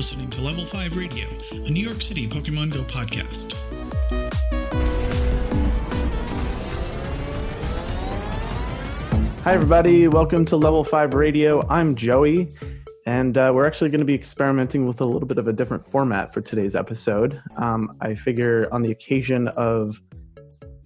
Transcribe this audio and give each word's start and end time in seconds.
listening 0.00 0.30
to 0.30 0.40
Level 0.40 0.64
5 0.64 0.96
Radio, 0.96 1.28
a 1.52 1.70
New 1.70 1.84
York 1.84 2.00
City 2.00 2.26
Pokemon 2.26 2.72
Go 2.72 2.82
podcast. 2.84 3.52
Hi, 9.42 9.52
everybody. 9.52 10.08
Welcome 10.08 10.46
to 10.46 10.56
Level 10.56 10.84
5 10.84 11.12
Radio. 11.12 11.68
I'm 11.68 11.94
Joey, 11.94 12.48
and 13.04 13.36
uh, 13.36 13.50
we're 13.52 13.66
actually 13.66 13.90
going 13.90 13.98
to 13.98 14.06
be 14.06 14.14
experimenting 14.14 14.86
with 14.86 15.02
a 15.02 15.04
little 15.04 15.28
bit 15.28 15.36
of 15.36 15.48
a 15.48 15.52
different 15.52 15.86
format 15.86 16.32
for 16.32 16.40
today's 16.40 16.74
episode. 16.74 17.38
Um, 17.58 17.94
I 18.00 18.14
figure 18.14 18.72
on 18.72 18.80
the 18.80 18.92
occasion 18.92 19.48
of 19.48 20.00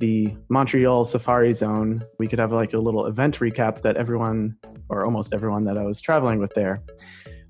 the 0.00 0.34
Montreal 0.48 1.04
Safari 1.04 1.54
Zone, 1.54 2.02
we 2.18 2.26
could 2.26 2.40
have 2.40 2.50
like 2.50 2.72
a 2.72 2.78
little 2.78 3.06
event 3.06 3.38
recap 3.38 3.80
that 3.82 3.96
everyone, 3.96 4.56
or 4.88 5.04
almost 5.04 5.32
everyone 5.32 5.62
that 5.62 5.78
I 5.78 5.84
was 5.84 6.00
traveling 6.00 6.40
with 6.40 6.52
there. 6.54 6.82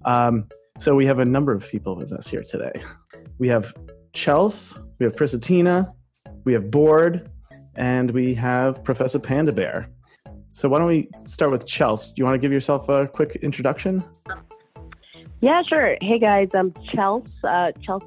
Um, 0.05 0.47
so 0.79 0.95
we 0.95 1.07
have 1.07 1.21
a 1.21 1.25
number 1.25 1.55
of 1.55 1.63
people 1.63 1.95
with 1.95 2.13
us 2.13 2.27
here 2.27 2.43
today. 2.43 2.73
We 3.39 3.49
have 3.49 3.73
Chels, 4.13 4.79
we 4.99 5.05
have 5.05 5.17
Christina, 5.17 5.93
we 6.45 6.53
have 6.53 6.71
Board, 6.71 7.31
and 7.77 8.11
we 8.11 8.35
have 8.35 8.83
Professor 8.85 9.19
Panda 9.19 9.53
Bear. 9.53 9.89
So 10.53 10.69
why 10.69 10.79
don't 10.79 10.89
we 10.89 11.09
start 11.27 11.53
with 11.53 11.67
Chels? 11.67 12.09
Do 12.09 12.15
you 12.17 12.25
want 12.25 12.35
to 12.35 12.39
give 12.39 12.53
yourself 12.53 12.89
a 12.89 13.07
quick 13.07 13.37
introduction? 13.43 14.05
Yeah, 15.41 15.63
sure. 15.69 15.97
Hey 16.01 16.19
guys, 16.19 16.49
I'm 16.55 16.73
Chels. 16.93 17.29
Uh, 17.45 17.73
Chels 17.87 18.03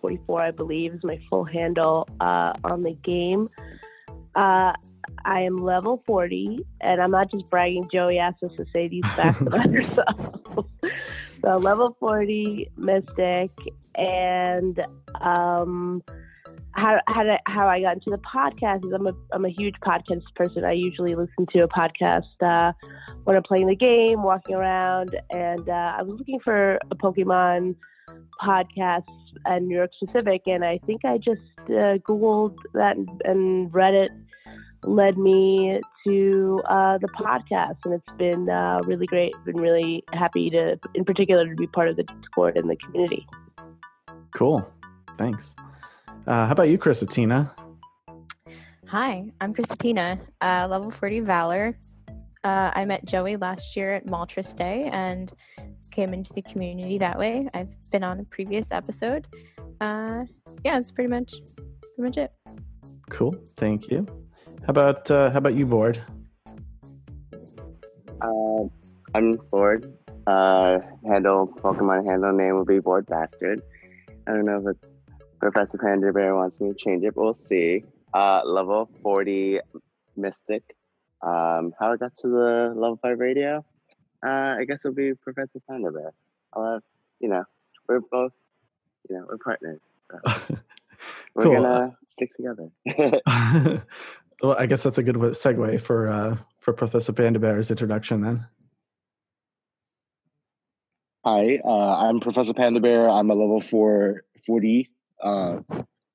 44 0.00 0.42
I 0.42 0.50
believe, 0.52 0.94
is 0.94 1.04
my 1.04 1.18
full 1.28 1.44
handle 1.44 2.08
uh, 2.20 2.52
on 2.64 2.82
the 2.82 2.92
game. 3.02 3.48
Uh, 4.34 4.72
I 5.26 5.40
am 5.40 5.56
level 5.56 6.04
40, 6.06 6.60
and 6.82 7.02
I'm 7.02 7.10
not 7.10 7.32
just 7.32 7.50
bragging. 7.50 7.88
Joey 7.92 8.18
asked 8.18 8.44
us 8.44 8.52
to 8.56 8.64
say 8.72 8.86
these 8.86 9.04
facts 9.16 9.40
about 9.40 9.68
herself. 9.74 10.66
so, 11.44 11.56
level 11.56 11.96
40 11.98 12.70
Mystic, 12.76 13.50
and 13.96 14.80
um, 15.20 16.00
how 16.70 17.00
how, 17.08 17.24
did, 17.24 17.38
how 17.46 17.66
I 17.66 17.82
got 17.82 17.94
into 17.94 18.10
the 18.10 18.18
podcast 18.18 18.86
is 18.86 18.92
I'm 18.92 19.08
a 19.08 19.12
I'm 19.32 19.44
a 19.44 19.50
huge 19.50 19.74
podcast 19.84 20.22
person. 20.36 20.64
I 20.64 20.72
usually 20.72 21.16
listen 21.16 21.44
to 21.54 21.64
a 21.64 21.68
podcast 21.68 22.22
uh, 22.40 22.72
when 23.24 23.36
I'm 23.36 23.42
playing 23.42 23.66
the 23.66 23.74
game, 23.74 24.22
walking 24.22 24.54
around, 24.54 25.18
and 25.30 25.68
uh, 25.68 25.94
I 25.98 26.02
was 26.02 26.16
looking 26.18 26.38
for 26.38 26.78
a 26.88 26.94
Pokemon 26.94 27.74
podcast 28.40 29.02
and 29.44 29.66
New 29.66 29.74
York 29.74 29.90
specific, 30.00 30.42
and 30.46 30.64
I 30.64 30.78
think 30.86 31.04
I 31.04 31.18
just 31.18 31.40
uh, 31.68 31.98
googled 32.06 32.56
that 32.74 32.96
and, 32.96 33.22
and 33.24 33.72
Reddit 33.72 34.10
led 34.86 35.18
me 35.18 35.80
to 36.06 36.60
uh, 36.68 36.98
the 36.98 37.08
podcast, 37.08 37.76
and 37.84 37.94
it's 37.94 38.12
been 38.16 38.48
uh, 38.48 38.80
really 38.84 39.06
great. 39.06 39.34
Been 39.44 39.56
really 39.56 40.04
happy 40.12 40.48
to, 40.50 40.78
in 40.94 41.04
particular, 41.04 41.46
to 41.48 41.54
be 41.54 41.66
part 41.66 41.88
of 41.88 41.96
the 41.96 42.04
Discord 42.04 42.56
and 42.56 42.70
the 42.70 42.76
community. 42.76 43.26
Cool, 44.34 44.66
thanks. 45.18 45.54
Uh, 46.26 46.46
how 46.46 46.52
about 46.52 46.68
you, 46.68 46.78
Christina? 46.78 47.52
Hi, 48.88 49.30
I'm 49.40 49.52
Christina, 49.52 50.20
uh, 50.40 50.68
level 50.70 50.90
40 50.90 51.20
Valor. 51.20 51.76
Uh, 52.44 52.70
I 52.74 52.84
met 52.84 53.04
Joey 53.04 53.36
last 53.36 53.74
year 53.76 53.94
at 53.94 54.06
Moltres 54.06 54.56
Day 54.56 54.88
and 54.92 55.32
came 55.90 56.14
into 56.14 56.32
the 56.32 56.42
community 56.42 56.96
that 56.98 57.18
way. 57.18 57.48
I've 57.54 57.74
been 57.90 58.04
on 58.04 58.20
a 58.20 58.24
previous 58.24 58.70
episode. 58.70 59.26
Uh, 59.80 60.24
yeah, 60.64 60.74
that's 60.74 60.92
pretty 60.92 61.10
much 61.10 61.34
pretty 61.96 62.02
much 62.02 62.16
it. 62.18 62.32
Cool, 63.10 63.34
thank 63.56 63.90
you. 63.90 64.06
How 64.66 64.70
about 64.70 65.08
uh, 65.12 65.30
how 65.30 65.38
about 65.38 65.54
you, 65.54 65.64
Board? 65.64 66.02
Uh, 68.20 68.64
I'm 69.14 69.36
Board. 69.52 69.96
Uh, 70.26 70.78
handle 71.08 71.46
Pokemon 71.46 72.04
handle 72.04 72.32
name 72.32 72.56
will 72.56 72.64
be 72.64 72.80
Board 72.80 73.06
Bastard. 73.06 73.62
I 74.26 74.32
don't 74.32 74.44
know 74.44 74.64
if 74.68 74.76
Professor 75.38 75.78
Panda 75.78 76.12
Bear 76.12 76.34
wants 76.34 76.60
me 76.60 76.70
to 76.70 76.74
change 76.74 77.04
it, 77.04 77.14
but 77.14 77.22
we'll 77.22 77.38
see. 77.48 77.84
Uh, 78.12 78.40
level 78.44 78.90
40 79.04 79.60
Mystic. 80.16 80.64
Um, 81.22 81.72
how 81.78 81.92
I 81.92 81.96
got 81.96 82.10
to 82.22 82.28
the 82.28 82.72
level 82.74 82.98
5 83.00 83.20
radio? 83.20 83.64
Uh, 84.26 84.56
I 84.58 84.64
guess 84.66 84.80
it'll 84.84 84.96
be 84.96 85.14
Professor 85.14 85.60
Panda 85.70 85.92
Bear. 85.92 86.12
I'll 86.54 86.72
have, 86.72 86.82
you 87.20 87.28
know, 87.28 87.44
we're 87.88 88.00
both, 88.00 88.32
you 89.08 89.14
know, 89.14 89.26
we're 89.28 89.38
partners. 89.38 89.78
So 90.10 90.18
we're 91.36 91.44
Cool. 91.44 91.62
gonna 91.62 91.96
stick 92.08 92.32
together. 92.34 92.68
well, 94.42 94.56
I 94.58 94.66
guess 94.66 94.82
that's 94.82 94.98
a 94.98 95.02
good 95.02 95.16
segue 95.16 95.80
for 95.80 96.08
uh, 96.08 96.36
for 96.60 96.72
Professor 96.72 97.12
Panda 97.12 97.38
Bear's 97.38 97.70
introduction. 97.70 98.20
Then, 98.22 98.46
Hi, 101.24 101.58
uh, 101.64 101.96
I'm 102.08 102.20
Professor 102.20 102.54
Panda 102.54 102.80
Bear. 102.80 103.08
I'm 103.08 103.30
a 103.30 103.34
level 103.34 103.60
four 103.60 104.22
40 104.46 104.88
uh, 105.22 105.58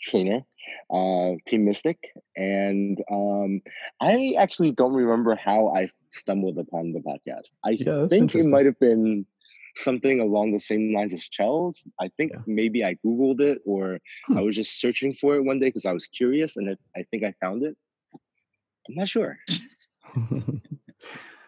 trainer, 0.02 0.42
uh, 0.90 1.32
Team 1.46 1.66
Mystic. 1.66 2.14
And 2.38 2.98
um, 3.12 3.62
I 4.00 4.36
actually 4.38 4.72
don't 4.72 4.94
remember 4.94 5.36
how 5.36 5.74
I 5.76 5.90
stumbled 6.12 6.58
upon 6.58 6.94
the 6.94 7.00
podcast. 7.00 7.50
I 7.66 7.72
Yeah, 7.72 8.08
think 8.08 8.36
it 8.36 8.46
might 8.46 8.66
have 8.66 8.80
been 8.80 9.26
something 9.76 10.20
along 10.20 10.52
the 10.52 10.59
same 10.59 10.94
lines 10.94 11.14
as 11.14 11.28
Chels. 11.28 11.86
I 12.00 12.09
think 12.18 12.32
Yeah. 12.34 12.40
maybe 12.46 12.84
I 12.84 12.96
Googled 13.06 13.42
it 13.42 13.62
or 13.66 14.00
Hmm. 14.28 14.38
I 14.38 14.42
was 14.42 14.56
just 14.56 14.80
searching 14.80 15.14
for 15.14 15.36
it 15.36 15.44
one 15.44 15.59
day 15.59 15.68
because 15.68 15.86
I 15.86 15.94
was 15.94 16.08
curious 16.08 16.56
and 16.56 16.70
it, 16.70 16.80
I 16.96 17.03
think 17.03 17.24
I 17.24 17.34
found 17.42 17.64
it. 17.64 17.76
I'm 18.91 18.96
not 18.97 19.09
sure. 19.09 19.38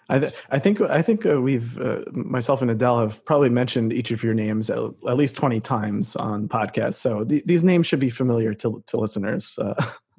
I 0.09 0.19
th- 0.19 0.33
I 0.51 0.59
think 0.59 0.81
I 0.81 1.01
think 1.01 1.25
uh, 1.25 1.41
we've 1.41 1.79
uh, 1.79 2.01
myself 2.11 2.61
and 2.61 2.69
Adele 2.69 2.99
have 2.99 3.25
probably 3.25 3.49
mentioned 3.49 3.93
each 3.93 4.11
of 4.11 4.23
your 4.23 4.33
names 4.33 4.69
at, 4.69 4.77
at 4.77 5.17
least 5.17 5.35
twenty 5.35 5.59
times 5.59 6.15
on 6.17 6.47
podcasts. 6.47 6.95
So 6.95 7.23
th- 7.23 7.43
these 7.45 7.63
names 7.63 7.87
should 7.87 7.99
be 7.99 8.09
familiar 8.09 8.53
to 8.55 8.83
to 8.87 8.97
listeners. 8.97 9.57
Uh, 9.57 9.73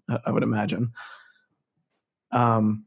I 0.27 0.31
would 0.31 0.43
imagine. 0.43 0.93
Um, 2.33 2.85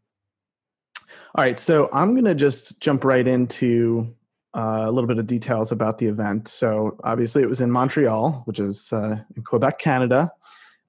all 1.35 1.43
right, 1.43 1.57
so 1.57 1.89
I'm 1.93 2.13
going 2.13 2.25
to 2.25 2.35
just 2.35 2.79
jump 2.79 3.03
right 3.03 3.27
into 3.27 4.13
uh, 4.55 4.85
a 4.85 4.91
little 4.91 5.07
bit 5.07 5.19
of 5.19 5.27
details 5.27 5.71
about 5.71 5.99
the 5.99 6.07
event. 6.07 6.47
So 6.47 6.97
obviously, 7.03 7.43
it 7.43 7.49
was 7.49 7.61
in 7.61 7.71
Montreal, 7.71 8.43
which 8.45 8.59
is 8.59 8.91
uh, 8.91 9.17
in 9.35 9.43
Quebec, 9.43 9.79
Canada, 9.79 10.31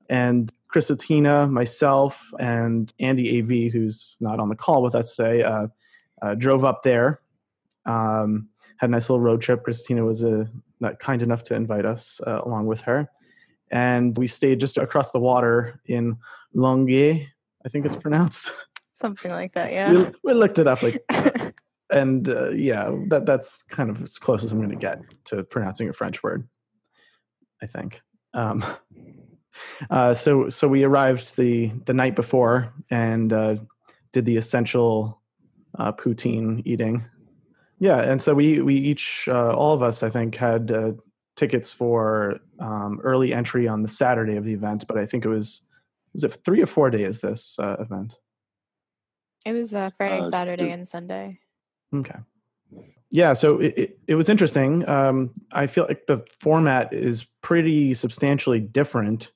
and 0.08 0.52
Christina, 0.68 1.46
myself, 1.46 2.32
and 2.38 2.92
Andy 3.00 3.40
Av, 3.40 3.72
who's 3.72 4.16
not 4.20 4.38
on 4.38 4.48
the 4.48 4.56
call 4.56 4.82
with 4.82 4.94
us 4.94 5.16
today, 5.16 5.42
uh, 5.42 5.68
uh, 6.20 6.34
drove 6.34 6.64
up 6.64 6.82
there. 6.82 7.20
Um, 7.86 8.48
had 8.76 8.90
a 8.90 8.92
nice 8.92 9.08
little 9.08 9.20
road 9.20 9.40
trip. 9.40 9.64
Christina 9.64 10.04
was 10.04 10.22
uh, 10.22 10.44
not 10.80 11.00
kind 11.00 11.22
enough 11.22 11.42
to 11.44 11.54
invite 11.54 11.84
us 11.84 12.20
uh, 12.26 12.42
along 12.44 12.66
with 12.66 12.82
her, 12.82 13.08
and 13.70 14.16
we 14.16 14.26
stayed 14.26 14.60
just 14.60 14.76
across 14.76 15.10
the 15.10 15.18
water 15.18 15.80
in 15.86 16.16
Longueuil, 16.54 17.26
I 17.64 17.68
think 17.68 17.86
it's 17.86 17.96
pronounced. 17.96 18.52
Something 18.94 19.30
like 19.30 19.54
that, 19.54 19.70
we, 19.70 19.74
yeah. 19.74 20.10
we 20.22 20.34
looked 20.34 20.58
it 20.58 20.66
up, 20.66 20.82
like, 20.82 21.02
and 21.90 22.28
uh, 22.28 22.50
yeah, 22.50 22.94
that 23.08 23.26
that's 23.26 23.62
kind 23.62 23.90
of 23.90 24.02
as 24.02 24.18
close 24.18 24.44
as 24.44 24.52
I'm 24.52 24.58
going 24.58 24.70
to 24.70 24.76
get 24.76 25.00
to 25.26 25.44
pronouncing 25.44 25.88
a 25.88 25.92
French 25.92 26.22
word. 26.22 26.48
I 27.62 27.66
think. 27.66 28.00
Um, 28.34 28.64
uh, 29.90 30.14
so 30.14 30.48
so 30.48 30.68
we 30.68 30.84
arrived 30.84 31.36
the 31.36 31.70
the 31.86 31.94
night 31.94 32.16
before 32.16 32.72
and 32.90 33.32
uh, 33.32 33.56
did 34.12 34.24
the 34.24 34.36
essential 34.36 35.20
uh, 35.78 35.92
poutine 35.92 36.62
eating. 36.64 37.04
Yeah, 37.80 38.00
and 38.00 38.20
so 38.20 38.34
we 38.34 38.60
we 38.60 38.74
each 38.74 39.28
uh, 39.28 39.52
all 39.54 39.72
of 39.74 39.82
us 39.82 40.02
I 40.02 40.10
think 40.10 40.34
had 40.34 40.70
uh, 40.70 40.92
tickets 41.36 41.70
for 41.70 42.40
um, 42.58 43.00
early 43.04 43.32
entry 43.32 43.68
on 43.68 43.82
the 43.82 43.88
Saturday 43.88 44.36
of 44.36 44.44
the 44.44 44.52
event, 44.52 44.84
but 44.88 44.98
I 44.98 45.06
think 45.06 45.24
it 45.24 45.28
was 45.28 45.62
was 46.12 46.24
it 46.24 46.38
three 46.44 46.62
or 46.62 46.66
four 46.66 46.90
days 46.90 47.20
this 47.20 47.56
uh, 47.58 47.76
event. 47.78 48.18
it 49.46 49.52
was 49.52 49.72
uh, 49.74 49.90
Friday, 49.96 50.20
Uh, 50.26 50.30
Saturday, 50.30 50.64
th- 50.64 50.74
and 50.74 50.88
Sunday. 50.88 51.38
Okay. 51.94 52.18
Yeah, 53.10 53.32
so 53.32 53.58
it, 53.60 53.74
it, 53.78 53.98
it 54.08 54.14
was 54.16 54.28
interesting. 54.28 54.86
Um, 54.88 55.30
I 55.52 55.66
feel 55.66 55.86
like 55.88 56.06
the 56.06 56.22
format 56.40 56.92
is 56.92 57.24
pretty 57.40 57.94
substantially 57.94 58.60
different 58.60 59.30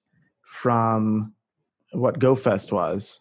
from 0.52 1.32
what 1.92 2.18
GoFest 2.18 2.72
was. 2.72 3.20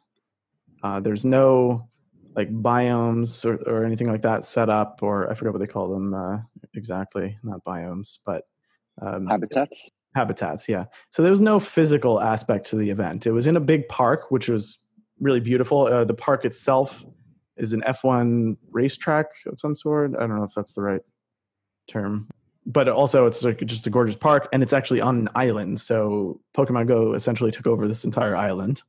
Uh, 0.83 0.99
there's 0.99 1.25
no 1.25 1.87
like 2.35 2.49
biomes 2.49 3.45
or, 3.45 3.55
or 3.69 3.85
anything 3.85 4.07
like 4.07 4.21
that 4.21 4.45
set 4.45 4.69
up, 4.69 4.99
or 5.01 5.29
I 5.29 5.33
forget 5.33 5.53
what 5.53 5.59
they 5.59 5.67
call 5.67 5.89
them 5.89 6.13
uh, 6.13 6.39
exactly. 6.75 7.37
Not 7.43 7.63
biomes, 7.63 8.19
but 8.25 8.43
um, 9.01 9.27
Habitats? 9.27 9.89
habitats 10.15 10.67
yeah 10.67 10.83
so 11.09 11.21
there 11.21 11.31
was 11.31 11.39
no 11.39 11.57
physical 11.57 12.19
aspect 12.19 12.67
to 12.67 12.75
the 12.75 12.89
event 12.89 13.25
it 13.25 13.31
was 13.31 13.47
in 13.47 13.55
a 13.55 13.61
big 13.61 13.87
park 13.87 14.29
which 14.29 14.49
was 14.49 14.79
really 15.21 15.39
beautiful 15.39 15.87
uh, 15.87 16.03
the 16.03 16.13
park 16.13 16.43
itself 16.43 17.05
is 17.55 17.71
an 17.71 17.81
f1 17.87 18.57
racetrack 18.71 19.27
of 19.45 19.57
some 19.57 19.73
sort 19.73 20.11
i 20.17 20.19
don't 20.19 20.35
know 20.35 20.43
if 20.43 20.53
that's 20.53 20.73
the 20.73 20.81
right 20.81 21.01
term 21.89 22.27
but 22.65 22.87
also 22.87 23.25
it's 23.25 23.43
like 23.43 23.59
just 23.65 23.87
a 23.87 23.89
gorgeous 23.89 24.15
park 24.15 24.47
and 24.53 24.61
it's 24.61 24.73
actually 24.73 25.01
on 25.01 25.17
an 25.17 25.29
island 25.35 25.79
so 25.79 26.39
pokemon 26.55 26.87
go 26.87 27.13
essentially 27.13 27.51
took 27.51 27.67
over 27.67 27.87
this 27.87 28.03
entire 28.05 28.35
island 28.35 28.83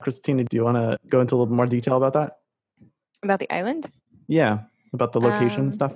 christina 0.00 0.44
do 0.44 0.56
you 0.56 0.64
want 0.64 0.76
to 0.76 0.98
go 1.08 1.20
into 1.20 1.34
a 1.34 1.38
little 1.38 1.54
more 1.54 1.66
detail 1.66 1.96
about 1.96 2.12
that 2.12 2.38
About 3.22 3.38
the 3.40 3.50
island? 3.50 3.90
yeah 4.26 4.60
about 4.92 5.12
the 5.12 5.20
location 5.20 5.66
Um, 5.66 5.72
stuff 5.72 5.92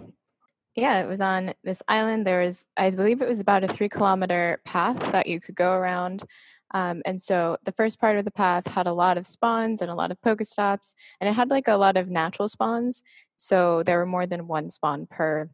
Yeah, 0.75 1.03
it 1.03 1.09
was 1.09 1.21
on 1.21 1.53
this 1.65 1.83
island. 1.87 2.27
There 2.27 2.41
was, 2.41 2.65
I 2.79 2.89
believe 2.91 3.21
it 3.21 3.29
was 3.29 3.41
about 3.41 3.63
a 3.65 3.69
three 3.69 3.91
kilometer 3.91 4.61
path 4.65 4.99
that 5.13 5.27
you 5.27 5.39
could 5.39 5.55
go 5.55 5.73
around. 5.73 6.25
Um, 6.73 7.03
and 7.05 7.21
so 7.21 7.59
the 7.65 7.73
first 7.73 8.01
part 8.01 8.17
of 8.17 8.25
the 8.25 8.31
path 8.31 8.67
had 8.67 8.87
a 8.87 8.93
lot 8.95 9.19
of 9.19 9.27
spawns 9.27 9.83
and 9.83 9.91
a 9.91 9.95
lot 9.95 10.11
of 10.11 10.19
Pokestops, 10.23 10.95
and 11.21 11.29
it 11.29 11.35
had 11.35 11.51
like 11.51 11.69
a 11.69 11.77
lot 11.77 11.99
of 11.99 12.09
natural 12.09 12.49
spawns. 12.49 13.03
So 13.37 13.83
there 13.83 13.99
were 13.99 14.07
more 14.07 14.27
than 14.27 14.49
one 14.49 14.71
spawn 14.71 15.07
per 15.07 15.51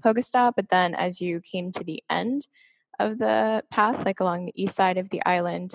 Pokestop. 0.00 0.54
But 0.56 0.68
then 0.68 0.94
as 0.94 1.20
you 1.20 1.40
came 1.40 1.72
to 1.72 1.84
the 1.84 2.02
end 2.10 2.46
of 2.98 3.18
the 3.18 3.62
path, 3.70 4.04
like 4.04 4.20
along 4.20 4.46
the 4.46 4.62
east 4.62 4.76
side 4.76 4.98
of 4.98 5.10
the 5.10 5.24
island, 5.24 5.74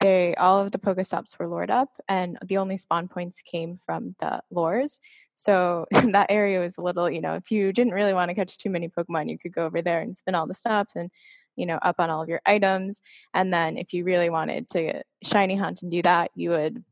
they 0.00 0.34
all 0.34 0.58
of 0.58 0.72
the 0.72 0.78
Pokestops 0.78 1.38
were 1.38 1.48
lured 1.48 1.70
up, 1.70 1.90
and 2.08 2.36
the 2.44 2.58
only 2.58 2.76
spawn 2.76 3.06
points 3.06 3.40
came 3.40 3.78
from 3.86 4.16
the 4.20 4.42
lures. 4.50 4.98
So 5.36 5.86
that 6.12 6.26
area 6.28 6.60
was 6.60 6.76
a 6.76 6.82
little, 6.82 7.08
you 7.08 7.20
know, 7.20 7.34
if 7.34 7.50
you 7.50 7.72
didn't 7.72 7.94
really 7.94 8.12
want 8.12 8.28
to 8.28 8.34
catch 8.34 8.58
too 8.58 8.70
many 8.70 8.88
Pokemon, 8.88 9.30
you 9.30 9.38
could 9.38 9.52
go 9.52 9.64
over 9.64 9.80
there 9.80 10.00
and 10.00 10.16
spin 10.16 10.34
all 10.34 10.46
the 10.46 10.54
stops 10.54 10.96
and, 10.96 11.10
you 11.56 11.66
know, 11.66 11.76
up 11.76 11.96
on 11.98 12.10
all 12.10 12.22
of 12.22 12.28
your 12.28 12.40
items. 12.46 13.00
And 13.32 13.52
then 13.52 13.76
if 13.76 13.92
you 13.92 14.04
really 14.04 14.30
wanted 14.30 14.68
to 14.70 15.02
shiny 15.22 15.56
hunt 15.56 15.82
and 15.82 15.90
do 15.90 16.02
that, 16.02 16.30
you 16.34 16.50
would 16.50 16.84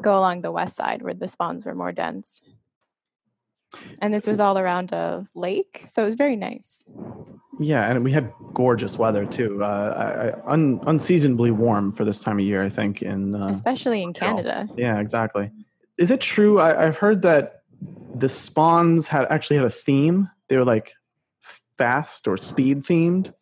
go 0.00 0.18
along 0.18 0.42
the 0.42 0.52
west 0.52 0.76
side 0.76 1.02
where 1.02 1.14
the 1.14 1.28
spawns 1.28 1.64
were 1.64 1.74
more 1.74 1.92
dense. 1.92 2.40
And 4.00 4.12
this 4.12 4.26
was 4.26 4.40
all 4.40 4.58
around 4.58 4.92
a 4.92 5.26
lake, 5.34 5.84
so 5.88 6.02
it 6.02 6.06
was 6.06 6.14
very 6.14 6.36
nice. 6.36 6.84
Yeah, 7.60 7.90
and 7.90 8.02
we 8.02 8.10
had 8.10 8.32
gorgeous 8.54 8.96
weather 8.96 9.26
too. 9.26 9.62
Uh, 9.62 10.32
I, 10.46 10.52
un, 10.52 10.80
unseasonably 10.86 11.50
warm 11.50 11.92
for 11.92 12.04
this 12.04 12.20
time 12.20 12.38
of 12.38 12.44
year, 12.44 12.62
I 12.62 12.70
think. 12.70 13.02
In 13.02 13.34
uh, 13.34 13.48
especially 13.48 14.02
in 14.02 14.12
Canada. 14.12 14.68
Yeah, 14.76 14.98
exactly. 14.98 15.50
Is 15.98 16.10
it 16.10 16.20
true? 16.20 16.58
I, 16.58 16.86
I've 16.86 16.96
heard 16.96 17.22
that 17.22 17.62
the 18.14 18.28
spawns 18.28 19.06
had 19.06 19.26
actually 19.30 19.56
had 19.56 19.66
a 19.66 19.70
theme. 19.70 20.30
They 20.48 20.56
were 20.56 20.64
like 20.64 20.94
fast 21.76 22.26
or 22.26 22.36
speed 22.36 22.84
themed. 22.84 23.32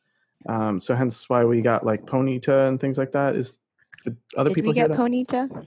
Um, 0.49 0.81
so 0.81 0.95
hence 0.95 1.29
why 1.29 1.45
we 1.45 1.61
got 1.61 1.87
like 1.87 2.05
Ponyta 2.05 2.69
and 2.69 2.81
things 2.81 2.99
like 2.99 3.13
that. 3.13 3.37
Is 3.37 3.59
did 4.05 4.17
other 4.37 4.51
did 4.51 4.55
people 4.55 4.71
we 4.71 4.75
get 4.75 4.89
that? 4.89 4.99
Ponyta? 4.99 5.67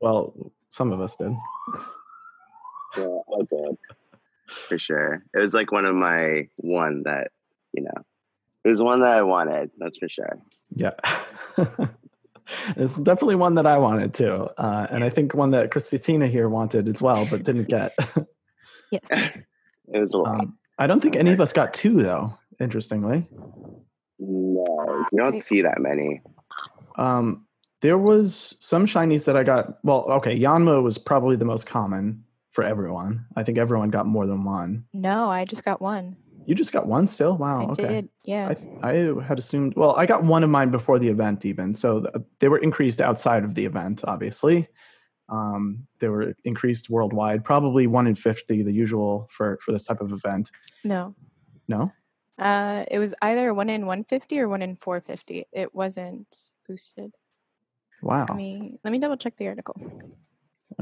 Well, 0.00 0.52
some 0.70 0.92
of 0.92 1.00
us 1.00 1.16
did. 1.16 1.34
Yeah, 2.96 3.18
I 3.34 3.42
did. 3.50 3.78
For 4.68 4.78
sure. 4.78 5.24
It 5.34 5.38
was 5.38 5.54
like 5.54 5.72
one 5.72 5.86
of 5.86 5.94
my 5.94 6.48
one 6.56 7.04
that, 7.04 7.28
you 7.72 7.82
know, 7.82 8.02
it 8.64 8.68
was 8.68 8.82
one 8.82 9.00
that 9.00 9.12
I 9.12 9.22
wanted, 9.22 9.70
that's 9.78 9.98
for 9.98 10.08
sure. 10.08 10.38
Yeah. 10.74 10.92
it's 12.76 12.96
definitely 12.96 13.36
one 13.36 13.54
that 13.54 13.66
I 13.66 13.78
wanted 13.78 14.14
too. 14.14 14.48
Uh, 14.56 14.86
and 14.90 15.02
I 15.02 15.10
think 15.10 15.34
one 15.34 15.50
that 15.50 15.70
Christina 15.70 16.28
here 16.28 16.48
wanted 16.48 16.88
as 16.88 17.00
well, 17.00 17.26
but 17.26 17.44
didn't 17.44 17.68
get. 17.68 17.94
yes. 18.90 19.06
It 19.10 20.00
was 20.00 20.12
a 20.12 20.18
lot. 20.18 20.40
Um, 20.40 20.58
I 20.78 20.86
don't 20.86 21.00
think 21.00 21.16
any 21.16 21.32
of 21.32 21.40
us 21.40 21.52
got 21.52 21.74
two 21.74 22.02
though, 22.02 22.38
interestingly. 22.60 23.28
no, 24.18 25.06
you 25.12 25.18
don't 25.18 25.44
see 25.44 25.62
that 25.62 25.80
many. 25.80 26.22
Um, 26.96 27.46
there 27.80 27.98
was 27.98 28.54
some 28.60 28.86
shinies 28.86 29.24
that 29.24 29.36
I 29.36 29.42
got. 29.42 29.78
Well, 29.84 30.04
okay, 30.12 30.38
Yanma 30.38 30.82
was 30.82 30.98
probably 30.98 31.36
the 31.36 31.44
most 31.44 31.66
common 31.66 32.24
for 32.52 32.64
everyone. 32.64 33.26
I 33.36 33.42
think 33.42 33.58
everyone 33.58 33.90
got 33.90 34.06
more 34.06 34.26
than 34.26 34.44
one. 34.44 34.84
No, 34.92 35.30
I 35.30 35.44
just 35.44 35.64
got 35.64 35.80
one. 35.80 36.16
You 36.46 36.54
just 36.54 36.72
got 36.72 36.86
one 36.86 37.06
still? 37.06 37.36
Wow. 37.36 37.66
I 37.66 37.70
okay. 37.70 37.88
did. 37.88 38.08
Yeah. 38.24 38.54
I, 38.82 38.90
I 38.90 39.22
had 39.22 39.38
assumed. 39.38 39.74
Well, 39.76 39.94
I 39.96 40.06
got 40.06 40.24
one 40.24 40.42
of 40.42 40.50
mine 40.50 40.70
before 40.70 40.98
the 40.98 41.08
event, 41.08 41.44
even. 41.44 41.74
So 41.74 42.00
th- 42.00 42.14
they 42.40 42.48
were 42.48 42.58
increased 42.58 43.00
outside 43.00 43.44
of 43.44 43.54
the 43.54 43.64
event, 43.64 44.02
obviously. 44.04 44.68
Um, 45.28 45.86
they 46.00 46.08
were 46.08 46.34
increased 46.44 46.90
worldwide, 46.90 47.44
probably 47.44 47.86
one 47.86 48.06
in 48.06 48.14
fifty, 48.14 48.62
the 48.62 48.72
usual 48.72 49.28
for 49.30 49.58
for 49.64 49.72
this 49.72 49.84
type 49.84 50.00
of 50.00 50.12
event. 50.12 50.50
no. 50.84 51.14
No. 51.68 51.92
Uh, 52.38 52.84
it 52.90 52.98
was 52.98 53.14
either 53.22 53.54
one 53.54 53.68
in 53.68 53.82
150 53.82 54.40
or 54.40 54.48
one 54.48 54.62
in 54.62 54.76
450. 54.76 55.46
It 55.52 55.72
wasn't 55.74 56.26
boosted. 56.66 57.12
Wow. 58.02 58.26
Let 58.28 58.36
me 58.36 58.78
let 58.82 58.90
me 58.90 58.98
double 58.98 59.16
check 59.16 59.36
the 59.36 59.46
article. 59.46 59.76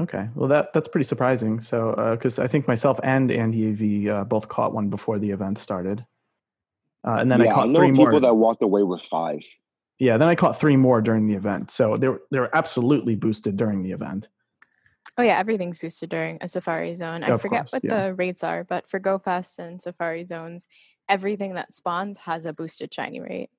Okay. 0.01 0.27
Well, 0.35 0.47
that 0.49 0.73
that's 0.73 0.87
pretty 0.87 1.05
surprising. 1.05 1.61
So, 1.61 1.95
because 2.17 2.39
I 2.39 2.47
think 2.47 2.67
myself 2.67 2.99
and 3.03 3.31
Andy 3.31 4.07
AV 4.07 4.13
uh, 4.15 4.23
both 4.23 4.47
caught 4.47 4.73
one 4.73 4.89
before 4.89 5.19
the 5.19 5.31
event 5.31 5.57
started, 5.59 6.05
uh, 7.07 7.15
and 7.19 7.31
then 7.31 7.39
yeah, 7.41 7.51
I 7.51 7.53
caught 7.53 7.69
know 7.69 7.79
three 7.79 7.91
people 7.91 8.05
more. 8.11 8.19
that 8.19 8.33
walked 8.35 8.61
away 8.63 8.83
with 8.83 9.01
five. 9.03 9.41
yeah, 9.99 10.17
then 10.17 10.27
I 10.29 10.35
caught 10.35 10.59
three 10.59 10.75
more 10.77 11.01
during 11.01 11.27
the 11.27 11.35
event. 11.35 11.71
So 11.71 11.97
they 11.97 12.07
were 12.07 12.21
they 12.31 12.39
were 12.39 12.49
absolutely 12.55 13.15
boosted 13.15 13.57
during 13.57 13.83
the 13.83 13.91
event. 13.91 14.27
Oh 15.17 15.23
yeah, 15.23 15.37
everything's 15.37 15.77
boosted 15.77 16.09
during 16.09 16.37
a 16.41 16.47
Safari 16.47 16.95
Zone. 16.95 17.23
I 17.23 17.29
Of 17.29 17.41
forget 17.41 17.63
course, 17.63 17.73
what 17.73 17.83
yeah. 17.83 18.07
the 18.07 18.13
rates 18.13 18.43
are, 18.43 18.63
but 18.63 18.87
for 18.89 18.99
GoFest 18.99 19.59
and 19.59 19.81
Safari 19.81 20.25
Zones, 20.25 20.67
everything 21.09 21.55
that 21.55 21.73
spawns 21.73 22.17
has 22.19 22.45
a 22.45 22.53
boosted 22.53 22.93
shiny 22.93 23.19
rate. 23.19 23.49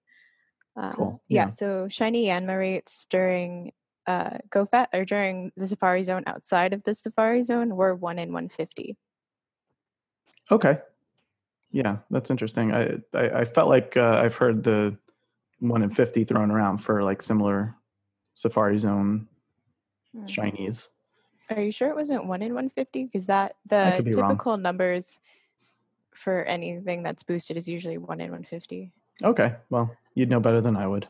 Um, 0.76 0.92
Cool, 0.94 1.22
Yeah. 1.28 1.44
yeah. 1.44 1.48
So 1.50 1.88
shiny 1.88 2.26
Yanma 2.26 2.58
rates 2.58 3.06
during 3.10 3.72
uh, 4.06 4.38
GoFest 4.50 4.88
or 4.92 5.04
during 5.04 5.52
the 5.56 5.66
Safari 5.66 6.02
Zone 6.04 6.24
outside 6.26 6.72
of 6.72 6.82
the 6.84 6.94
Safari 6.94 7.42
Zone 7.42 7.76
were 7.76 7.94
one 7.94 8.18
in 8.18 8.32
150. 8.32 8.96
Okay. 10.50 10.78
Yeah, 11.70 11.98
that's 12.10 12.30
interesting. 12.30 12.72
I 12.72 12.98
I, 13.14 13.40
I 13.40 13.44
felt 13.44 13.68
like 13.68 13.96
uh, 13.96 14.20
I've 14.22 14.36
heard 14.36 14.62
the 14.64 14.96
one 15.60 15.82
in 15.82 15.90
fifty 15.90 16.24
thrown 16.24 16.50
around 16.50 16.78
for 16.78 17.02
like 17.02 17.22
similar 17.22 17.76
Safari 18.34 18.78
Zone 18.78 19.28
Hmm. 20.14 20.26
shinies. 20.26 20.88
Are 21.48 21.62
you 21.62 21.72
sure 21.72 21.88
it 21.88 21.96
wasn't 21.96 22.26
one 22.26 22.42
in 22.42 22.52
150? 22.54 23.04
Because 23.04 23.24
that 23.26 23.56
the 23.66 24.02
be 24.04 24.12
wrong. 24.12 24.28
typical 24.30 24.56
numbers 24.58 25.18
for 26.14 26.44
anything 26.44 27.02
that's 27.02 27.22
boosted 27.22 27.56
is 27.56 27.66
usually 27.66 27.96
one 27.96 28.20
in 28.20 28.30
150. 28.30 28.92
Okay. 29.24 29.54
Well, 29.70 29.96
you'd 30.14 30.28
know 30.28 30.40
better 30.40 30.60
than 30.60 30.76
I 30.76 30.86
would. 30.86 31.08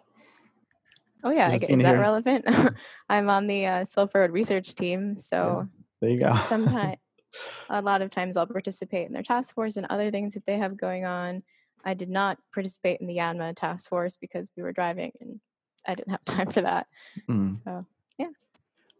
Oh 1.24 1.30
yeah, 1.30 1.46
I 1.46 1.58
Just 1.58 1.70
is 1.70 1.78
that 1.78 1.86
here. 1.86 2.00
relevant? 2.00 2.44
I'm 3.08 3.30
on 3.30 3.46
the 3.46 3.66
uh, 3.66 3.84
Silph 3.84 4.14
Road 4.14 4.30
research 4.30 4.74
team, 4.74 5.18
so 5.20 5.68
There 6.00 6.10
you 6.10 6.18
go. 6.18 6.38
sometimes 6.48 6.96
a 7.70 7.80
lot 7.80 8.02
of 8.02 8.10
times 8.10 8.36
I'll 8.36 8.46
participate 8.46 9.06
in 9.06 9.12
their 9.12 9.22
task 9.22 9.54
force 9.54 9.76
and 9.76 9.86
other 9.88 10.10
things 10.10 10.34
that 10.34 10.44
they 10.46 10.58
have 10.58 10.76
going 10.76 11.04
on. 11.04 11.42
I 11.84 11.94
did 11.94 12.10
not 12.10 12.38
participate 12.52 13.00
in 13.00 13.06
the 13.06 13.16
Yanma 13.16 13.56
task 13.56 13.88
force 13.88 14.16
because 14.20 14.48
we 14.56 14.62
were 14.62 14.72
driving 14.72 15.12
and 15.20 15.40
I 15.86 15.94
didn't 15.94 16.10
have 16.10 16.24
time 16.24 16.50
for 16.50 16.60
that. 16.62 16.86
Mm. 17.28 17.58
So, 17.64 17.86
yeah. 18.18 18.28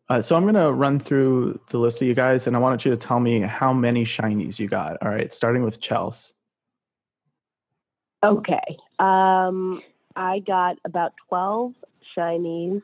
Uh, 0.09 0.21
so 0.21 0.35
I'm 0.35 0.43
going 0.43 0.55
to 0.55 0.73
run 0.73 0.99
through 0.99 1.61
the 1.71 1.79
list 1.79 2.03
of 2.03 2.09
you 2.09 2.15
guys, 2.15 2.47
and 2.47 2.57
I 2.57 2.59
want 2.59 2.85
you 2.85 2.91
to 2.91 2.97
tell 2.97 3.21
me 3.21 3.41
how 3.41 3.73
many 3.73 4.05
shinies 4.05 4.59
you 4.59 4.69
got. 4.69 4.97
All 5.01 5.09
right, 5.09 5.33
starting 5.33 5.63
with 5.63 5.81
Chels. 5.81 6.33
Okay. 8.25 8.79
Um, 8.99 9.81
I 10.15 10.41
got 10.41 10.79
about 10.85 11.13
12 11.29 11.75
shinies. 12.17 12.83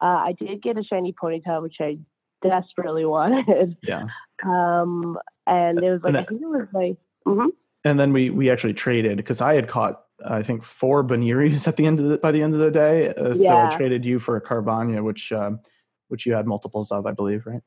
Uh, 0.00 0.04
I 0.28 0.32
did 0.38 0.62
get 0.62 0.78
a 0.78 0.84
shiny 0.84 1.12
ponytail, 1.12 1.62
which 1.62 1.76
I 1.80 1.98
desperately 2.42 3.04
wanted. 3.04 3.76
Yeah, 3.82 4.04
Um, 4.44 5.18
and 5.46 5.82
it 5.82 5.90
was 5.90 6.02
like, 6.02 6.10
And 6.10 6.16
I 6.18 6.24
think 6.24 6.42
it 6.42 6.46
was 6.46 6.68
like, 6.72 6.96
mhm. 7.26 7.48
and 7.84 7.98
then 7.98 8.12
we 8.12 8.30
we 8.30 8.50
actually 8.50 8.74
traded 8.74 9.16
because 9.16 9.40
I 9.40 9.54
had 9.54 9.68
caught 9.68 10.02
I 10.26 10.42
think 10.42 10.64
four 10.64 11.04
Bunearys 11.04 11.66
at 11.68 11.76
the 11.76 11.86
end 11.86 12.00
of 12.00 12.08
the, 12.08 12.18
by 12.18 12.32
the 12.32 12.42
end 12.42 12.54
of 12.54 12.60
the 12.60 12.70
day. 12.70 13.08
Uh, 13.14 13.34
So 13.34 13.56
I 13.56 13.76
traded 13.76 14.04
you 14.04 14.18
for 14.18 14.36
a 14.36 14.40
Carvanha, 14.40 15.02
which 15.02 15.32
um, 15.32 15.60
which 16.08 16.26
you 16.26 16.32
had 16.34 16.46
multiples 16.46 16.90
of, 16.90 17.06
I 17.06 17.12
believe, 17.12 17.46
right? 17.46 17.62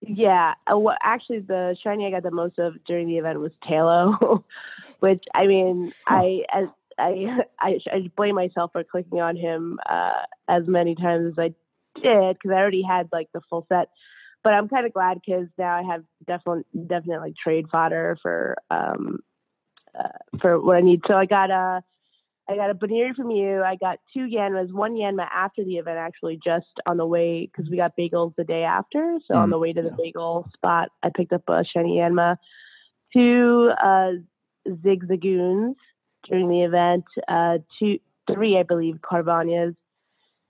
yeah. 0.00 0.54
Uh, 0.70 0.76
what, 0.78 0.98
actually, 1.02 1.40
the 1.40 1.76
shiny 1.82 2.06
I 2.06 2.10
got 2.10 2.24
the 2.24 2.30
most 2.32 2.58
of 2.58 2.74
during 2.86 3.06
the 3.06 3.18
event 3.18 3.38
was 3.38 3.52
Taillow, 3.68 4.42
which 5.00 5.22
I 5.34 5.46
mean, 5.46 5.92
I 6.06 6.42
as 6.52 6.68
I, 6.98 7.26
I 7.60 7.78
I 7.92 8.10
blame 8.16 8.34
myself 8.34 8.72
for 8.72 8.84
clicking 8.84 9.20
on 9.20 9.36
him 9.36 9.78
uh, 9.88 10.22
as 10.48 10.64
many 10.66 10.94
times 10.94 11.32
as 11.32 11.38
I 11.38 11.54
did 12.00 12.36
because 12.36 12.50
I 12.50 12.60
already 12.60 12.82
had 12.82 13.08
like 13.12 13.28
the 13.32 13.40
full 13.48 13.66
set. 13.68 13.88
But 14.44 14.54
I'm 14.54 14.68
kind 14.68 14.86
of 14.86 14.92
glad 14.92 15.18
because 15.24 15.46
now 15.56 15.76
I 15.76 15.82
have 15.82 16.04
definitely 16.26 16.64
definitely 16.86 17.34
trade 17.42 17.66
fodder 17.70 18.18
for 18.22 18.56
um 18.70 19.20
uh, 19.98 20.08
for 20.40 20.60
what 20.60 20.76
I 20.76 20.80
need. 20.80 21.02
So 21.06 21.14
I 21.14 21.26
got 21.26 21.50
a 21.50 21.82
I 22.48 22.56
got 22.56 22.70
a 22.70 22.74
Buneary 22.74 23.14
from 23.14 23.30
you. 23.30 23.62
I 23.62 23.76
got 23.76 23.98
two 24.12 24.26
Yanmas, 24.26 24.72
one 24.72 24.94
Yanma 24.94 25.28
after 25.32 25.64
the 25.64 25.76
event 25.76 25.98
actually, 25.98 26.40
just 26.44 26.66
on 26.86 26.96
the 26.96 27.06
way 27.06 27.46
because 27.46 27.70
we 27.70 27.76
got 27.76 27.96
bagels 27.96 28.34
the 28.36 28.44
day 28.44 28.64
after. 28.64 29.18
So 29.28 29.36
on 29.36 29.48
Mm, 29.48 29.50
the 29.50 29.58
way 29.58 29.72
to 29.72 29.82
the 29.82 29.90
yeah. 29.90 29.96
bagel 29.96 30.48
spot, 30.54 30.88
I 31.02 31.10
picked 31.14 31.32
up 31.32 31.48
a 31.48 31.64
shiny 31.64 31.98
Yanma, 31.98 32.36
two 33.12 33.70
uh, 33.82 34.12
Zigzagoons 34.68 35.76
during 36.28 36.48
the 36.48 36.62
event, 36.62 37.04
uh, 37.28 37.58
two, 37.78 37.98
three 38.32 38.58
I 38.58 38.62
believe 38.62 38.96
Carvanhas, 38.96 39.74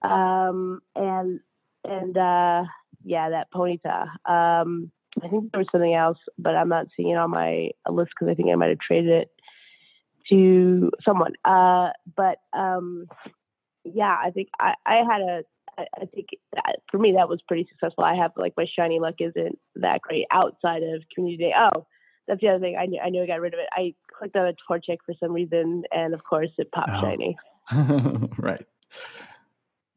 um, 0.03 0.81
and 0.95 1.41
and 1.85 2.17
uh, 2.17 2.65
yeah, 3.05 3.31
that 3.31 3.53
Ponyta. 3.53 4.09
Um, 4.29 4.91
I 5.23 5.29
think 5.29 5.53
there 5.53 5.59
was 5.59 5.69
something 5.71 5.95
else, 5.95 6.19
but 6.39 6.55
I'm 6.55 6.69
not 6.69 6.87
seeing 6.97 7.11
it 7.11 7.17
on 7.17 7.31
my 7.31 7.71
list 7.89 8.13
because 8.19 8.31
I 8.31 8.35
think 8.35 8.51
I 8.51 8.55
might 8.55 8.71
have 8.71 8.79
traded 8.79 9.11
it 9.11 9.31
to 10.31 10.91
someone. 11.05 11.35
Uh, 11.45 11.91
but 12.17 12.39
um, 12.53 13.07
yeah, 13.85 14.17
I 14.23 14.31
think 14.31 14.49
I, 14.59 14.75
I 14.87 14.97
had 14.97 15.21
a. 15.21 15.43
I 15.79 15.87
I 16.03 16.05
think 16.07 16.29
that, 16.55 16.81
for 16.91 16.99
me 16.99 17.15
that 17.17 17.29
was 17.29 17.41
pretty 17.47 17.67
successful. 17.71 18.05
I 18.05 18.15
have 18.15 18.33
like 18.37 18.55
my 18.57 18.67
shiny 18.79 19.01
luck 19.01 19.17
isn't 19.21 19.59
that 19.77 20.03
great 20.03 20.27
outside 20.31 20.83
of 20.83 21.03
community 21.15 21.45
day. 21.45 21.55
Oh, 21.57 21.87
that's 22.29 22.41
the 22.41 22.49
other 22.49 22.61
thing. 22.61 22.77
I 22.79 22.87
knew 22.87 23.01
I 23.01 23.09
knew 23.09 23.23
I 23.23 23.27
got 23.27 23.41
rid 23.41 23.55
of 23.55 23.61
it. 23.61 23.69
I 23.73 23.95
clicked 24.23 24.37
on 24.37 24.47
a 24.47 24.53
Torchic 24.71 24.99
for 25.05 25.15
some 25.19 25.33
reason, 25.33 25.83
and 25.93 26.15
of 26.15 26.23
course 26.25 26.51
it 26.59 26.71
popped 26.73 26.91
Oh. 26.93 27.01
shiny. 27.01 27.37
right. 28.39 28.65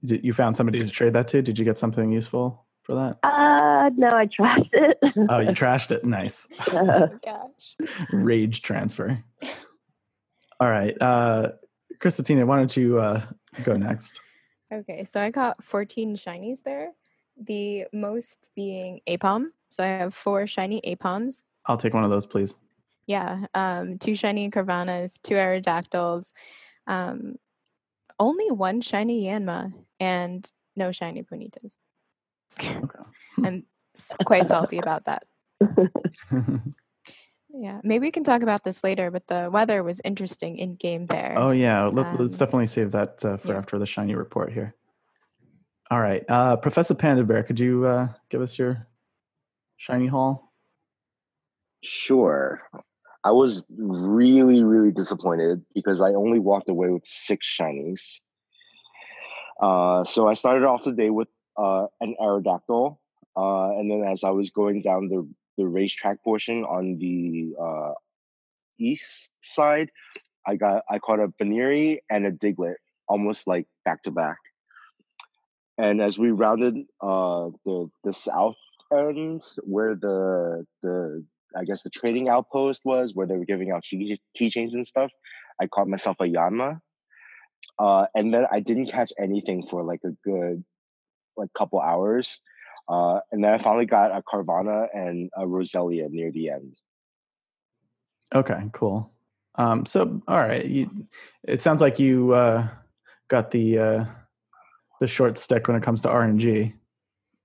Did 0.03 0.23
you 0.23 0.33
found 0.33 0.55
somebody 0.55 0.79
to 0.83 0.89
trade 0.89 1.13
that 1.13 1.27
to? 1.29 1.41
Did 1.41 1.57
you 1.59 1.65
get 1.65 1.77
something 1.77 2.11
useful 2.11 2.65
for 2.83 2.95
that? 2.95 3.19
Uh, 3.27 3.89
no, 3.95 4.15
I 4.15 4.27
trashed 4.27 4.69
it. 4.73 4.97
Oh, 5.29 5.39
you 5.39 5.49
trashed 5.51 5.91
it. 5.91 6.03
Nice. 6.05 6.47
Uh, 6.71 7.07
Gosh. 7.23 7.89
Rage 8.11 8.61
transfer. 8.61 9.23
All 10.59 10.69
right. 10.69 10.99
Uh 11.01 11.49
Christina, 11.99 12.45
why 12.45 12.57
don't 12.57 12.75
you 12.75 12.99
uh 12.99 13.21
go 13.63 13.75
next? 13.77 14.21
Okay, 14.73 15.05
so 15.05 15.21
I 15.21 15.29
got 15.29 15.63
14 15.63 16.15
shinies 16.17 16.57
there. 16.63 16.91
The 17.37 17.85
most 17.93 18.49
being 18.55 19.01
Aipom. 19.07 19.47
So 19.69 19.83
I 19.83 19.87
have 19.87 20.13
four 20.13 20.47
shiny 20.47 20.81
Aipoms. 20.87 21.43
I'll 21.65 21.77
take 21.77 21.93
one 21.93 22.03
of 22.03 22.09
those, 22.11 22.25
please. 22.25 22.57
Yeah, 23.07 23.45
um, 23.53 23.99
two 23.99 24.15
shiny 24.15 24.49
Carvanhas, 24.49 25.19
two 25.21 25.35
Aerodactyls, 25.35 26.31
um, 26.87 27.35
only 28.19 28.49
one 28.51 28.81
shiny 28.81 29.25
Yanma, 29.25 29.73
and 29.99 30.49
no 30.75 30.91
shiny 30.91 31.23
Ponytas. 31.23 31.75
I'm 33.43 33.65
quite 34.25 34.49
salty 34.49 34.79
about 34.79 35.05
that. 35.05 35.25
Yeah, 37.57 37.79
maybe 37.83 38.07
we 38.07 38.11
can 38.11 38.25
talk 38.25 38.41
about 38.41 38.65
this 38.65 38.83
later, 38.83 39.09
but 39.11 39.27
the 39.27 39.49
weather 39.51 39.81
was 39.81 40.01
interesting 40.03 40.57
in 40.57 40.75
game 40.75 41.05
there. 41.05 41.35
oh 41.37 41.51
yeah, 41.51 41.85
let, 41.85 42.05
us 42.07 42.19
Um, 42.19 42.27
definitely 42.27 42.67
save 42.67 42.91
that 42.91 43.23
uh, 43.23 43.37
for 43.37 43.53
yeah. 43.53 43.57
after 43.57 43.79
the 43.79 43.85
shiny 43.85 44.13
report 44.13 44.51
here. 44.51 44.75
All 45.89 46.01
right, 46.01 46.25
uh, 46.27 46.57
Professor 46.57 46.95
Panda 46.95 47.23
Bear, 47.23 47.43
could 47.43 47.59
you 47.59 47.85
uh, 47.85 48.09
give 48.29 48.41
us 48.41 48.57
your 48.59 48.85
shiny 49.77 50.07
haul? 50.07 50.51
Sure. 51.81 52.61
I 53.25 53.31
was 53.31 53.65
really, 53.75 54.63
really 54.63 54.91
disappointed 54.91 55.65
because 55.73 55.99
I 55.99 56.09
only 56.09 56.37
walked 56.37 56.69
away 56.69 56.89
with 56.89 57.07
six 57.07 57.47
shinies. 57.47 58.19
Uh, 59.59 60.03
so 60.03 60.27
I 60.27 60.35
started 60.35 60.63
off 60.63 60.83
the 60.83 60.91
day 60.91 61.09
with 61.09 61.27
uh, 61.57 61.87
an 62.01 62.15
Aerodactyl. 62.21 62.97
Uh, 63.35 63.69
and 63.71 63.89
then 63.89 64.03
as 64.07 64.23
I 64.23 64.29
was 64.29 64.51
going 64.51 64.83
down 64.83 65.07
the, 65.07 65.27
the 65.57 65.65
racetrack 65.65 66.23
portion 66.23 66.65
on 66.65 66.99
the 66.99 67.55
uh, 67.59 67.93
east 68.77 69.31
side, 69.41 69.89
I 70.45 70.55
got 70.55 70.83
I 70.87 70.99
caught 70.99 71.19
a 71.19 71.27
Buneary 71.27 72.03
and 72.07 72.27
a 72.27 72.31
Diglett 72.31 72.75
almost 73.07 73.47
like 73.47 73.65
back 73.83 74.03
to 74.03 74.11
back. 74.11 74.37
And 75.79 75.99
as 75.99 76.19
we 76.19 76.29
rounded 76.29 76.75
uh, 77.01 77.49
the 77.65 77.89
the 78.03 78.13
south 78.13 78.57
end 78.93 79.41
where 79.63 79.95
the 79.95 80.65
the 80.83 81.25
I 81.55 81.63
guess 81.63 81.81
the 81.81 81.89
trading 81.89 82.29
outpost 82.29 82.81
was 82.83 83.13
where 83.13 83.27
they 83.27 83.37
were 83.37 83.45
giving 83.45 83.71
out 83.71 83.83
key 83.83 84.19
keychains 84.39 84.73
and 84.73 84.87
stuff. 84.87 85.11
I 85.61 85.67
caught 85.67 85.87
myself 85.87 86.17
a 86.19 86.23
Yanma, 86.23 86.79
uh, 87.79 88.05
and 88.13 88.33
then 88.33 88.45
I 88.51 88.59
didn't 88.59 88.87
catch 88.87 89.11
anything 89.19 89.67
for 89.69 89.83
like 89.83 90.01
a 90.05 90.11
good 90.23 90.63
like 91.37 91.49
couple 91.53 91.79
hours, 91.79 92.41
uh, 92.89 93.19
and 93.31 93.43
then 93.43 93.53
I 93.53 93.57
finally 93.57 93.85
got 93.85 94.11
a 94.11 94.21
Carvanha 94.21 94.87
and 94.93 95.29
a 95.35 95.45
Roselia 95.45 96.09
near 96.09 96.31
the 96.31 96.49
end. 96.49 96.75
Okay, 98.33 98.69
cool. 98.73 99.11
Um, 99.55 99.85
so, 99.85 100.21
all 100.27 100.37
right, 100.37 100.65
you, 100.65 101.07
it 101.43 101.61
sounds 101.61 101.81
like 101.81 101.99
you 101.99 102.33
uh, 102.33 102.67
got 103.29 103.51
the 103.51 103.79
uh, 103.79 104.05
the 104.99 105.07
short 105.07 105.37
stick 105.37 105.67
when 105.67 105.77
it 105.77 105.83
comes 105.83 106.01
to 106.01 106.09
RNG. 106.09 106.73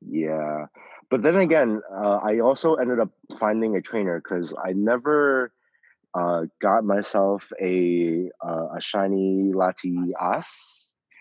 Yeah, 0.01 0.67
but 1.11 1.23
then 1.23 1.37
again, 1.37 1.83
uh, 1.93 2.21
I 2.23 2.39
also 2.39 2.75
ended 2.75 3.01
up 3.01 3.11
finding 3.39 3.77
a 3.77 3.83
trainer 3.83 4.21
because 4.23 4.55
I 4.65 4.73
never 4.73 5.53
uh, 6.15 6.47
got 6.61 6.85
myself 6.85 7.53
a 7.61 8.31
uh, 8.43 8.69
a 8.77 8.81
shiny 8.81 9.53
Latias. 9.53 10.47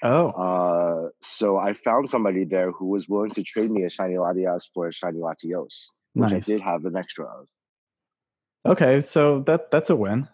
Oh, 0.02 0.30
Uh, 0.30 1.10
so 1.22 1.58
I 1.58 1.74
found 1.74 2.10
somebody 2.10 2.46
there 2.46 2.72
who 2.72 2.86
was 2.86 3.10
willing 3.10 3.32
to 3.32 3.44
trade 3.44 3.70
me 3.70 3.84
a 3.84 3.90
shiny 3.90 4.16
Latias 4.16 4.64
for 4.74 4.88
a 4.88 4.94
shiny 4.94 5.20
Latios, 5.20 5.88
which 6.14 6.32
nice. 6.32 6.50
I 6.50 6.54
did 6.54 6.62
have 6.62 6.86
an 6.86 6.96
extra 6.96 7.26
of. 7.26 7.48
Okay, 8.66 9.02
so 9.02 9.42
that 9.42 9.72
that's 9.72 9.90
a 9.90 9.96
win. 9.96 10.30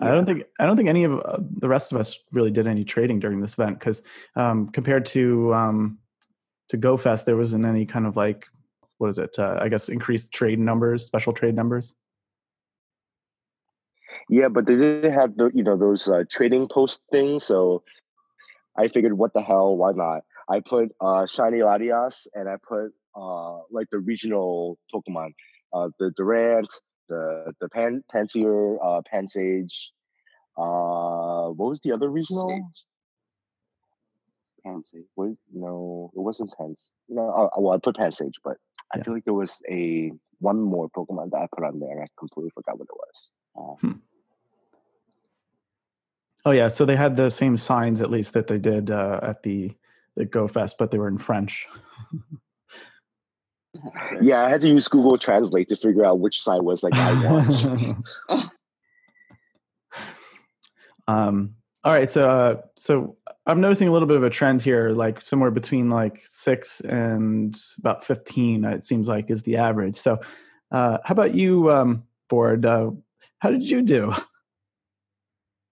I 0.00 0.12
don't 0.12 0.26
think 0.26 0.44
I 0.60 0.66
don't 0.66 0.76
think 0.76 0.88
any 0.88 1.04
of 1.04 1.18
uh, 1.18 1.38
the 1.40 1.68
rest 1.68 1.90
of 1.90 1.98
us 1.98 2.18
really 2.30 2.52
did 2.52 2.68
any 2.68 2.84
trading 2.84 3.18
during 3.18 3.40
this 3.40 3.54
event 3.54 3.80
because 3.80 4.02
um, 4.36 4.68
compared 4.68 5.06
to 5.06 5.52
um, 5.54 5.98
to 6.68 6.78
GoFest, 6.78 7.24
there 7.24 7.36
wasn't 7.36 7.64
any 7.64 7.84
kind 7.84 8.06
of 8.06 8.16
like 8.16 8.46
what 8.98 9.10
is 9.10 9.18
it? 9.18 9.38
Uh, 9.38 9.58
I 9.60 9.68
guess 9.68 9.88
increased 9.88 10.32
trade 10.32 10.58
numbers, 10.58 11.04
special 11.06 11.32
trade 11.32 11.54
numbers. 11.54 11.94
Yeah, 14.28 14.48
but 14.48 14.66
they 14.66 14.76
didn't 14.76 15.12
have 15.12 15.36
the 15.36 15.50
you 15.54 15.62
know 15.62 15.76
those 15.76 16.06
uh, 16.08 16.24
trading 16.30 16.68
post 16.68 17.00
things, 17.10 17.44
so 17.44 17.82
I 18.76 18.88
figured, 18.88 19.14
what 19.14 19.32
the 19.32 19.42
hell? 19.42 19.76
Why 19.76 19.92
not? 19.92 20.22
I 20.48 20.60
put 20.60 20.90
uh, 21.00 21.26
shiny 21.26 21.58
Latias 21.58 22.26
and 22.34 22.48
I 22.48 22.56
put 22.56 22.92
uh, 23.16 23.60
like 23.70 23.88
the 23.90 23.98
regional 23.98 24.78
Pokemon, 24.94 25.34
uh, 25.72 25.88
the 25.98 26.10
Durant, 26.16 26.72
the 27.08 27.52
the 27.60 27.68
Pan 27.68 28.04
Panseer, 28.12 28.76
uh, 28.82 29.02
Pansage. 29.10 29.90
Uh, 30.56 31.48
what 31.50 31.70
was 31.70 31.80
the 31.80 31.92
other 31.92 32.08
regional? 32.08 32.70
Pansage. 34.64 35.06
What? 35.14 35.30
No, 35.52 36.10
it 36.14 36.20
wasn't 36.20 36.52
Pans. 36.58 36.90
No, 37.08 37.30
uh, 37.30 37.48
well, 37.58 37.74
I 37.74 37.78
put 37.78 37.96
Pansage, 37.96 38.40
but 38.44 38.56
I 38.92 38.98
Yeah. 38.98 39.04
feel 39.04 39.14
like 39.14 39.24
there 39.24 39.34
was 39.34 39.60
a 39.70 40.12
one 40.40 40.60
more 40.60 40.88
Pokemon 40.88 41.30
that 41.30 41.38
I 41.42 41.46
put 41.54 41.64
on 41.64 41.80
there, 41.80 42.02
I 42.02 42.06
completely 42.18 42.50
forgot 42.50 42.78
what 42.78 42.88
it 42.88 42.96
was. 42.96 43.78
Uh, 43.82 43.92
Oh 46.44 46.52
yeah, 46.52 46.68
so 46.68 46.86
they 46.86 46.96
had 46.96 47.16
the 47.16 47.28
same 47.28 47.58
signs 47.58 48.00
at 48.00 48.10
least 48.10 48.32
that 48.32 48.46
they 48.46 48.58
did 48.58 48.90
uh, 48.90 49.20
at 49.22 49.42
the 49.42 49.76
the 50.16 50.24
GoFest, 50.24 50.74
but 50.78 50.90
they 50.90 50.98
were 50.98 51.08
in 51.08 51.18
French. 51.18 51.68
Yeah, 54.22 54.44
I 54.44 54.48
had 54.48 54.62
to 54.62 54.68
use 54.68 54.88
Google 54.88 55.18
Translate 55.18 55.68
to 55.68 55.76
figure 55.76 56.04
out 56.04 56.18
which 56.18 56.42
sign 56.42 56.64
was 56.64 56.82
like 56.82 56.94
I 56.94 57.12
want. 57.12 58.02
um, 61.06 61.54
all 61.84 61.92
right, 61.92 62.10
so 62.10 62.28
uh, 62.28 62.62
so 62.76 63.17
I'm 63.48 63.62
noticing 63.62 63.88
a 63.88 63.92
little 63.92 64.06
bit 64.06 64.18
of 64.18 64.24
a 64.24 64.30
trend 64.30 64.60
here, 64.60 64.90
like 64.90 65.22
somewhere 65.22 65.50
between 65.50 65.88
like 65.88 66.22
six 66.26 66.80
and 66.80 67.58
about 67.78 68.04
fifteen. 68.04 68.62
It 68.64 68.84
seems 68.84 69.08
like 69.08 69.30
is 69.30 69.42
the 69.42 69.56
average. 69.56 69.96
So, 69.96 70.20
uh, 70.70 70.98
how 71.02 71.12
about 71.12 71.34
you, 71.34 71.72
um, 71.72 72.04
Board? 72.28 72.66
Uh, 72.66 72.90
how 73.38 73.50
did 73.50 73.62
you 73.62 73.80
do? 73.80 74.12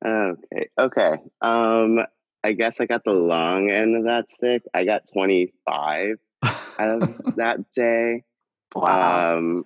Okay. 0.05 0.69
Okay. 0.79 1.19
Um, 1.43 2.01
I 2.43 2.53
guess 2.53 2.81
I 2.81 2.87
got 2.87 3.05
the 3.05 3.13
long 3.13 3.71
end 3.71 3.95
of 3.95 4.05
that 4.05 4.31
stick. 4.31 4.63
I 4.73 4.85
got 4.85 5.03
25 5.13 6.19
out 6.45 7.03
of 7.03 7.21
that 7.37 7.71
day. 7.71 8.23
Um, 8.75 9.65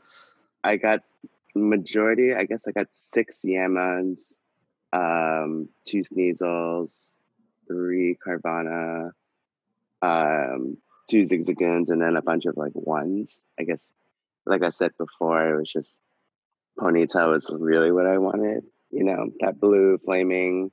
I 0.64 0.76
got 0.76 1.02
majority. 1.54 2.34
I 2.34 2.44
guess 2.44 2.62
I 2.66 2.72
got 2.72 2.88
six 3.12 3.42
Yanmas, 3.44 4.38
um, 4.92 5.68
two 5.86 5.98
Sneasels, 5.98 7.12
three 7.70 8.16
Carvanha, 8.26 9.12
um, 10.02 10.76
two 11.08 11.20
Zigzagoons, 11.20 11.90
and 11.90 12.02
then 12.02 12.16
a 12.16 12.22
bunch 12.22 12.46
of 12.46 12.56
like 12.56 12.72
ones. 12.74 13.42
I 13.58 13.64
guess, 13.64 13.92
like 14.46 14.64
I 14.64 14.70
said 14.70 14.92
before, 14.98 15.54
it 15.54 15.58
was 15.58 15.70
just 15.70 15.96
Ponyta 16.78 17.30
was 17.30 17.46
really 17.50 17.92
what 17.92 18.06
I 18.06 18.18
wanted. 18.18 18.64
You 18.90 19.04
know, 19.04 19.30
that 19.40 19.60
blue 19.60 19.98
flaming, 20.04 20.70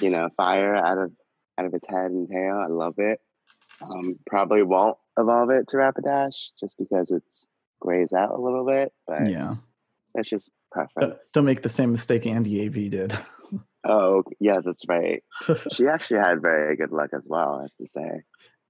you 0.00 0.10
know, 0.10 0.28
fire 0.36 0.74
out 0.74 0.98
of 0.98 1.12
out 1.58 1.66
of 1.66 1.74
its 1.74 1.86
head 1.88 2.10
and 2.10 2.28
tail. 2.28 2.56
I 2.56 2.66
love 2.66 2.94
it. 2.98 3.20
Um, 3.80 4.18
probably 4.26 4.62
won't 4.62 4.96
evolve 5.18 5.50
it 5.50 5.68
to 5.68 5.76
Rapidash 5.76 6.50
just 6.58 6.76
because 6.78 7.10
it's 7.10 7.46
grays 7.80 8.12
out 8.12 8.30
a 8.30 8.40
little 8.40 8.64
bit, 8.64 8.92
but 9.06 9.28
yeah, 9.28 9.56
that's 10.14 10.28
just 10.28 10.50
preference. 10.72 11.30
don't 11.32 11.44
make 11.44 11.62
the 11.62 11.68
same 11.68 11.92
mistake 11.92 12.26
Andy 12.26 12.66
Av 12.66 12.72
did. 12.72 13.18
Oh, 13.86 14.22
yeah, 14.40 14.60
that's 14.64 14.84
right. 14.88 15.22
She 15.72 15.86
actually 15.86 16.20
had 16.20 16.40
very 16.40 16.76
good 16.76 16.90
luck 16.90 17.10
as 17.12 17.26
well, 17.28 17.56
I 17.58 17.62
have 17.62 17.76
to 17.80 17.86
say. 17.86 18.22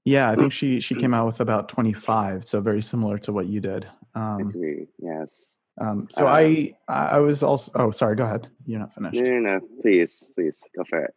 yeah, 0.04 0.30
I 0.30 0.36
think 0.36 0.52
she 0.52 0.80
she 0.80 0.94
came 0.94 1.14
out 1.18 1.26
with 1.26 1.40
about 1.40 1.68
25, 1.68 2.46
so 2.46 2.60
very 2.60 2.82
similar 2.82 3.18
to 3.18 3.32
what 3.32 3.46
you 3.46 3.60
did. 3.60 3.86
Um, 4.14 4.48
Agreed. 4.48 4.88
Yes. 4.98 5.56
um, 5.80 6.08
so 6.10 6.26
Um, 6.26 6.32
I 6.34 6.74
I 6.88 7.18
was 7.18 7.42
also 7.42 7.72
oh 7.74 7.90
sorry, 7.90 8.16
go 8.16 8.24
ahead. 8.24 8.48
You're 8.66 8.80
not 8.80 8.94
finished. 8.94 9.20
No, 9.20 9.30
no, 9.30 9.38
no. 9.38 9.60
Please, 9.80 10.30
please 10.34 10.60
go 10.76 10.84
for 10.88 11.04
it. 11.04 11.14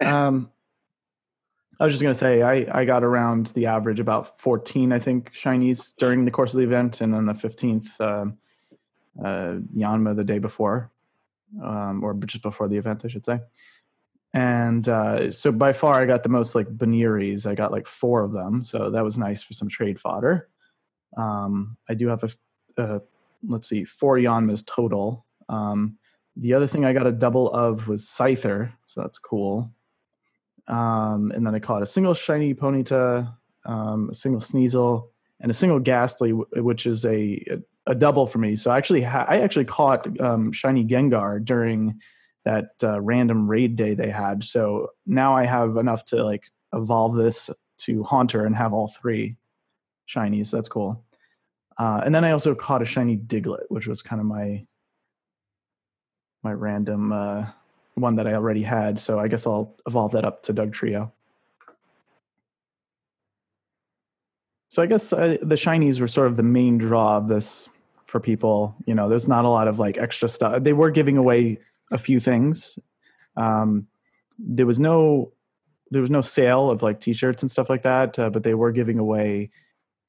um, 0.06 0.50
I 1.78 1.84
was 1.84 1.94
just 1.94 2.02
gonna 2.02 2.14
say 2.14 2.42
I 2.42 2.80
I 2.80 2.84
got 2.84 3.04
around 3.04 3.48
the 3.48 3.66
average 3.66 4.00
about 4.00 4.40
14 4.40 4.92
I 4.92 4.98
think 4.98 5.32
shinies 5.32 5.92
during 5.96 6.24
the 6.24 6.30
course 6.30 6.52
of 6.52 6.58
the 6.58 6.64
event, 6.64 7.00
and 7.00 7.14
then 7.14 7.26
the 7.26 7.32
15th 7.32 8.00
um, 8.00 8.38
uh, 9.24 9.60
Yanma 9.76 10.14
the 10.14 10.24
day 10.24 10.38
before, 10.38 10.90
um, 11.62 12.02
or 12.02 12.14
just 12.14 12.42
before 12.42 12.68
the 12.68 12.76
event 12.76 13.04
I 13.04 13.08
should 13.08 13.24
say. 13.24 13.40
And 14.32 14.88
uh, 14.88 15.32
so 15.32 15.50
by 15.50 15.72
far 15.72 16.00
I 16.00 16.06
got 16.06 16.22
the 16.22 16.28
most 16.28 16.54
like 16.54 16.68
Bunearys. 16.68 17.46
I 17.46 17.54
got 17.54 17.72
like 17.72 17.86
four 17.86 18.22
of 18.22 18.32
them, 18.32 18.62
so 18.62 18.90
that 18.90 19.04
was 19.04 19.18
nice 19.18 19.42
for 19.42 19.54
some 19.54 19.68
trade 19.68 20.00
fodder. 20.00 20.48
Um, 21.16 21.76
I 21.88 21.94
do 21.94 22.08
have 22.08 22.22
a, 22.24 22.82
uh 22.82 22.98
let's 23.48 23.68
see 23.68 23.84
four 23.84 24.16
Yanmas 24.16 24.64
total. 24.66 25.24
Um, 25.48 25.96
the 26.36 26.54
other 26.54 26.66
thing 26.66 26.84
I 26.84 26.92
got 26.92 27.06
a 27.06 27.12
double 27.12 27.52
of 27.52 27.88
was 27.88 28.04
Scyther, 28.04 28.72
so 28.86 29.00
that's 29.00 29.18
cool. 29.18 29.70
Um, 30.68 31.32
and 31.34 31.44
then 31.44 31.54
I 31.54 31.58
caught 31.58 31.82
a 31.82 31.86
single 31.86 32.14
shiny 32.14 32.54
Ponyta, 32.54 33.34
um, 33.64 34.10
a 34.10 34.14
single 34.14 34.40
Sneasel, 34.40 35.08
and 35.40 35.50
a 35.50 35.54
single 35.54 35.80
Gastly, 35.80 36.30
which 36.30 36.86
is 36.86 37.04
a, 37.04 37.44
a, 37.86 37.94
double 37.94 38.26
for 38.26 38.38
me. 38.38 38.56
So 38.56 38.70
I 38.70 38.78
actually 38.78 39.02
ha- 39.02 39.26
I 39.28 39.40
actually 39.40 39.64
caught 39.64 40.20
um, 40.20 40.52
shiny 40.52 40.84
Gengar 40.84 41.44
during 41.44 42.00
that 42.44 42.70
uh, 42.82 43.00
random 43.00 43.48
raid 43.48 43.76
day 43.76 43.94
they 43.94 44.10
had. 44.10 44.44
So 44.44 44.90
now 45.06 45.36
I 45.36 45.44
have 45.44 45.76
enough 45.76 46.04
to 46.06 46.24
like 46.24 46.44
evolve 46.72 47.16
this 47.16 47.50
to 47.78 48.02
Haunter 48.02 48.46
and 48.46 48.56
have 48.56 48.72
all 48.72 48.88
three 48.88 49.36
shinies. 50.08 50.48
So 50.48 50.56
that's 50.56 50.68
cool. 50.68 51.04
Uh, 51.78 52.02
and 52.04 52.14
then 52.14 52.24
I 52.24 52.32
also 52.32 52.54
caught 52.54 52.82
a 52.82 52.86
shiny 52.86 53.16
Diglett, 53.16 53.64
which 53.68 53.86
was 53.86 54.02
kind 54.02 54.20
of 54.20 54.26
my 54.26 54.66
my 56.42 56.52
random 56.52 57.12
uh, 57.12 57.46
one 57.94 58.16
that 58.16 58.26
I 58.26 58.34
already 58.34 58.62
had. 58.62 58.98
So 58.98 59.18
I 59.18 59.28
guess 59.28 59.46
I'll 59.46 59.76
evolve 59.86 60.12
that 60.12 60.24
up 60.24 60.42
to 60.44 60.54
Dugtrio. 60.54 61.12
So 64.70 64.82
I 64.82 64.86
guess 64.86 65.12
uh, 65.12 65.36
the 65.42 65.56
shinies 65.56 66.00
were 66.00 66.06
sort 66.06 66.28
of 66.28 66.36
the 66.36 66.44
main 66.44 66.78
draw 66.78 67.16
of 67.16 67.26
this 67.26 67.68
for 68.06 68.20
people. 68.20 68.76
You 68.86 68.94
know, 68.94 69.08
there's 69.08 69.26
not 69.26 69.44
a 69.44 69.48
lot 69.48 69.66
of 69.66 69.80
like 69.80 69.98
extra 69.98 70.28
stuff. 70.28 70.62
They 70.62 70.72
were 70.72 70.92
giving 70.92 71.16
away 71.16 71.58
a 71.90 71.98
few 71.98 72.20
things. 72.20 72.78
Um, 73.36 73.88
there 74.38 74.66
was 74.66 74.78
no 74.78 75.32
there 75.90 76.00
was 76.00 76.10
no 76.10 76.20
sale 76.20 76.70
of 76.70 76.84
like 76.84 77.00
t-shirts 77.00 77.42
and 77.42 77.50
stuff 77.50 77.68
like 77.68 77.82
that, 77.82 78.16
uh, 78.16 78.30
but 78.30 78.44
they 78.44 78.54
were 78.54 78.70
giving 78.70 79.00
away 79.00 79.50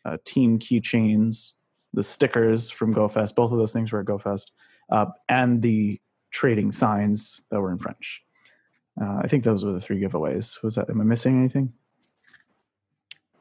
uh, 0.05 0.17
team 0.25 0.59
keychains, 0.59 1.53
the 1.95 2.03
stickers 2.03 2.69
from 2.69 2.93
GoFest. 2.93 3.33
Both 3.33 3.51
of 3.51 3.57
those 3.57 3.73
things 3.73 3.91
were 3.91 4.01
at 4.01 4.05
GoFest, 4.05 4.51
uh, 4.91 5.07
and 5.27 5.59
the 5.63 5.99
trading 6.29 6.71
signs 6.71 7.41
that 7.49 7.59
were 7.59 7.71
in 7.71 7.79
French. 7.79 8.21
Uh, 9.01 9.21
I 9.23 9.27
think 9.27 9.43
those 9.43 9.65
were 9.65 9.71
the 9.71 9.81
three 9.81 9.99
giveaways. 9.99 10.61
Was 10.61 10.75
that? 10.75 10.87
Am 10.87 11.01
I 11.01 11.03
missing 11.03 11.39
anything? 11.39 11.73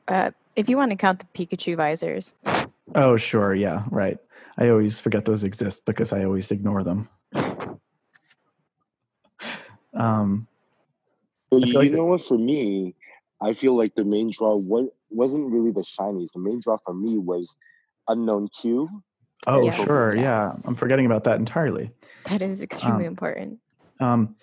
Uh, 0.08 0.30
if 0.56 0.68
you 0.68 0.76
want 0.76 0.90
to 0.90 0.96
count 0.96 1.20
the 1.20 1.26
Pikachu 1.46 1.76
visors. 1.76 2.34
Oh, 2.94 3.16
sure. 3.16 3.54
Yeah, 3.54 3.84
right. 3.90 4.18
I 4.58 4.68
always 4.68 5.00
forget 5.00 5.24
those 5.24 5.44
exist 5.44 5.84
because 5.84 6.12
I 6.12 6.24
always 6.24 6.50
ignore 6.50 6.82
them. 6.82 7.08
um, 9.94 10.46
But 11.50 11.66
you, 11.66 11.72
like 11.78 11.92
know 11.92 12.04
what? 12.04 12.24
For 12.26 12.36
me, 12.38 12.94
I 13.40 13.54
feel 13.54 13.76
like 13.76 13.94
the 13.94 14.04
main 14.04 14.30
draw 14.30 14.56
was, 14.56 14.88
wasn't 15.10 15.50
really 15.50 15.70
the 15.70 15.80
shinies. 15.82 16.32
The 16.32 16.40
main 16.40 16.60
draw 16.60 16.76
for 16.84 16.92
me 16.94 17.18
was 17.18 17.56
Unown 18.08 18.48
Q. 18.52 18.88
oh, 19.46 19.64
Yes, 19.64 19.76
sure. 19.76 20.14
Yeah. 20.14 20.52
I'm 20.64 20.74
forgetting 20.74 21.06
about 21.06 21.24
that 21.24 21.38
entirely. 21.38 21.90
That 22.28 22.42
is 22.42 22.60
extremely 22.62 23.06
Um, 23.06 23.12
important. 23.12 23.58
Um, 24.00 24.36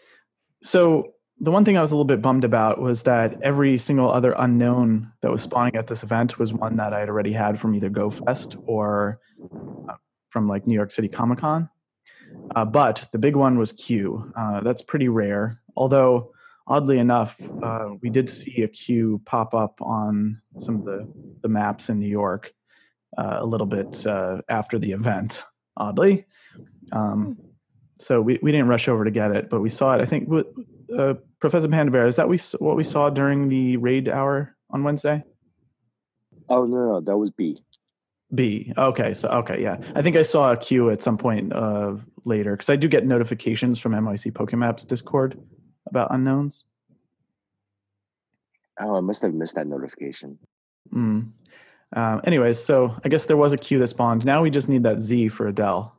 so 0.63 1.13
the 1.39 1.51
one 1.51 1.63
thing 1.63 1.77
I 1.77 1.81
was 1.81 1.91
a 1.91 1.95
little 1.95 2.05
bit 2.05 2.21
bummed 2.21 2.43
about 2.43 2.81
was 2.81 3.03
that 3.03 3.41
every 3.43 3.77
single 3.77 4.11
other 4.11 4.33
Unown 4.33 5.11
that 5.21 5.31
was 5.31 5.43
spawning 5.43 5.75
at 5.75 5.87
this 5.87 6.03
event 6.03 6.39
was 6.39 6.51
one 6.51 6.77
that 6.77 6.93
I 6.93 6.99
had 6.99 7.09
already 7.09 7.33
had 7.33 7.59
from 7.59 7.75
either 7.75 7.89
GoFest 7.89 8.61
or 8.65 9.19
uh, 9.87 9.93
from 10.29 10.47
like 10.47 10.65
New 10.65 10.73
York 10.73 10.91
City 10.91 11.07
Comic 11.07 11.39
Con. 11.39 11.69
Uh, 12.55 12.65
but 12.65 13.07
the 13.11 13.19
big 13.19 13.35
one 13.35 13.57
was 13.57 13.71
Q. 13.71 14.33
Uh, 14.35 14.61
that's 14.61 14.81
pretty 14.81 15.09
rare. 15.09 15.61
Although, 15.75 16.33
oddly 16.65 16.97
enough, 16.97 17.39
uh, 17.63 17.89
we 18.01 18.09
did 18.09 18.29
see 18.29 18.63
a 18.63 18.67
Q 18.67 19.21
pop 19.25 19.53
up 19.53 19.79
on 19.81 20.41
some 20.57 20.75
of 20.75 20.85
the, 20.85 21.07
the 21.41 21.49
maps 21.49 21.89
in 21.89 21.99
New 21.99 22.09
York 22.09 22.53
uh, 23.17 23.37
a 23.39 23.45
little 23.45 23.67
bit 23.67 24.05
uh, 24.07 24.41
after 24.49 24.79
the 24.79 24.91
event, 24.91 25.43
oddly. 25.75 26.25
Um, 26.91 27.37
so 27.99 28.21
we, 28.21 28.39
we 28.41 28.51
didn't 28.51 28.67
rush 28.67 28.87
over 28.87 29.05
to 29.05 29.11
get 29.11 29.31
it, 29.31 29.49
but 29.49 29.61
we 29.61 29.69
saw 29.69 29.95
it. 29.95 30.01
I 30.01 30.05
think 30.05 30.27
with, 30.27 30.47
uh, 30.97 31.15
Professor 31.39 31.67
Panda 31.67 31.91
Bear, 31.91 32.07
is 32.07 32.15
that 32.15 32.27
we 32.27 32.39
what 32.59 32.75
we 32.75 32.83
saw 32.83 33.09
during 33.09 33.49
the 33.49 33.77
raid 33.77 34.09
hour 34.09 34.55
on 34.71 34.83
Wednesday? 34.83 35.23
Oh 36.49 36.65
no, 36.65 36.93
no, 36.93 37.01
that 37.01 37.17
was 37.17 37.31
B. 37.31 37.61
B. 38.33 38.73
Okay, 38.77 39.13
so 39.13 39.29
okay, 39.29 39.61
yeah. 39.61 39.77
I 39.95 40.01
think 40.01 40.15
I 40.15 40.23
saw 40.23 40.51
a 40.51 40.57
Q 40.57 40.89
at 40.89 41.01
some 41.01 41.17
point 41.17 41.53
uh, 41.53 41.95
later 42.25 42.51
because 42.51 42.69
I 42.69 42.75
do 42.75 42.87
get 42.87 43.05
notifications 43.05 43.79
from 43.79 43.93
NYC 43.93 44.31
Pokemaps 44.33 44.85
Discord 44.87 45.39
about 45.87 46.11
Unowns. 46.11 46.63
Oh, 48.79 48.97
I 48.97 49.01
must 49.01 49.21
have 49.21 49.33
missed 49.33 49.55
that 49.55 49.67
notification. 49.67 50.37
Mm. 50.93 51.31
Um, 51.95 52.21
anyways, 52.25 52.61
so 52.61 52.95
I 53.05 53.09
guess 53.09 53.25
there 53.25 53.37
was 53.37 53.53
a 53.53 53.57
Q 53.57 53.79
that 53.79 53.87
spawned. 53.87 54.25
Now 54.25 54.41
we 54.41 54.49
just 54.49 54.67
need 54.69 54.83
that 54.83 54.99
Z 54.99 55.29
for 55.29 55.47
Adele. 55.47 55.93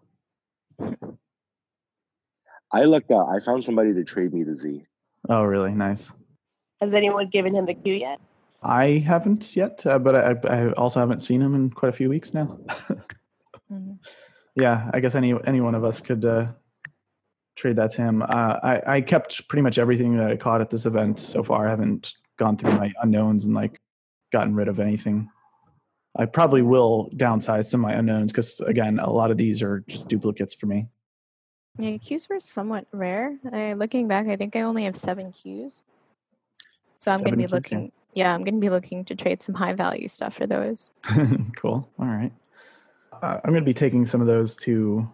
I 2.71 2.83
looked 2.85 3.11
out. 3.11 3.29
I 3.31 3.41
found 3.41 3.65
somebody 3.65 3.95
to 3.95 4.05
trade 4.05 4.35
me 4.35 4.43
the 4.43 4.55
Z. 4.55 4.85
Oh, 5.29 5.43
really? 5.43 5.73
Nice. 5.73 6.13
Has 6.81 6.95
anyone 6.95 7.29
given 7.29 7.55
him 7.55 7.67
the 7.67 7.75
Q 7.75 7.95
yet? 7.95 8.19
I 8.63 8.99
haven't 9.07 9.55
yet, 9.55 9.85
uh, 9.87 9.99
but 9.99 10.15
I, 10.17 10.35
I 10.49 10.73
also 10.73 11.01
haven't 11.01 11.21
seen 11.21 11.41
him 11.43 11.55
in 11.55 11.71
quite 11.71 11.91
a 11.91 11.97
few 11.97 12.09
weeks 12.09 12.35
now. 12.35 12.59
Mhm. 13.71 13.99
yeah, 14.55 14.91
I 14.95 15.01
guess 15.01 15.15
any 15.15 15.35
any 15.47 15.61
one 15.61 15.75
of 15.75 15.85
us 15.85 16.01
could 16.01 16.25
uh, 16.25 16.47
trade 17.55 17.77
that 17.77 17.93
to 17.93 18.01
him. 18.03 18.23
Uh, 18.23 18.27
I 18.63 18.83
I 18.97 19.01
kept 19.03 19.47
pretty 19.47 19.61
much 19.61 19.79
everything 19.79 20.17
that 20.17 20.31
I 20.31 20.37
caught 20.39 20.63
at 20.63 20.71
this 20.71 20.87
event 20.87 21.21
so 21.21 21.43
far. 21.43 21.67
I 21.67 21.71
haven't 21.71 22.15
gone 22.39 22.57
through 22.57 22.73
my 22.73 22.91
Unowns 23.05 23.45
and 23.45 23.53
like 23.53 23.79
gotten 24.33 24.55
rid 24.55 24.69
of 24.69 24.81
anything. 24.81 25.29
I 26.19 26.25
probably 26.25 26.63
will 26.63 27.11
downsize 27.17 27.67
some 27.67 27.85
of 27.85 27.91
my 27.91 27.95
Unowns 27.97 28.29
because 28.29 28.59
again, 28.61 28.99
a 29.01 29.11
lot 29.11 29.31
of 29.31 29.37
these 29.37 29.63
are 29.63 29.81
just 29.87 30.09
duplicates 30.09 30.55
for 30.55 30.65
me. 30.65 30.87
Yeah, 31.79 31.93
Qs 31.93 32.29
were 32.29 32.41
somewhat 32.41 32.87
rare. 32.93 33.39
I, 33.53 33.75
looking 33.75 34.09
back, 34.09 34.27
I 34.27 34.37
think 34.37 34.57
I 34.57 34.63
only 34.63 34.85
have 34.85 34.97
seven 34.97 35.33
Qs. 35.33 35.81
So 36.99 37.13
I'm 37.13 37.21
going 37.21 37.33
to 37.33 37.37
be 37.37 37.47
looking. 37.47 37.93
Yeah, 38.15 38.35
I'm 38.35 38.43
going 38.43 38.55
to 38.55 38.61
be 38.61 38.71
looking 38.71 39.05
to 39.05 39.15
trade 39.15 39.43
some 39.43 39.55
high 39.55 39.75
value 39.75 40.09
stuff 40.09 40.35
for 40.35 40.47
those. 40.47 40.91
cool. 41.57 41.89
All 41.99 42.07
right. 42.07 42.33
Uh, 43.13 43.39
I'm 43.45 43.51
going 43.53 43.63
to 43.63 43.69
be 43.69 43.75
taking 43.75 44.07
some 44.07 44.21
of 44.21 44.27
those 44.27 44.57
to 44.57 45.09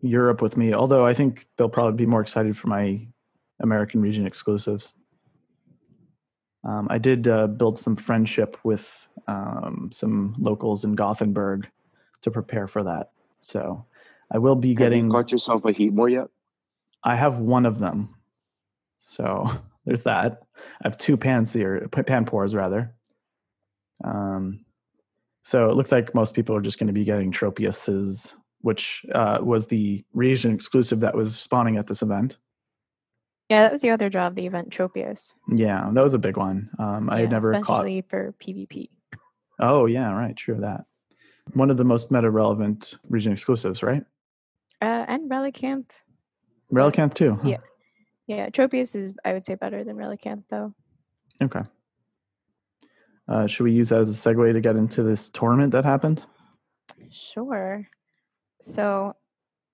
Europe 0.00 0.40
with 0.40 0.56
me, 0.56 0.72
although 0.72 1.04
I 1.04 1.14
think 1.14 1.46
they'll 1.56 1.68
probably 1.68 1.96
be 1.96 2.06
more 2.06 2.20
excited 2.20 2.56
for 2.56 2.68
my 2.68 3.06
American 3.60 4.00
region 4.00 4.26
exclusives. 4.26 4.94
Um, 6.64 6.86
I 6.90 6.98
did 6.98 7.26
uh, 7.26 7.48
build 7.48 7.78
some 7.78 7.96
friendship 7.96 8.56
with 8.62 9.08
um, 9.26 9.90
some 9.92 10.36
locals 10.38 10.84
in 10.84 10.94
Gothenburg 10.94 11.68
to 12.22 12.30
prepare 12.30 12.68
for 12.68 12.84
that. 12.84 13.10
So 13.40 13.84
I 14.30 14.38
will 14.38 14.56
be 14.56 14.68
Have 14.68 14.72
you 14.72 14.76
getting. 14.78 15.10
caught 15.10 15.32
yourself 15.32 15.64
a 15.64 15.72
Heatmor 15.72 16.10
yet? 16.10 16.28
I 17.04 17.14
have 17.16 17.38
one 17.40 17.64
of 17.66 17.78
them. 17.78 18.14
So 18.98 19.50
there's 19.86 20.02
that. 20.02 20.42
I 20.56 20.88
have 20.88 20.98
two 20.98 21.16
Panseer, 21.16 21.88
Panpours 22.06 22.54
rather. 22.54 22.94
Um, 24.04 24.64
so 25.42 25.68
it 25.70 25.76
looks 25.76 25.92
like 25.92 26.14
most 26.14 26.34
people 26.34 26.54
are 26.54 26.60
just 26.60 26.78
going 26.78 26.88
to 26.88 26.92
be 26.92 27.04
getting 27.04 27.32
Tropiuses, 27.32 28.34
which 28.60 29.04
uh, 29.14 29.38
was 29.40 29.66
the 29.68 30.04
region 30.12 30.52
exclusive 30.54 31.00
that 31.00 31.14
was 31.16 31.38
spawning 31.38 31.76
at 31.78 31.86
this 31.86 32.02
event. 32.02 32.36
Yeah, 33.48 33.62
that 33.62 33.72
was 33.72 33.80
the 33.80 33.90
other 33.90 34.10
draw 34.10 34.26
of 34.26 34.34
the 34.34 34.46
event, 34.46 34.68
Tropius. 34.70 35.32
Yeah, 35.50 35.88
that 35.94 36.04
was 36.04 36.12
a 36.12 36.18
big 36.18 36.36
one. 36.36 36.68
Um, 36.78 37.08
I 37.08 37.20
had 37.20 37.30
Yeah, 37.30 37.30
never 37.30 37.52
caught. 37.54 37.62
especially 37.86 38.02
for 38.02 38.34
PvP. 38.44 38.90
Oh 39.58 39.86
yeah, 39.86 40.12
right, 40.12 40.36
true 40.36 40.54
of 40.56 40.60
that. 40.60 40.84
One 41.54 41.70
of 41.70 41.78
the 41.78 41.84
most 41.84 42.10
meta 42.10 42.30
relevant 42.30 42.96
region 43.08 43.32
exclusives, 43.32 43.82
right? 43.82 44.04
Uh, 44.80 45.04
and 45.08 45.30
Relicanth. 45.30 45.90
Relicanth 46.72 47.14
too. 47.14 47.34
huh? 47.42 47.48
Yeah. 47.48 47.56
Yeah, 48.26 48.50
Tropius 48.50 48.94
is, 48.94 49.14
I 49.24 49.32
would 49.32 49.46
say, 49.46 49.54
better 49.54 49.84
than 49.84 49.96
Relicanth, 49.96 50.44
though. 50.50 50.74
Okay. 51.42 51.62
Uh, 53.26 53.46
should 53.46 53.64
we 53.64 53.72
use 53.72 53.88
that 53.88 54.00
as 54.00 54.10
a 54.10 54.12
segue 54.12 54.52
to 54.52 54.60
get 54.60 54.76
into 54.76 55.02
this 55.02 55.30
tournament 55.30 55.72
that 55.72 55.84
happened? 55.84 56.24
Sure. 57.10 57.88
So 58.60 59.16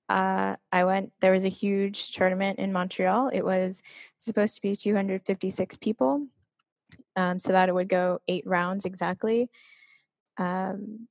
uh, 0.09 0.55
I 0.71 0.85
went, 0.85 1.13
there 1.21 1.33
was 1.33 1.45
a 1.45 1.49
huge 1.49 2.13
tournament 2.13 2.61
in 2.61 2.73
Montreal. 2.73 3.31
It 3.33 3.45
was 3.45 3.83
supposed 4.19 4.55
to 4.57 4.63
be 4.63 4.77
256 4.77 5.77
people. 5.79 6.27
Um, 7.17 7.39
so 7.39 7.53
that 7.53 7.69
it 7.69 7.75
would 7.75 7.89
go 7.89 8.21
eight 8.29 8.47
rounds 8.47 8.85
exactly. 8.85 9.49
Um, 10.37 11.09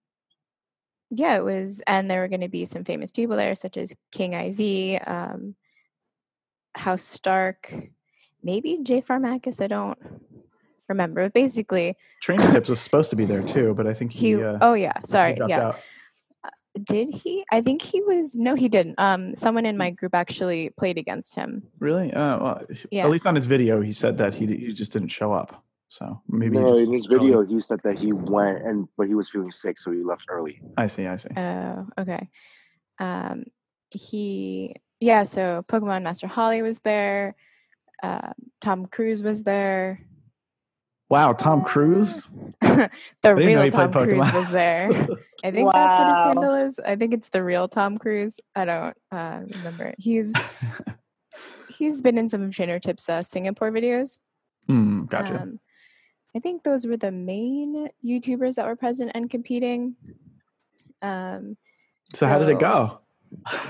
yeah, 1.15 1.37
it 1.37 1.43
was, 1.43 1.81
and 1.85 2.09
there 2.09 2.21
were 2.21 2.27
going 2.27 2.41
to 2.41 2.47
be 2.47 2.65
some 2.65 2.83
famous 2.83 3.11
people 3.11 3.35
there, 3.35 3.55
such 3.55 3.77
as 3.77 3.93
King 4.11 4.33
IV, 4.33 5.01
um, 5.05 5.55
House 6.75 7.03
Stark, 7.03 7.73
maybe 8.41 8.79
Jay 8.81 9.01
Farmakis. 9.01 9.61
I 9.61 9.67
don't 9.67 9.97
remember. 10.89 11.23
But 11.23 11.33
basically, 11.33 11.95
Trainer 12.21 12.51
Tips 12.51 12.69
was 12.69 12.79
supposed 12.79 13.09
to 13.11 13.15
be 13.15 13.25
there 13.25 13.43
too, 13.43 13.73
but 13.75 13.85
I 13.85 13.93
think 13.93 14.11
he, 14.11 14.29
he, 14.29 14.43
uh, 14.43 14.57
oh 14.61 14.73
yeah, 14.73 14.93
sorry, 15.05 15.37
yeah. 15.47 15.67
out. 15.67 15.79
Did 16.81 17.09
he? 17.09 17.45
I 17.51 17.61
think 17.61 17.83
he 17.83 18.01
was. 18.01 18.33
No, 18.33 18.55
he 18.55 18.67
didn't. 18.67 18.97
Um, 18.97 19.35
someone 19.35 19.67
in 19.67 19.77
my 19.77 19.91
group 19.91 20.15
actually 20.15 20.71
played 20.71 20.97
against 20.97 21.35
him. 21.35 21.61
Really? 21.77 22.11
Uh, 22.11 22.39
well, 22.39 22.61
Yeah. 22.89 23.03
At 23.05 23.11
least 23.11 23.27
on 23.27 23.35
his 23.35 23.45
video, 23.45 23.81
he 23.81 23.93
said 23.93 24.17
that 24.17 24.33
he 24.33 24.47
he 24.47 24.73
just 24.73 24.91
didn't 24.91 25.09
show 25.09 25.31
up. 25.31 25.63
So 25.93 26.19
maybe. 26.27 26.57
No, 26.57 26.75
in 26.75 26.91
his 26.91 27.07
early. 27.07 27.27
video, 27.27 27.45
he 27.45 27.59
said 27.59 27.79
that 27.83 27.99
he 27.99 28.13
went 28.13 28.63
and 28.63 28.87
but 28.97 29.07
he 29.07 29.13
was 29.13 29.29
feeling 29.29 29.51
sick, 29.51 29.77
so 29.77 29.91
he 29.91 29.99
left 29.99 30.25
early. 30.27 30.59
I 30.75 30.87
see. 30.87 31.05
I 31.05 31.17
see. 31.17 31.29
Oh, 31.37 31.85
okay. 31.99 32.29
Um, 32.99 33.43
he, 33.91 34.75
Yeah, 34.99 35.23
so 35.23 35.63
Pokemon 35.69 36.01
Master 36.01 36.25
Holly 36.25 36.63
was 36.63 36.79
there. 36.79 37.35
Uh, 38.01 38.31
Tom 38.59 38.87
Cruise 38.87 39.21
was 39.21 39.43
there. 39.43 40.01
Wow, 41.09 41.33
Tom 41.33 41.63
Cruise. 41.63 42.27
the 42.61 43.35
real 43.35 43.69
Tom 43.69 43.91
Cruise 43.91 44.33
was 44.33 44.49
there. 44.49 44.89
I 45.43 45.51
think 45.51 45.71
that's 45.71 45.97
what 45.99 46.07
his 46.07 46.23
handle 46.25 46.55
is. 46.55 46.79
I 46.79 46.95
think 46.95 47.13
it's 47.13 47.29
the 47.29 47.43
real 47.43 47.67
Tom 47.67 47.99
Cruise. 47.99 48.37
I 48.55 48.65
don't 48.65 48.97
uh, 49.11 49.41
remember. 49.47 49.93
He's 49.99 50.33
he's 51.69 52.01
been 52.01 52.17
in 52.17 52.29
some 52.29 52.41
of 52.41 52.51
Trainer 52.51 52.79
Tips 52.79 53.07
uh, 53.07 53.21
Singapore 53.21 53.71
videos. 53.71 54.17
Hmm, 54.67 55.05
gotcha. 55.05 55.39
Um, 55.39 55.59
I 56.35 56.39
think 56.39 56.63
those 56.63 56.85
were 56.85 56.97
the 56.97 57.11
main 57.11 57.89
YouTubers 58.03 58.55
that 58.55 58.65
were 58.65 58.75
present 58.75 59.11
and 59.13 59.29
competing. 59.29 59.95
Um, 61.01 61.57
so 62.13 62.27
how 62.27 62.39
did 62.39 62.49
it 62.49 62.59
go? 62.59 62.99